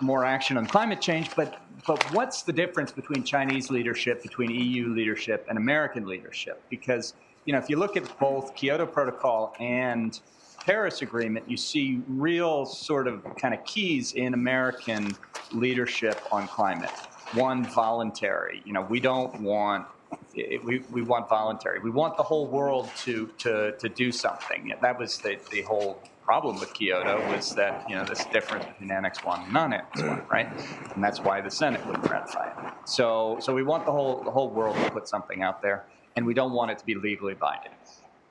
more 0.01 0.25
action 0.25 0.57
on 0.57 0.67
climate 0.67 1.01
change, 1.01 1.31
but 1.37 1.61
but 1.87 2.03
what's 2.13 2.43
the 2.43 2.53
difference 2.53 2.91
between 2.91 3.23
Chinese 3.23 3.71
leadership, 3.71 4.23
between 4.23 4.51
EU 4.51 4.89
leadership, 4.89 5.47
and 5.49 5.57
American 5.57 6.07
leadership? 6.07 6.61
Because 6.69 7.15
you 7.47 7.53
know, 7.53 7.59
if 7.59 7.71
you 7.71 7.79
look 7.79 7.97
at 7.97 8.19
both 8.19 8.55
Kyoto 8.55 8.87
Protocol 8.87 9.55
and 9.59 10.21
Paris 10.65 11.01
Agreement, 11.01 11.49
you 11.49 11.57
see 11.57 12.03
real 12.09 12.67
sort 12.67 13.07
of 13.07 13.25
kind 13.37 13.55
of 13.55 13.65
keys 13.65 14.13
in 14.13 14.35
American 14.35 15.17
leadership 15.53 16.21
on 16.33 16.49
climate. 16.49 16.91
One, 17.33 17.65
voluntary. 17.65 18.63
You 18.65 18.73
know, 18.73 18.83
we 18.83 19.01
don't 19.01 19.41
want 19.41 19.87
we, 20.35 20.83
we 20.91 21.03
want 21.03 21.29
voluntary. 21.29 21.79
We 21.81 21.91
want 21.91 22.17
the 22.17 22.23
whole 22.23 22.47
world 22.47 22.91
to 23.05 23.29
to 23.39 23.73
to 23.79 23.89
do 23.89 24.13
something. 24.13 24.73
That 24.83 24.99
was 24.99 25.19
the 25.19 25.39
the 25.51 25.63
whole 25.63 26.03
problem 26.25 26.59
with 26.59 26.75
Kyoto 26.75 27.19
was 27.33 27.55
that 27.55 27.89
you 27.89 27.95
know 27.95 28.05
this 28.05 28.25
difference 28.27 28.67
between 28.67 28.91
Annex 28.91 29.25
One 29.25 29.43
and 29.43 29.53
non-Annex 29.53 30.03
One, 30.03 30.19
mm. 30.19 30.29
right? 30.29 30.49
And 30.95 31.03
that's 31.03 31.21
why 31.21 31.41
the 31.41 31.51
Senate 31.51 31.85
wouldn't 31.87 32.11
ratify 32.11 32.49
it. 32.49 32.75
So 32.89 33.39
so 33.41 33.55
we 33.55 33.63
want 33.63 33.87
the 33.87 33.93
whole 33.93 34.23
the 34.23 34.31
whole 34.31 34.51
world 34.51 34.77
to 34.77 34.91
put 34.91 35.09
something 35.09 35.43
out 35.43 35.63
there, 35.63 35.87
and 36.17 36.27
we 36.27 36.35
don't 36.35 36.53
want 36.53 36.71
it 36.71 36.79
to 36.79 36.85
be 36.85 36.95
legally 36.95 37.35
binding. 37.35 37.73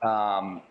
Um, 0.02 0.62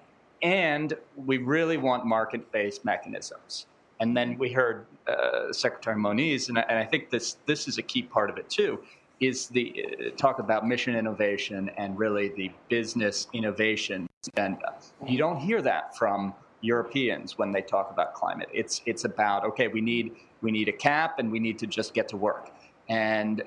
and 0.44 0.94
we 1.16 1.38
really 1.38 1.78
want 1.78 2.06
market-based 2.06 2.86
mechanisms. 2.86 3.68
And 4.00 4.16
then 4.16 4.38
we 4.38 4.52
heard 4.52 4.86
uh, 5.08 5.54
Secretary 5.54 5.96
Moniz, 5.96 6.50
and 6.50 6.60
I, 6.60 6.62
and 6.64 6.78
I 6.78 6.86
think 6.86 7.10
this 7.10 7.38
this 7.46 7.68
is 7.68 7.78
a 7.78 7.82
key 7.82 8.02
part 8.02 8.30
of 8.30 8.38
it 8.38 8.50
too 8.50 8.80
is 9.22 9.48
the 9.48 9.86
uh, 9.86 10.10
talk 10.18 10.40
about 10.40 10.68
mission 10.68 10.96
innovation 10.96 11.70
and 11.78 11.98
really 11.98 12.30
the 12.30 12.52
business 12.70 13.28
innovation 13.34 14.08
agenda. 14.28 14.76
You 15.08 15.18
don't 15.18 15.40
hear 15.40 15.62
that 15.62 15.96
from 15.96 16.34
Europeans 16.62 17.38
when 17.38 17.52
they 17.52 17.62
talk 17.62 17.92
about 17.92 18.14
climate. 18.14 18.50
It's 18.52 18.82
it's 18.86 19.06
about 19.06 19.46
okay, 19.46 19.68
we 19.68 19.82
need 19.82 20.16
we 20.42 20.52
need 20.52 20.68
a 20.68 20.74
cap 20.74 21.20
and 21.20 21.32
we 21.32 21.40
need 21.40 21.58
to 21.60 21.68
just 21.68 21.94
get 21.94 22.10
to 22.10 22.18
work. 22.18 22.52
And 22.90 23.44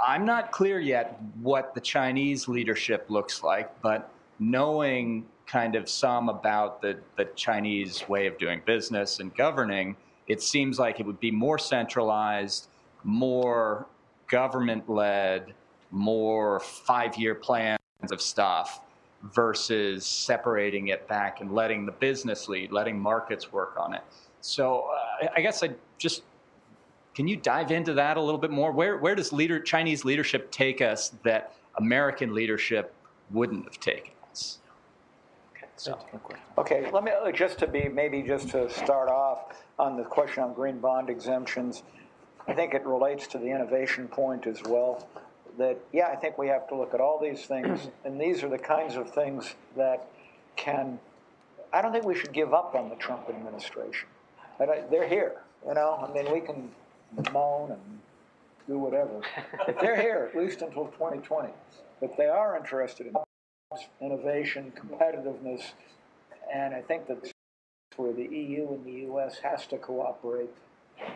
I'm 0.00 0.24
not 0.24 0.52
clear 0.52 0.78
yet 0.78 1.20
what 1.40 1.74
the 1.74 1.80
Chinese 1.80 2.48
leadership 2.48 3.06
looks 3.08 3.42
like, 3.42 3.80
but 3.82 4.10
knowing 4.38 5.26
kind 5.46 5.74
of 5.74 5.88
some 5.88 6.28
about 6.28 6.80
the, 6.82 6.98
the 7.16 7.24
Chinese 7.34 8.08
way 8.08 8.26
of 8.26 8.38
doing 8.38 8.60
business 8.64 9.18
and 9.18 9.34
governing, 9.34 9.96
it 10.28 10.42
seems 10.42 10.78
like 10.78 11.00
it 11.00 11.06
would 11.06 11.20
be 11.20 11.30
more 11.30 11.58
centralized, 11.58 12.68
more 13.02 13.86
government 14.28 14.88
led, 14.88 15.54
more 15.90 16.60
five 16.60 17.16
year 17.16 17.34
plans 17.34 17.78
of 18.12 18.20
stuff 18.20 18.82
versus 19.22 20.06
separating 20.06 20.88
it 20.88 21.08
back 21.08 21.40
and 21.40 21.52
letting 21.52 21.86
the 21.86 21.92
business 21.92 22.48
lead, 22.48 22.70
letting 22.70 22.98
markets 22.98 23.52
work 23.52 23.74
on 23.78 23.94
it. 23.94 24.02
So 24.40 24.86
uh, 25.22 25.26
I 25.34 25.40
guess 25.40 25.62
I 25.62 25.70
just 25.98 26.22
can 27.14 27.26
you 27.26 27.36
dive 27.36 27.70
into 27.70 27.94
that 27.94 28.16
a 28.16 28.22
little 28.22 28.38
bit 28.38 28.50
more? 28.50 28.72
Where 28.72 28.96
where 28.96 29.14
does 29.14 29.32
leader 29.32 29.60
Chinese 29.60 30.04
leadership 30.04 30.50
take 30.50 30.80
us 30.80 31.12
that 31.24 31.54
American 31.76 32.34
leadership 32.34 32.94
wouldn't 33.30 33.64
have 33.64 33.80
taken 33.80 34.12
us? 34.30 34.58
So, 35.76 35.98
okay, 36.56 36.90
let 36.90 37.04
me 37.04 37.12
uh, 37.12 37.30
just 37.30 37.58
to 37.58 37.66
be 37.66 37.88
maybe 37.88 38.22
just 38.22 38.48
to 38.50 38.68
start 38.68 39.08
off 39.08 39.62
on 39.78 39.96
the 39.96 40.02
question 40.02 40.42
on 40.42 40.54
green 40.54 40.78
bond 40.78 41.08
exemptions. 41.08 41.82
I 42.48 42.54
think 42.54 42.74
it 42.74 42.84
relates 42.84 43.26
to 43.28 43.38
the 43.38 43.46
innovation 43.46 44.08
point 44.08 44.46
as 44.46 44.62
well 44.62 45.06
that, 45.58 45.76
yeah, 45.92 46.06
I 46.06 46.16
think 46.16 46.38
we 46.38 46.48
have 46.48 46.66
to 46.68 46.74
look 46.74 46.94
at 46.94 47.00
all 47.00 47.20
these 47.20 47.44
things, 47.44 47.88
and 48.04 48.20
these 48.20 48.42
are 48.42 48.48
the 48.48 48.58
kinds 48.58 48.96
of 48.96 49.10
things 49.10 49.54
that 49.76 50.08
can. 50.56 50.98
I 51.72 51.82
don't 51.82 51.92
think 51.92 52.04
we 52.04 52.14
should 52.14 52.32
give 52.32 52.54
up 52.54 52.74
on 52.74 52.88
the 52.88 52.96
Trump 52.96 53.28
administration. 53.28 54.08
I, 54.58 54.82
they're 54.90 55.06
here, 55.06 55.42
you 55.66 55.74
know. 55.74 56.08
I 56.08 56.12
mean, 56.12 56.32
we 56.32 56.40
can 56.40 56.70
moan 57.32 57.72
and 57.72 57.98
do 58.66 58.78
whatever. 58.78 59.20
they're 59.80 59.96
here 60.00 60.30
at 60.32 60.40
least 60.40 60.62
until 60.62 60.86
2020. 60.86 61.48
But 62.00 62.16
they 62.16 62.26
are 62.26 62.56
interested 62.56 63.06
in 63.06 63.14
innovation, 64.00 64.72
competitiveness, 64.76 65.62
and 66.52 66.74
I 66.74 66.80
think 66.82 67.08
that's 67.08 67.32
where 67.96 68.12
the 68.12 68.24
EU 68.24 68.68
and 68.68 68.84
the 68.84 69.00
U.S. 69.02 69.38
has 69.42 69.66
to 69.68 69.78
cooperate 69.78 70.50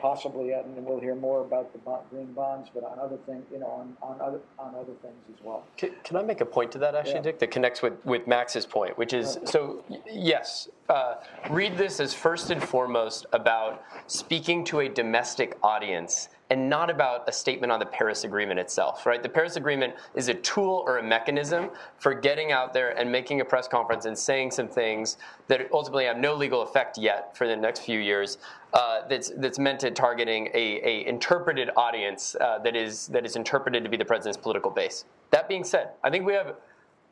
possibly, 0.00 0.52
and 0.52 0.84
we'll 0.84 1.00
hear 1.00 1.14
more 1.14 1.40
about 1.40 1.72
the 1.72 1.78
green 2.10 2.32
bonds, 2.32 2.70
but 2.74 2.84
on 2.84 2.98
other 2.98 3.16
things, 3.26 3.44
you 3.52 3.58
know, 3.58 3.66
on, 3.66 3.96
on 4.02 4.20
other 4.20 4.40
on 4.58 4.74
other 4.74 4.92
things 5.02 5.14
as 5.32 5.44
well. 5.44 5.64
Can, 5.76 5.90
can 6.04 6.16
I 6.16 6.22
make 6.22 6.40
a 6.40 6.46
point 6.46 6.72
to 6.72 6.78
that, 6.78 6.94
actually, 6.94 7.16
yeah. 7.16 7.22
Dick, 7.22 7.38
that 7.38 7.50
connects 7.50 7.82
with, 7.82 7.94
with 8.04 8.26
Max's 8.26 8.66
point, 8.66 8.96
which 8.98 9.12
is 9.12 9.38
so 9.44 9.84
yes, 10.10 10.68
uh, 10.88 11.14
read 11.50 11.76
this 11.76 12.00
as 12.00 12.14
first 12.14 12.50
and 12.50 12.62
foremost 12.62 13.26
about 13.32 13.82
speaking 14.06 14.64
to 14.64 14.80
a 14.80 14.88
domestic 14.88 15.56
audience 15.62 16.28
and 16.52 16.68
not 16.68 16.90
about 16.90 17.26
a 17.26 17.32
statement 17.32 17.72
on 17.72 17.80
the 17.80 17.86
Paris 17.86 18.24
Agreement 18.24 18.60
itself, 18.60 19.06
right? 19.06 19.22
The 19.22 19.28
Paris 19.30 19.56
Agreement 19.56 19.94
is 20.14 20.28
a 20.28 20.34
tool 20.34 20.84
or 20.86 20.98
a 20.98 21.02
mechanism 21.02 21.70
for 21.96 22.12
getting 22.12 22.52
out 22.52 22.74
there 22.74 22.90
and 22.98 23.10
making 23.10 23.40
a 23.40 23.44
press 23.44 23.66
conference 23.66 24.04
and 24.04 24.16
saying 24.16 24.50
some 24.50 24.68
things 24.68 25.16
that 25.48 25.66
ultimately 25.72 26.04
have 26.04 26.18
no 26.18 26.34
legal 26.34 26.60
effect 26.60 26.98
yet 26.98 27.34
for 27.34 27.48
the 27.48 27.56
next 27.56 27.80
few 27.80 27.98
years. 28.00 28.36
Uh, 28.74 29.08
that's 29.08 29.30
that's 29.38 29.58
meant 29.58 29.80
to 29.80 29.90
targeting 29.90 30.48
a, 30.52 30.80
a 30.86 31.06
interpreted 31.06 31.70
audience 31.74 32.36
uh, 32.38 32.58
that 32.58 32.76
is 32.76 33.06
that 33.08 33.24
is 33.24 33.34
interpreted 33.34 33.82
to 33.82 33.88
be 33.88 33.96
the 33.96 34.04
president's 34.04 34.36
political 34.36 34.70
base. 34.70 35.06
That 35.30 35.48
being 35.48 35.64
said, 35.64 35.92
I 36.04 36.10
think 36.10 36.26
we 36.26 36.34
have 36.34 36.56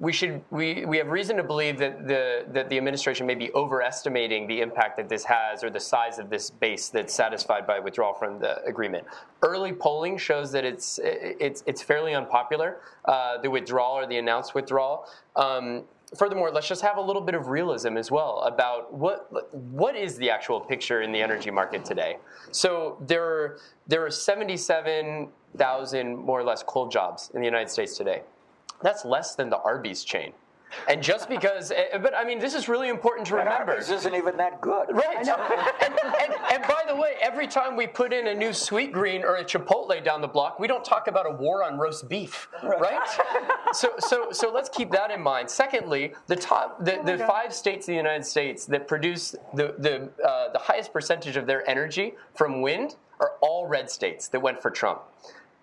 we 0.00 0.12
should 0.12 0.42
we, 0.50 0.84
we 0.86 0.96
have 0.96 1.08
reason 1.08 1.36
to 1.36 1.44
believe 1.44 1.78
that 1.78 2.08
the 2.08 2.46
that 2.52 2.70
the 2.70 2.78
administration 2.78 3.26
may 3.26 3.34
be 3.34 3.52
overestimating 3.52 4.48
the 4.48 4.62
impact 4.62 4.96
that 4.96 5.10
this 5.10 5.24
has 5.24 5.62
or 5.62 5.68
the 5.68 5.78
size 5.78 6.18
of 6.18 6.30
this 6.30 6.48
base 6.48 6.88
that's 6.88 7.12
satisfied 7.14 7.66
by 7.66 7.78
withdrawal 7.78 8.14
from 8.14 8.38
the 8.40 8.64
agreement. 8.64 9.04
Early 9.42 9.74
polling 9.74 10.16
shows 10.16 10.52
that 10.52 10.64
it's 10.64 10.98
it's 11.02 11.62
it's 11.66 11.82
fairly 11.82 12.14
unpopular 12.14 12.78
uh, 13.04 13.42
the 13.42 13.50
withdrawal 13.50 13.98
or 13.98 14.06
the 14.06 14.16
announced 14.16 14.54
withdrawal. 14.54 15.06
Um, 15.36 15.82
furthermore, 16.16 16.50
let's 16.50 16.66
just 16.66 16.80
have 16.80 16.96
a 16.96 17.02
little 17.02 17.20
bit 17.20 17.34
of 17.34 17.48
realism 17.48 17.98
as 17.98 18.10
well 18.10 18.40
about 18.46 18.94
what 18.94 19.28
what 19.52 19.96
is 19.96 20.16
the 20.16 20.30
actual 20.30 20.62
picture 20.62 21.02
in 21.02 21.12
the 21.12 21.20
energy 21.20 21.50
market 21.50 21.84
today. 21.84 22.16
So 22.52 22.96
there 23.06 23.22
are 23.22 23.58
there 23.86 24.02
are 24.06 24.10
77,000 24.10 26.16
more 26.16 26.40
or 26.40 26.44
less 26.44 26.62
coal 26.62 26.88
jobs 26.88 27.30
in 27.34 27.42
the 27.42 27.46
United 27.46 27.68
States 27.68 27.98
today. 27.98 28.22
That's 28.82 29.04
less 29.04 29.34
than 29.34 29.50
the 29.50 29.58
Arby's 29.58 30.04
chain. 30.04 30.32
And 30.88 31.02
just 31.02 31.28
because, 31.28 31.70
eh, 31.76 31.98
but 31.98 32.14
I 32.14 32.24
mean, 32.24 32.38
this 32.38 32.54
is 32.54 32.68
really 32.68 32.88
important 32.88 33.26
to 33.28 33.36
remember. 33.36 33.72
Arby's 33.72 33.90
isn't 33.90 34.14
even 34.14 34.36
that 34.36 34.60
good. 34.60 34.86
Right. 34.90 35.16
and, 35.18 35.28
and, 35.28 36.34
and, 36.52 36.62
by 36.62 36.84
the 36.86 36.94
way, 36.94 37.14
every 37.20 37.46
time 37.46 37.76
we 37.76 37.86
put 37.86 38.12
in 38.12 38.28
a 38.28 38.34
new 38.34 38.50
Sweetgreen 38.50 39.22
or 39.22 39.36
a 39.36 39.44
Chipotle 39.44 40.02
down 40.02 40.20
the 40.20 40.28
block, 40.28 40.58
we 40.58 40.66
don't 40.66 40.84
talk 40.84 41.08
about 41.08 41.26
a 41.26 41.32
war 41.32 41.64
on 41.64 41.78
roast 41.78 42.08
beef, 42.08 42.48
right? 42.62 43.08
so, 43.72 43.90
so, 43.98 44.30
so 44.30 44.52
let's 44.52 44.68
keep 44.68 44.90
that 44.90 45.10
in 45.10 45.20
mind. 45.20 45.50
Secondly, 45.50 46.12
the 46.26 46.36
top, 46.36 46.84
the, 46.84 47.00
the 47.04 47.18
five 47.18 47.52
states 47.52 47.88
in 47.88 47.94
the 47.94 47.98
United 47.98 48.24
States 48.24 48.66
that 48.66 48.86
produce 48.86 49.34
the 49.54 49.74
the 49.78 50.08
uh, 50.26 50.52
the 50.52 50.58
highest 50.58 50.92
percentage 50.92 51.36
of 51.36 51.46
their 51.46 51.68
energy 51.68 52.14
from 52.34 52.62
wind 52.62 52.96
are 53.20 53.32
all 53.40 53.66
red 53.66 53.90
states 53.90 54.28
that 54.28 54.40
went 54.40 54.60
for 54.60 54.70
Trump. 54.70 55.02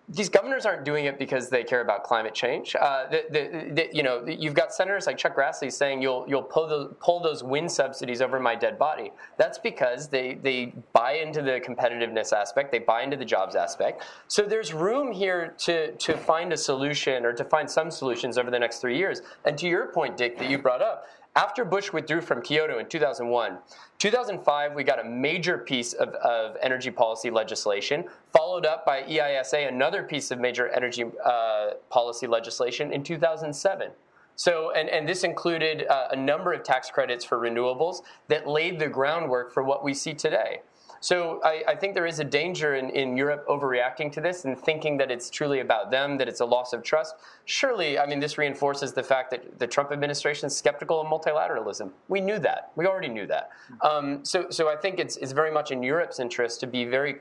These 0.09 0.29
governors 0.29 0.65
aren't 0.65 0.85
doing 0.85 1.05
it 1.05 1.19
because 1.19 1.49
they 1.49 1.65
care 1.65 1.81
about 1.81 2.03
climate 2.03 2.33
change. 2.33 2.75
Uh, 2.79 3.09
the, 3.09 3.25
the, 3.29 3.73
the, 3.73 3.89
you 3.91 4.03
know, 4.03 4.25
you've 4.25 4.53
got 4.53 4.73
senators 4.73 5.05
like 5.05 5.17
Chuck 5.17 5.35
Grassley 5.35 5.69
saying 5.71 6.01
you'll 6.01 6.23
you'll 6.29 6.43
pull, 6.43 6.67
the, 6.67 6.95
pull 7.01 7.19
those 7.19 7.43
wind 7.43 7.69
subsidies 7.69 8.21
over 8.21 8.39
my 8.39 8.55
dead 8.55 8.79
body. 8.79 9.11
That's 9.37 9.59
because 9.59 10.07
they 10.07 10.35
they 10.35 10.73
buy 10.93 11.13
into 11.13 11.41
the 11.41 11.59
competitiveness 11.59 12.31
aspect, 12.31 12.71
they 12.71 12.79
buy 12.79 13.03
into 13.03 13.17
the 13.17 13.25
jobs 13.25 13.55
aspect. 13.55 14.03
So 14.29 14.43
there's 14.43 14.73
room 14.73 15.11
here 15.11 15.53
to 15.59 15.91
to 15.91 16.17
find 16.17 16.53
a 16.53 16.57
solution 16.57 17.25
or 17.25 17.33
to 17.33 17.43
find 17.43 17.69
some 17.69 17.91
solutions 17.91 18.37
over 18.37 18.49
the 18.49 18.59
next 18.59 18.79
three 18.79 18.97
years. 18.97 19.21
And 19.43 19.57
to 19.57 19.67
your 19.67 19.87
point, 19.87 20.15
Dick, 20.15 20.37
that 20.37 20.49
you 20.49 20.57
brought 20.57 20.81
up, 20.81 21.05
after 21.37 21.63
Bush 21.63 21.93
withdrew 21.93 22.21
from 22.21 22.41
Kyoto 22.41 22.79
in 22.79 22.87
2001, 22.87 23.59
2005, 23.99 24.73
we 24.73 24.83
got 24.83 24.99
a 24.99 25.03
major 25.07 25.59
piece 25.59 25.93
of, 25.93 26.09
of 26.15 26.57
energy 26.63 26.89
policy 26.89 27.29
legislation, 27.29 28.05
followed 28.33 28.65
up 28.65 28.87
by 28.87 29.03
EISA, 29.03 29.67
another 29.67 30.01
piece 30.01 30.31
of 30.31 30.39
major 30.39 30.67
energy 30.69 31.05
uh, 31.23 31.73
policy 31.91 32.25
legislation 32.25 32.91
in 32.91 33.03
2007. 33.03 33.91
So, 34.35 34.71
and, 34.71 34.89
and 34.89 35.07
this 35.07 35.23
included 35.23 35.85
uh, 35.87 36.07
a 36.11 36.15
number 36.15 36.53
of 36.53 36.63
tax 36.63 36.89
credits 36.89 37.23
for 37.23 37.37
renewables 37.37 38.01
that 38.29 38.47
laid 38.47 38.79
the 38.79 38.87
groundwork 38.87 39.53
for 39.53 39.61
what 39.61 39.83
we 39.83 39.93
see 39.93 40.15
today. 40.15 40.61
So 40.99 41.41
I, 41.43 41.63
I, 41.67 41.75
think 41.75 41.93
there 41.93 42.05
is 42.05 42.19
a 42.19 42.23
danger 42.23 42.75
in, 42.75 42.89
in 42.89 43.15
Europe 43.15 43.45
overreacting 43.47 44.11
to 44.13 44.21
this 44.21 44.45
and 44.45 44.57
thinking 44.57 44.97
that 44.97 45.11
it's 45.11 45.29
truly 45.29 45.59
about 45.59 45.91
them, 45.91 46.17
that 46.17 46.27
it's 46.27 46.39
a 46.39 46.45
loss 46.45 46.73
of 46.73 46.83
trust. 46.83 47.15
Surely, 47.45 47.99
I 47.99 48.05
mean, 48.05 48.19
this 48.19 48.37
reinforces 48.37 48.93
the 48.93 49.03
fact 49.03 49.31
that 49.31 49.59
the 49.59 49.67
Trump 49.67 49.91
administration 49.91 50.47
is 50.47 50.55
skeptical 50.55 50.99
of 50.99 51.07
multilateralism. 51.07 51.91
We 52.07 52.21
knew 52.21 52.39
that. 52.39 52.71
We 52.75 52.87
already 52.87 53.09
knew 53.09 53.27
that. 53.27 53.49
Um, 53.81 54.23
so, 54.23 54.49
so 54.49 54.69
I 54.69 54.75
think 54.75 54.99
it's, 54.99 55.17
it's 55.17 55.31
very 55.31 55.51
much 55.51 55.71
in 55.71 55.83
Europe's 55.83 56.19
interest 56.19 56.59
to 56.61 56.67
be 56.67 56.85
very 56.85 57.17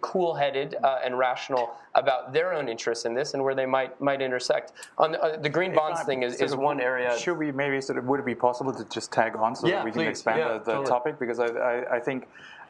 cool-headed 0.00 0.76
uh, 0.82 0.98
and 1.02 1.18
rational 1.18 1.74
about 1.94 2.32
their 2.32 2.52
own 2.52 2.68
interests 2.68 3.04
in 3.04 3.14
this 3.14 3.34
and 3.34 3.42
where 3.42 3.54
they 3.54 3.66
might 3.66 3.98
might 4.00 4.20
intersect. 4.20 4.72
On 4.98 5.12
the, 5.12 5.22
uh, 5.22 5.36
the 5.38 5.48
green 5.48 5.74
bonds 5.74 6.02
thing 6.02 6.22
is, 6.22 6.40
is 6.40 6.54
one 6.54 6.80
area. 6.80 7.16
Should 7.18 7.38
we 7.38 7.50
maybe 7.50 7.80
sort 7.80 7.98
of 7.98 8.04
would 8.04 8.20
it 8.20 8.26
be 8.26 8.34
possible 8.34 8.72
to 8.72 8.84
just 8.86 9.12
tag 9.12 9.36
on 9.36 9.54
so 9.54 9.66
yeah, 9.66 9.76
that 9.76 9.84
we 9.84 9.90
please. 9.90 10.00
can 10.00 10.08
expand 10.08 10.38
yeah, 10.38 10.52
the, 10.52 10.58
the 10.58 10.64
totally. 10.64 10.86
topic 10.86 11.18
because 11.18 11.38
I, 11.38 11.46
I, 11.46 11.96
I 11.96 12.00
think 12.00 12.28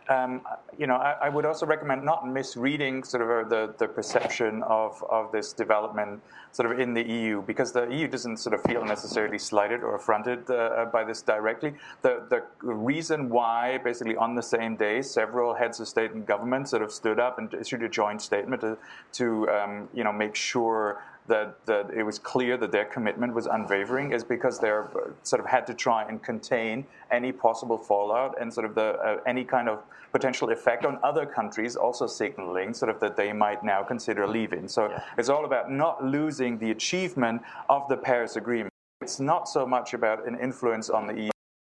um, 0.08 0.42
you 0.78 0.86
know, 0.86 0.96
I, 0.96 1.12
I, 1.22 1.28
would 1.28 1.46
also 1.46 1.64
recommend 1.66 2.04
not 2.04 2.28
misreading 2.28 3.04
sort 3.04 3.22
of 3.22 3.30
uh, 3.30 3.48
the, 3.48 3.74
the 3.78 3.88
perception 3.88 4.62
of, 4.64 5.02
of 5.08 5.32
this 5.32 5.52
development 5.52 6.20
sort 6.52 6.70
of 6.70 6.78
in 6.78 6.92
the 6.92 7.02
EU 7.02 7.42
because 7.42 7.72
the 7.72 7.86
EU 7.86 8.06
doesn't 8.06 8.36
sort 8.36 8.54
of 8.54 8.62
feel 8.62 8.84
necessarily 8.84 9.38
slighted 9.38 9.82
or 9.82 9.94
affronted 9.94 10.50
uh, 10.50 10.54
uh, 10.54 10.84
by 10.86 11.04
this 11.04 11.22
directly. 11.22 11.74
The, 12.02 12.22
the 12.28 12.44
reason 12.62 13.30
why, 13.30 13.78
basically 13.78 14.16
on 14.16 14.34
the 14.34 14.42
same 14.42 14.76
day, 14.76 15.00
several 15.00 15.54
heads 15.54 15.80
of 15.80 15.88
state 15.88 16.10
and 16.12 16.26
government 16.26 16.68
sort 16.68 16.82
of 16.82 16.92
stood 16.92 17.18
up 17.18 17.38
and 17.38 17.52
issued 17.54 17.82
a 17.82 17.88
joint 17.88 18.20
statement 18.20 18.60
to, 18.60 18.76
to 19.12 19.48
um, 19.48 19.88
you 19.94 20.04
know, 20.04 20.12
make 20.12 20.34
sure 20.34 21.02
that, 21.26 21.64
that 21.66 21.90
it 21.90 22.02
was 22.02 22.18
clear 22.18 22.56
that 22.58 22.70
their 22.70 22.84
commitment 22.84 23.34
was 23.34 23.46
unwavering 23.46 24.12
is 24.12 24.22
because 24.22 24.58
they 24.58 24.70
uh, 24.70 24.84
sort 25.22 25.40
of 25.40 25.46
had 25.46 25.66
to 25.66 25.74
try 25.74 26.04
and 26.04 26.22
contain 26.22 26.86
any 27.10 27.32
possible 27.32 27.78
fallout 27.78 28.40
and 28.40 28.52
sort 28.52 28.66
of 28.66 28.74
the 28.74 28.98
uh, 29.04 29.20
any 29.26 29.44
kind 29.44 29.68
of 29.68 29.82
potential 30.12 30.50
effect 30.50 30.84
on 30.84 30.98
other 31.02 31.26
countries, 31.26 31.76
also 31.76 32.06
signaling 32.06 32.72
sort 32.72 32.88
of 32.88 33.00
that 33.00 33.16
they 33.16 33.32
might 33.32 33.64
now 33.64 33.82
consider 33.82 34.28
leaving. 34.28 34.68
So 34.68 34.88
yeah. 34.88 35.02
it's 35.18 35.28
all 35.28 35.44
about 35.44 35.72
not 35.72 36.04
losing 36.04 36.58
the 36.58 36.70
achievement 36.70 37.42
of 37.68 37.88
the 37.88 37.96
Paris 37.96 38.36
Agreement. 38.36 38.72
It's 39.00 39.18
not 39.18 39.48
so 39.48 39.66
much 39.66 39.92
about 39.92 40.26
an 40.26 40.38
influence 40.38 40.88
on 40.88 41.06
the 41.06 41.14
EU. 41.14 41.30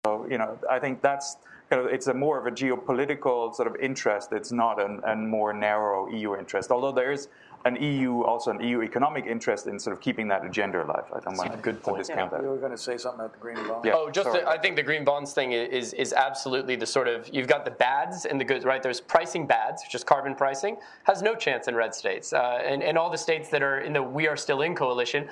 So, 0.05 0.27
you 0.29 0.37
know, 0.37 0.57
I 0.69 0.77
think 0.77 1.01
that's 1.01 1.37
kind 1.69 1.85
of, 1.85 1.91
it's 1.91 2.07
a 2.07 2.13
more 2.13 2.37
of 2.39 2.45
a 2.45 2.51
geopolitical 2.51 3.53
sort 3.53 3.67
of 3.67 3.75
interest. 3.77 4.31
It's 4.31 4.51
not 4.51 4.79
a 4.79 4.99
an 5.03 5.27
more 5.27 5.53
narrow 5.53 6.09
EU 6.09 6.35
interest, 6.35 6.71
although 6.71 6.91
there 6.91 7.11
is 7.11 7.27
an 7.65 7.75
EU, 7.81 8.21
also 8.21 8.51
an 8.51 8.61
EU 8.61 8.81
economic 8.81 9.25
interest 9.25 9.67
in 9.67 9.77
sort 9.77 9.95
of 9.95 10.01
keeping 10.01 10.27
that 10.29 10.45
agenda 10.45 10.83
alive. 10.83 11.03
I 11.13 11.19
don't 11.19 11.37
want 11.37 11.51
to 11.51 11.57
good 11.57 11.81
point. 11.81 11.97
discount 11.97 12.31
yeah. 12.31 12.37
that. 12.37 12.43
You 12.43 12.49
were 12.49 12.57
going 12.57 12.71
to 12.71 12.77
say 12.77 12.97
something 12.97 13.19
about 13.19 13.33
the 13.33 13.39
green 13.39 13.55
bonds. 13.67 13.85
Yeah, 13.85 13.93
oh, 13.95 14.09
just 14.09 14.31
the, 14.31 14.47
I 14.47 14.57
think 14.57 14.75
the 14.75 14.83
green 14.83 15.03
bonds 15.03 15.33
thing 15.33 15.51
is 15.51 15.93
is 15.93 16.13
absolutely 16.13 16.75
the 16.75 16.85
sort 16.85 17.07
of 17.07 17.29
you've 17.33 17.47
got 17.47 17.65
the 17.65 17.71
bads 17.71 18.25
and 18.25 18.39
the 18.39 18.45
goods, 18.45 18.63
right? 18.63 18.81
There's 18.81 19.01
pricing 19.01 19.45
bads, 19.45 19.83
which 19.83 19.95
is 19.95 20.03
carbon 20.03 20.35
pricing, 20.35 20.77
has 21.03 21.21
no 21.21 21.35
chance 21.35 21.67
in 21.67 21.75
red 21.75 21.93
states, 21.93 22.33
uh, 22.33 22.59
and 22.63 22.81
and 22.81 22.97
all 22.97 23.09
the 23.09 23.17
states 23.17 23.49
that 23.49 23.61
are 23.61 23.79
in 23.79 23.93
the 23.93 24.03
we 24.03 24.27
are 24.27 24.37
still 24.37 24.61
in 24.61 24.73
coalition 24.75 25.27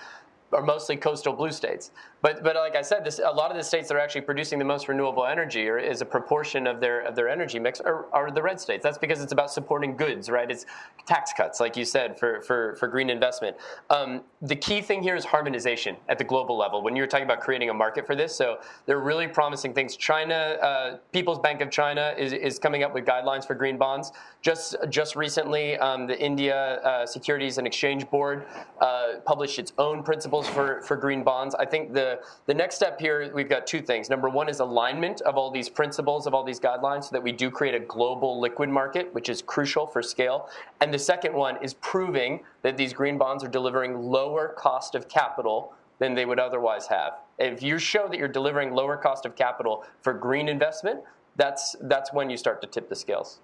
are 0.55 0.63
mostly 0.63 0.95
coastal 0.95 1.33
blue 1.33 1.51
states. 1.51 1.91
But, 2.21 2.43
but 2.43 2.55
like 2.55 2.75
I 2.75 2.81
said, 2.81 3.05
this, 3.05 3.19
a 3.19 3.29
lot 3.29 3.51
of 3.51 3.57
the 3.57 3.63
states 3.63 3.87
that 3.89 3.95
are 3.95 3.99
actually 3.99 4.21
producing 4.21 4.57
the 4.57 4.65
most 4.65 4.87
renewable 4.87 5.25
energy, 5.25 5.67
or 5.67 5.77
is 5.77 6.01
a 6.01 6.05
proportion 6.05 6.65
of 6.65 6.79
their 6.79 7.01
of 7.01 7.15
their 7.15 7.29
energy 7.29 7.59
mix, 7.59 7.79
are, 7.79 8.07
are, 8.13 8.31
the 8.31 8.41
red 8.41 8.59
states. 8.59 8.81
That's 8.81 8.97
because 8.97 9.21
it's 9.21 9.31
about 9.31 9.51
supporting 9.51 9.95
goods, 9.95 10.29
right? 10.29 10.49
It's 10.49 10.65
tax 11.05 11.33
cuts, 11.33 11.59
like 11.59 11.77
you 11.77 11.85
said, 11.85 12.17
for 12.17 12.41
for, 12.41 12.75
for 12.77 12.87
green 12.87 13.11
investment. 13.11 13.55
Um, 13.91 14.21
the 14.41 14.55
key 14.55 14.81
thing 14.81 15.03
here 15.03 15.15
is 15.15 15.23
harmonization 15.23 15.97
at 16.09 16.17
the 16.17 16.23
global 16.23 16.57
level. 16.57 16.81
When 16.81 16.95
you're 16.95 17.05
talking 17.05 17.25
about 17.25 17.41
creating 17.41 17.69
a 17.69 17.73
market 17.73 18.07
for 18.07 18.15
this, 18.15 18.35
so 18.35 18.59
they're 18.87 18.99
really 18.99 19.27
promising 19.27 19.73
things. 19.73 19.95
China, 19.95 20.57
uh, 20.61 20.97
People's 21.11 21.39
Bank 21.39 21.61
of 21.61 21.69
China, 21.69 22.15
is, 22.17 22.33
is 22.33 22.57
coming 22.57 22.81
up 22.83 22.93
with 22.93 23.05
guidelines 23.05 23.45
for 23.45 23.53
green 23.53 23.77
bonds. 23.77 24.13
Just 24.41 24.75
just 24.89 25.15
recently, 25.15 25.77
um, 25.77 26.07
the 26.07 26.19
India 26.19 26.79
uh, 26.81 27.05
Securities 27.05 27.59
and 27.59 27.67
Exchange 27.67 28.09
Board 28.09 28.45
uh, 28.81 29.19
published 29.25 29.59
its 29.59 29.73
own 29.77 30.01
principles 30.01 30.44
for 30.47 30.81
for 30.81 30.95
green 30.95 31.23
bonds. 31.23 31.55
I 31.55 31.65
think 31.65 31.93
the 31.93 32.19
the, 32.45 32.53
next 32.53 32.75
step 32.75 32.99
here, 32.99 33.31
we've 33.33 33.49
got 33.49 33.67
two 33.67 33.81
things. 33.81 34.09
Number 34.09 34.29
one 34.29 34.49
is 34.49 34.59
alignment 34.59 35.21
of 35.21 35.35
all 35.35 35.51
these 35.51 35.69
principles, 35.69 36.27
of 36.27 36.33
all 36.33 36.43
these 36.43 36.59
guidelines, 36.59 37.05
so 37.05 37.09
that 37.11 37.23
we 37.23 37.31
do 37.31 37.49
create 37.51 37.75
a 37.75 37.79
global 37.79 38.39
liquid 38.39 38.69
market, 38.69 39.13
which 39.13 39.29
is 39.29 39.41
crucial 39.41 39.85
for 39.87 40.01
scale. 40.01 40.49
And 40.81 40.93
the 40.93 40.99
second 40.99 41.33
one 41.33 41.61
is 41.63 41.73
proving 41.75 42.41
that 42.61 42.77
these 42.77 42.93
green 42.93 43.17
bonds 43.17 43.43
are 43.43 43.49
delivering 43.49 43.97
lower 43.97 44.49
cost 44.57 44.95
of 44.95 45.07
capital 45.07 45.73
than 45.99 46.13
they 46.13 46.25
would 46.25 46.39
otherwise 46.39 46.87
have. 46.87 47.13
If 47.39 47.63
you 47.63 47.77
show 47.77 48.07
that 48.07 48.17
you're 48.17 48.27
delivering 48.27 48.73
lower 48.73 48.97
cost 48.97 49.25
of 49.25 49.35
capital 49.35 49.85
for 50.01 50.13
green 50.13 50.49
investment, 50.49 51.01
that's 51.35 51.75
that's 51.81 52.13
when 52.13 52.29
you 52.29 52.37
start 52.37 52.61
to 52.61 52.67
tip 52.67 52.89
the 52.89 52.95
scales. 52.95 53.39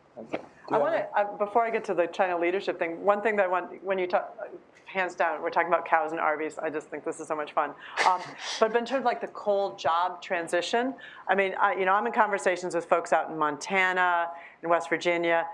I 0.72 0.78
want 0.78 0.96
to 0.96 1.38
before 1.38 1.66
I 1.66 1.70
get 1.70 1.84
to 1.86 1.94
the 1.94 2.08
China 2.08 2.38
leadership 2.38 2.80
thing. 2.80 3.04
One 3.04 3.22
thing 3.22 3.36
that 3.38 3.46
I 3.46 3.48
want 3.48 3.84
when 3.84 4.00
you 4.00 4.08
talk 4.08 4.38
hands 4.86 5.16
down, 5.16 5.42
we're 5.42 5.50
talking 5.50 5.70
about 5.70 5.86
cows 5.86 6.12
and 6.12 6.20
Arby's. 6.20 6.58
I 6.58 6.70
just 6.70 6.88
think 6.90 7.06
this 7.06 7.20
is 7.20 7.28
so 7.28 7.36
much 7.36 7.54
fun. 7.54 7.72
Um, 8.08 8.22
but 8.60 8.76
in 8.76 8.86
terms 8.86 9.00
of 9.00 9.04
like 9.04 9.22
the 9.22 9.28
coal 9.28 9.76
job 9.76 10.22
transition, 10.22 10.94
I 11.28 11.36
mean, 11.36 11.56
I, 11.60 11.76
you 11.76 11.86
know, 11.86 11.94
I'm 11.94 12.06
in 12.06 12.14
conversations 12.14 12.76
with 12.76 12.86
folks 12.86 13.14
out 13.14 13.30
in 13.30 13.38
Montana, 13.38 14.30
in 14.62 14.70
West 14.70 14.90
Virginia, 14.90 15.46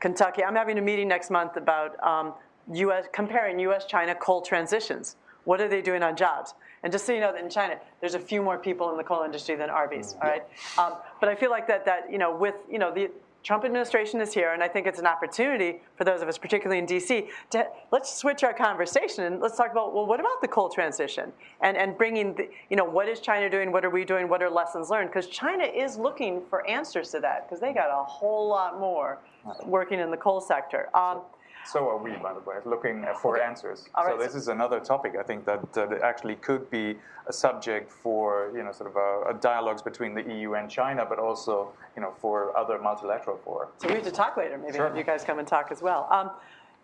Kentucky. 0.00 0.44
I'm 0.44 0.54
having 0.54 0.78
a 0.78 0.82
meeting 0.82 1.08
next 1.08 1.30
month 1.30 1.56
about 1.56 2.02
um, 2.04 2.34
U.S. 2.72 3.06
comparing 3.12 3.58
U.S.-China 3.58 4.18
coal 4.18 4.42
transitions. 4.42 5.16
What 5.44 5.60
are 5.60 5.68
they 5.68 5.82
doing 5.82 6.02
on 6.02 6.16
jobs? 6.16 6.54
And 6.82 6.92
just 6.92 7.06
so 7.06 7.12
you 7.12 7.20
know, 7.20 7.32
that 7.32 7.42
in 7.42 7.50
China, 7.50 7.78
there's 8.00 8.14
a 8.14 8.18
few 8.18 8.42
more 8.42 8.58
people 8.58 8.90
in 8.90 8.96
the 8.96 9.04
coal 9.04 9.24
industry 9.24 9.56
than 9.56 9.70
Arby's. 9.70 10.14
All 10.22 10.28
right, 10.28 10.42
um, 10.78 10.98
but 11.20 11.28
I 11.30 11.34
feel 11.34 11.50
like 11.50 11.66
that 11.68 11.86
that 11.86 12.10
you 12.10 12.18
know 12.18 12.34
with 12.34 12.56
you 12.70 12.78
know 12.78 12.92
the 12.92 13.10
Trump 13.44 13.62
administration 13.66 14.22
is 14.22 14.32
here, 14.32 14.54
and 14.54 14.62
I 14.62 14.68
think 14.68 14.86
it's 14.86 14.98
an 14.98 15.06
opportunity 15.06 15.82
for 15.96 16.04
those 16.04 16.22
of 16.22 16.28
us, 16.28 16.38
particularly 16.38 16.78
in 16.78 16.86
DC, 16.86 17.28
to 17.50 17.66
let's 17.92 18.12
switch 18.16 18.42
our 18.42 18.54
conversation 18.54 19.24
and 19.24 19.38
let's 19.38 19.54
talk 19.54 19.70
about 19.70 19.94
well, 19.94 20.06
what 20.06 20.18
about 20.18 20.40
the 20.40 20.48
coal 20.48 20.70
transition 20.70 21.30
and 21.60 21.76
and 21.76 21.98
bringing 21.98 22.34
the, 22.34 22.48
you 22.70 22.76
know 22.76 22.84
what 22.84 23.06
is 23.06 23.20
China 23.20 23.50
doing, 23.50 23.70
what 23.70 23.84
are 23.84 23.90
we 23.90 24.02
doing, 24.02 24.30
what 24.30 24.42
are 24.42 24.48
lessons 24.48 24.88
learned? 24.88 25.10
Because 25.10 25.26
China 25.26 25.64
is 25.64 25.98
looking 25.98 26.40
for 26.48 26.66
answers 26.66 27.10
to 27.10 27.20
that 27.20 27.46
because 27.46 27.60
they 27.60 27.74
got 27.74 27.90
a 27.90 28.04
whole 28.04 28.48
lot 28.48 28.80
more 28.80 29.18
working 29.66 30.00
in 30.00 30.10
the 30.10 30.16
coal 30.16 30.40
sector. 30.40 30.88
Um, 30.96 31.20
so 31.66 31.88
are 31.88 31.96
we, 31.96 32.12
by 32.12 32.32
the 32.32 32.40
way, 32.40 32.56
looking 32.64 33.04
for 33.20 33.40
answers. 33.40 33.88
So 33.96 34.16
this 34.18 34.34
is 34.34 34.48
another 34.48 34.80
topic 34.80 35.14
I 35.18 35.22
think 35.22 35.44
that, 35.46 35.60
uh, 35.76 35.86
that 35.86 36.02
actually 36.02 36.36
could 36.36 36.70
be 36.70 36.96
a 37.26 37.32
subject 37.32 37.90
for 37.90 38.50
you 38.54 38.62
know 38.62 38.72
sort 38.72 38.90
of 38.90 38.96
a, 38.96 39.30
a, 39.30 39.40
dialogues 39.40 39.80
between 39.80 40.14
the 40.14 40.22
EU 40.22 40.54
and 40.54 40.70
China, 40.70 41.06
but 41.08 41.18
also 41.18 41.72
you 41.96 42.02
know 42.02 42.12
for 42.20 42.56
other 42.56 42.78
multilateral 42.78 43.38
fora. 43.44 43.68
So 43.78 43.88
we 43.88 43.94
have 43.94 44.04
to 44.04 44.10
talk 44.10 44.36
later. 44.36 44.58
Maybe 44.58 44.74
sure. 44.74 44.88
have 44.88 44.96
you 44.96 45.04
guys 45.04 45.24
come 45.24 45.38
and 45.38 45.48
talk 45.48 45.68
as 45.70 45.80
well. 45.80 46.06
Um, 46.10 46.30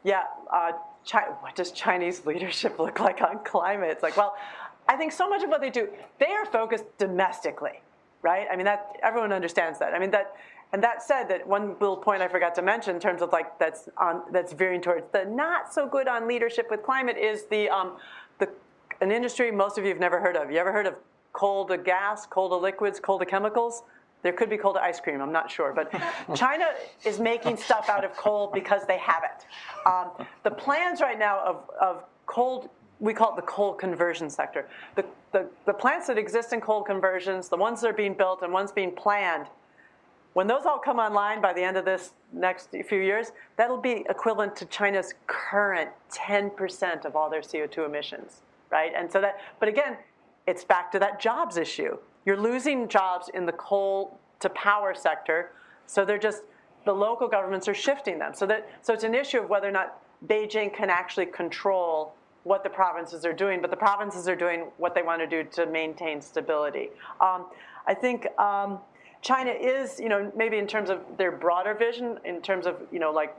yeah, 0.03 0.23
uh, 0.51 0.73
China, 1.05 1.37
what 1.41 1.55
does 1.55 1.73
Chinese 1.73 2.25
leadership 2.27 2.79
look 2.79 3.01
like 3.01 3.21
on 3.21 3.41
climate? 3.45 3.91
It's 3.91 4.03
like, 4.03 4.17
well, 4.17 4.35
I 4.89 4.97
think 4.97 5.13
so 5.13 5.29
much 5.29 5.43
of 5.43 5.51
what 5.51 5.61
they 5.61 5.71
do, 5.71 5.89
they 6.19 6.33
are 6.33 6.47
focused 6.47 6.85
domestically, 6.99 7.81
right? 8.23 8.47
I 8.51 8.57
mean, 8.57 8.65
that 8.65 8.97
everyone 9.03 9.33
understands 9.33 9.79
that. 9.79 9.95
I 9.95 9.99
mean, 9.99 10.11
that 10.11 10.35
and 10.73 10.83
that 10.83 11.03
said, 11.03 11.25
that 11.29 11.47
one 11.47 11.71
little 11.81 11.97
point 11.97 12.23
I 12.23 12.29
forgot 12.29 12.55
to 12.57 12.63
mention 12.63 12.95
in 12.95 13.01
terms 13.01 13.23
of 13.23 13.33
like 13.33 13.59
that's 13.59 13.89
on 13.97 14.23
that's 14.33 14.53
veering 14.53 14.81
towards 14.81 15.07
the 15.13 15.25
not 15.25 15.73
so 15.73 15.87
good 15.89 16.07
on 16.07 16.29
leadership 16.29 16.69
with 16.71 16.83
climate 16.83 17.17
is 17.17 17.45
the 17.47 17.69
um, 17.69 17.97
the 18.39 18.49
an 19.01 19.11
industry 19.11 19.51
most 19.51 19.79
of 19.79 19.85
you 19.85 19.91
have 19.91 19.99
never 19.99 20.21
heard 20.21 20.37
of. 20.37 20.51
You 20.51 20.59
ever 20.59 20.73
heard 20.73 20.87
of 20.87 20.95
coal 21.33 21.65
to 21.67 21.77
gas, 21.77 22.27
coal 22.27 22.49
to 22.51 22.57
liquids, 22.57 23.01
coal 23.01 23.19
to 23.19 23.27
chemicals? 23.27 23.83
There 24.23 24.33
could 24.33 24.51
be 24.51 24.59
coal 24.59 24.75
to 24.75 24.83
ice 24.83 25.01
cream. 25.01 25.21
I'm 25.21 25.33
not 25.33 25.51
sure, 25.51 25.73
but 25.73 25.91
China 26.37 26.67
is 27.05 27.19
making 27.19 27.57
stuff 27.57 27.89
out 27.89 28.05
of 28.05 28.15
coal 28.17 28.51
because 28.53 28.83
they 28.87 28.99
have 28.99 29.23
it. 29.25 29.47
Um, 29.89 30.27
the 30.45 30.51
plans 30.51 31.01
right 31.01 31.19
now 31.19 31.41
of 31.41 31.71
of 31.81 32.05
coal 32.27 32.71
we 33.01 33.15
call 33.15 33.33
it 33.33 33.37
the 33.37 33.43
coal 33.43 33.73
conversion 33.73 34.29
sector. 34.29 34.69
The, 34.95 35.05
the, 35.33 35.49
the 35.65 35.73
plants 35.73 36.07
that 36.09 36.19
exist 36.19 36.53
in 36.53 36.61
coal 36.61 36.83
conversions, 36.83 37.49
the 37.49 37.57
ones 37.57 37.81
that 37.81 37.89
are 37.89 37.95
being 37.95 38.13
built 38.13 38.43
and 38.43 38.53
ones 38.53 38.73
being 38.73 38.93
planned, 38.93 39.47
When 40.33 40.47
those 40.47 40.65
all 40.65 40.79
come 40.79 40.99
online 40.99 41.41
by 41.41 41.53
the 41.53 41.63
end 41.63 41.77
of 41.77 41.85
this 41.85 42.13
next 42.33 42.71
few 42.71 43.01
years, 43.01 43.33
that'll 43.57 43.81
be 43.81 44.05
equivalent 44.09 44.55
to 44.57 44.65
China's 44.67 45.15
current 45.27 45.91
10% 46.13 47.05
of 47.05 47.17
all 47.17 47.29
their 47.29 47.41
CO2 47.41 47.85
emissions, 47.85 48.43
right? 48.71 48.93
And 48.97 49.11
so 49.11 49.21
that, 49.21 49.41
but 49.59 49.69
again, 49.69 49.97
it's 50.47 50.65
back 50.65 50.93
to 50.93 50.99
that 51.01 51.21
jobs 51.21 51.57
issue. 51.57 51.99
You're 52.25 52.41
losing 52.41 52.89
jobs 52.89 53.29
in 53.35 53.45
the 53.47 53.53
coal 53.53 54.19
to 54.41 54.49
power 54.51 54.95
sector, 54.95 55.53
so 55.87 56.05
they're 56.05 56.19
just 56.19 56.43
the 56.85 56.93
local 56.93 57.29
governments 57.29 57.69
are 57.69 57.75
shifting 57.75 58.19
them. 58.19 58.33
So 58.35 58.47
that 58.47 58.69
so 58.81 58.95
it's 58.95 59.05
an 59.05 59.15
issue 59.15 59.41
of 59.41 59.51
whether 59.51 59.69
or 59.69 59.73
not 59.73 60.01
Beijing 60.27 60.73
can 60.73 60.91
actually 60.91 61.27
control 61.27 62.15
what 62.45 62.63
the 62.65 62.71
provinces 62.71 63.25
are 63.25 63.33
doing, 63.33 63.61
but 63.61 63.71
the 63.71 63.77
provinces 63.77 64.27
are 64.29 64.37
doing 64.37 64.67
what 64.79 64.95
they 64.95 65.03
want 65.03 65.21
to 65.21 65.27
do 65.27 65.49
to 65.51 65.67
maintain 65.67 66.23
stability. 66.23 66.89
Um, 67.21 67.47
I 67.87 67.95
think 67.95 68.27
um, 68.39 68.79
China 69.23 69.51
is, 69.51 70.01
you 70.01 70.09
know, 70.09 70.33
maybe 70.37 70.57
in 70.59 70.67
terms 70.67 70.91
of 70.91 71.01
their 71.17 71.31
broader 71.31 71.75
vision, 71.75 72.19
in 72.25 72.41
terms 72.41 72.67
of, 72.67 72.77
you 72.91 72.99
know, 72.99 73.11
like, 73.11 73.37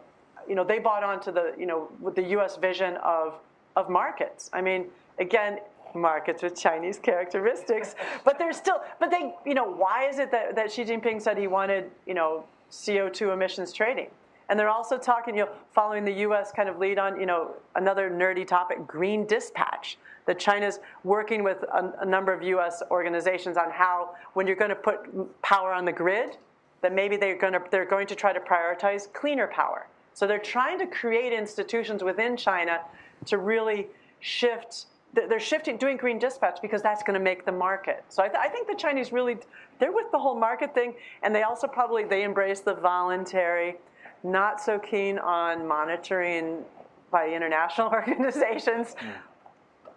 you 0.47 0.55
know, 0.55 0.63
they 0.63 0.79
bought 0.79 1.03
onto 1.03 1.31
the, 1.31 1.53
you 1.57 1.65
know, 1.65 1.87
with 1.99 2.15
the 2.15 2.23
U.S. 2.23 2.57
vision 2.57 2.97
of 2.97 3.35
of 3.75 3.89
markets. 3.89 4.49
I 4.53 4.61
mean, 4.61 4.87
again, 5.19 5.59
markets 5.93 6.43
with 6.43 6.59
Chinese 6.59 6.99
characteristics, 6.99 7.95
but 8.25 8.37
there's 8.37 8.57
still, 8.57 8.81
but 8.99 9.11
they, 9.11 9.33
you 9.45 9.53
know, 9.53 9.65
why 9.65 10.07
is 10.07 10.19
it 10.19 10.31
that, 10.31 10.55
that 10.55 10.71
Xi 10.71 10.83
Jinping 10.83 11.21
said 11.21 11.37
he 11.37 11.47
wanted, 11.47 11.89
you 12.05 12.13
know, 12.13 12.43
CO2 12.71 13.33
emissions 13.33 13.73
trading? 13.73 14.07
And 14.49 14.59
they're 14.59 14.69
also 14.69 14.97
talking, 14.97 15.37
you 15.37 15.45
know, 15.45 15.51
following 15.71 16.03
the 16.03 16.11
U.S. 16.11 16.51
kind 16.51 16.67
of 16.67 16.77
lead 16.77 16.99
on, 16.99 17.19
you 17.19 17.25
know, 17.25 17.55
another 17.75 18.09
nerdy 18.09 18.45
topic, 18.45 18.85
green 18.85 19.25
dispatch. 19.25 19.97
That 20.27 20.39
China's 20.39 20.79
working 21.03 21.43
with 21.43 21.63
a, 21.63 21.93
a 22.01 22.05
number 22.05 22.31
of 22.33 22.43
U.S. 22.43 22.83
organizations 22.91 23.57
on 23.57 23.71
how, 23.71 24.11
when 24.33 24.47
you're 24.47 24.55
going 24.55 24.69
to 24.69 24.75
put 24.75 25.41
power 25.41 25.73
on 25.73 25.85
the 25.85 25.91
grid, 25.91 26.37
that 26.81 26.93
maybe 26.93 27.17
they're 27.17 27.37
going 27.37 27.53
to 27.53 27.61
they're 27.71 27.85
going 27.85 28.07
to 28.07 28.15
try 28.15 28.33
to 28.33 28.39
prioritize 28.39 29.11
cleaner 29.13 29.47
power. 29.47 29.87
So 30.13 30.27
they're 30.27 30.39
trying 30.39 30.79
to 30.79 30.87
create 30.87 31.33
institutions 31.33 32.03
within 32.03 32.35
China 32.35 32.81
to 33.25 33.37
really 33.37 33.87
shift. 34.19 34.85
They're 35.13 35.39
shifting, 35.39 35.75
doing 35.75 35.97
green 35.97 36.19
dispatch 36.19 36.59
because 36.61 36.81
that's 36.81 37.03
going 37.03 37.15
to 37.15 37.23
make 37.23 37.45
the 37.45 37.51
market. 37.51 38.05
So 38.07 38.23
I, 38.23 38.29
th- 38.29 38.39
I 38.39 38.47
think 38.47 38.67
the 38.67 38.75
Chinese 38.75 39.11
really, 39.11 39.37
they're 39.77 39.91
with 39.91 40.09
the 40.11 40.17
whole 40.17 40.39
market 40.39 40.73
thing, 40.73 40.93
and 41.21 41.35
they 41.35 41.43
also 41.43 41.67
probably 41.67 42.05
they 42.05 42.23
embrace 42.23 42.61
the 42.61 42.75
voluntary 42.75 43.75
not 44.23 44.61
so 44.61 44.79
keen 44.79 45.17
on 45.19 45.67
monitoring 45.67 46.63
by 47.11 47.27
international 47.27 47.89
organizations. 47.93 48.95
Mm. 48.95 49.13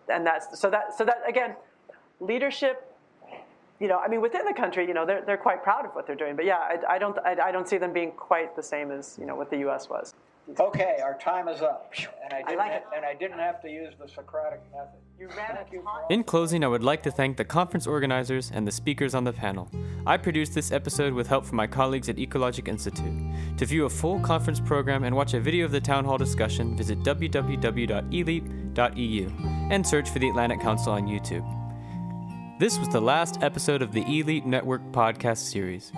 And 0.09 0.27
that's 0.27 0.59
so 0.59 0.71
that 0.71 0.97
so 0.97 1.05
that 1.05 1.23
again, 1.27 1.57
leadership. 2.21 2.91
You 3.81 3.89
know, 3.89 3.99
I 3.99 4.07
mean, 4.07 4.21
within 4.21 4.45
the 4.45 4.53
country, 4.53 4.87
you 4.87 4.95
know, 4.95 5.05
they're 5.05 5.23
they're 5.23 5.37
quite 5.37 5.63
proud 5.63 5.85
of 5.85 5.93
what 5.93 6.07
they're 6.07 6.17
doing. 6.17 6.37
But 6.37 6.45
yeah, 6.45 6.59
I, 6.59 6.95
I 6.95 6.99
don't 6.99 7.19
I, 7.19 7.37
I 7.47 7.53
don't 7.53 7.69
see 7.69 7.79
them 7.79 7.93
being 7.93 8.13
quite 8.13 8.55
the 8.55 8.63
same 8.63 8.91
as 8.91 9.17
you 9.19 9.27
know 9.27 9.35
what 9.35 9.51
the 9.51 9.59
U.S. 9.59 9.89
was. 9.89 10.15
Okay, 10.61 10.99
our 11.03 11.17
time 11.19 11.49
is 11.49 11.63
up, 11.63 11.95
and 12.23 12.33
I 12.33 12.43
didn't, 12.43 12.51
I 12.51 12.55
like 12.57 12.73
ha- 12.73 12.91
and 12.95 13.05
I 13.05 13.15
didn't 13.15 13.39
have 13.39 13.63
to 13.63 13.71
use 13.71 13.95
the 13.99 14.07
Socratic 14.07 14.61
method. 14.73 15.01
You 15.19 15.29
ran 15.29 15.57
In 16.11 16.23
closing, 16.23 16.63
I 16.63 16.69
would 16.69 16.83
like 16.83 17.03
to 17.05 17.11
thank 17.11 17.39
the 17.39 17.45
conference 17.47 17.87
organizers 17.87 18.51
and 18.53 18.67
the 18.67 18.73
speakers 18.73 19.15
on 19.15 19.25
the 19.25 19.33
panel. 19.33 19.71
I 20.07 20.19
produced 20.19 20.55
this 20.55 20.71
episode 20.71 21.15
with 21.15 21.29
help 21.29 21.47
from 21.47 21.57
my 21.57 21.67
colleagues 21.67 22.11
at 22.11 22.17
Ecologic 22.17 22.69
Institute. 22.69 23.15
To 23.57 23.65
view 23.65 23.87
a 23.87 23.91
full 23.91 24.21
conference 24.21 24.61
program 24.61 25.05
and 25.05 25.17
watch 25.17 25.33
a 25.33 25.41
video 25.41 25.65
of 25.65 25.73
the 25.73 25.81
town 25.81 26.05
hall 26.05 26.19
discussion, 26.19 26.77
visit 26.77 26.99
www.eleap.eu 27.01 28.01
and 29.71 29.87
search 29.87 30.11
for 30.11 30.19
the 30.19 30.29
Atlantic 30.29 30.61
Council 30.61 30.93
on 30.93 31.07
YouTube. 31.07 31.49
This 32.59 32.79
was 32.79 32.89
the 32.91 33.01
last 33.01 33.43
episode 33.43 33.81
of 33.83 33.93
the 33.93 34.05
ELEAP 34.05 34.45
Network 34.45 34.83
podcast 34.93 35.39
series. 35.39 35.91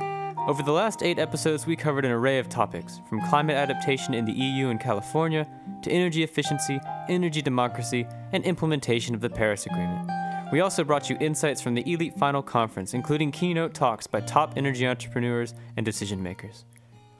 Over 0.46 0.62
the 0.62 0.70
last 0.70 1.02
eight 1.02 1.18
episodes, 1.18 1.66
we 1.66 1.74
covered 1.74 2.04
an 2.04 2.12
array 2.12 2.38
of 2.38 2.48
topics, 2.48 3.00
from 3.08 3.20
climate 3.28 3.56
adaptation 3.56 4.14
in 4.14 4.24
the 4.24 4.32
EU 4.32 4.68
and 4.68 4.78
California, 4.78 5.44
to 5.82 5.90
energy 5.90 6.22
efficiency, 6.22 6.78
energy 7.08 7.42
democracy, 7.42 8.06
and 8.32 8.44
implementation 8.44 9.12
of 9.12 9.20
the 9.20 9.28
Paris 9.28 9.66
Agreement. 9.66 10.08
We 10.52 10.60
also 10.60 10.84
brought 10.84 11.10
you 11.10 11.16
insights 11.18 11.60
from 11.60 11.74
the 11.74 11.82
ELEAP 11.82 12.16
Final 12.16 12.44
Conference, 12.44 12.94
including 12.94 13.32
keynote 13.32 13.74
talks 13.74 14.06
by 14.06 14.20
top 14.20 14.52
energy 14.56 14.86
entrepreneurs 14.86 15.52
and 15.76 15.84
decision 15.84 16.22
makers. 16.22 16.64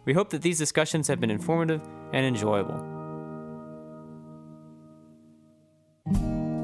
We 0.04 0.12
hope 0.12 0.30
that 0.30 0.42
these 0.42 0.58
discussions 0.58 1.08
have 1.08 1.18
been 1.18 1.32
informative 1.32 1.82
and 2.12 2.24
enjoyable. 2.24 2.95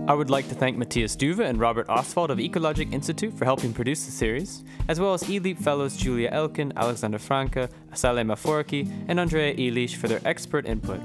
I 0.09 0.15
would 0.15 0.31
like 0.31 0.49
to 0.49 0.55
thank 0.57 0.77
Matthias 0.77 1.15
Duwe 1.15 1.45
and 1.45 1.61
Robert 1.61 1.89
Oswald 1.89 2.33
of 2.33 2.39
Ecologic 2.39 2.93
Institute 2.93 3.33
for 3.39 3.45
helping 3.45 3.73
produce 3.73 4.05
the 4.05 4.11
series, 4.11 4.65
as 4.89 4.99
well 4.99 5.15
as 5.15 5.23
ELEAP 5.23 5.61
fellows 5.61 5.97
Julia 5.97 6.29
Elkin, 6.33 6.73
Alexander 6.75 7.21
Franca, 7.21 7.69
Asale 7.93 8.27
Maforiki, 8.27 8.93
and 9.07 9.21
Andrea 9.21 9.55
Elish 9.55 9.95
for 9.95 10.09
their 10.09 10.21
expert 10.25 10.67
input. 10.67 11.01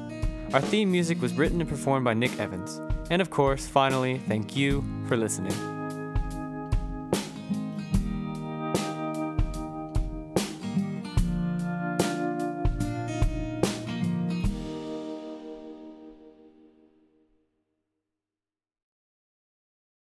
Our 0.52 0.62
theme 0.62 0.91
music 0.91 1.22
was 1.22 1.36
written 1.36 1.62
and 1.62 1.70
performed 1.70 2.06
by 2.06 2.16
Nick 2.16 2.39
Evans. 2.39 2.82
And 3.12 3.22
of 3.22 3.30
course, 3.30 3.68
finally, 3.68 4.18
thank 4.28 4.56
you 4.56 4.84
for 5.08 5.16
listening. 5.16 5.76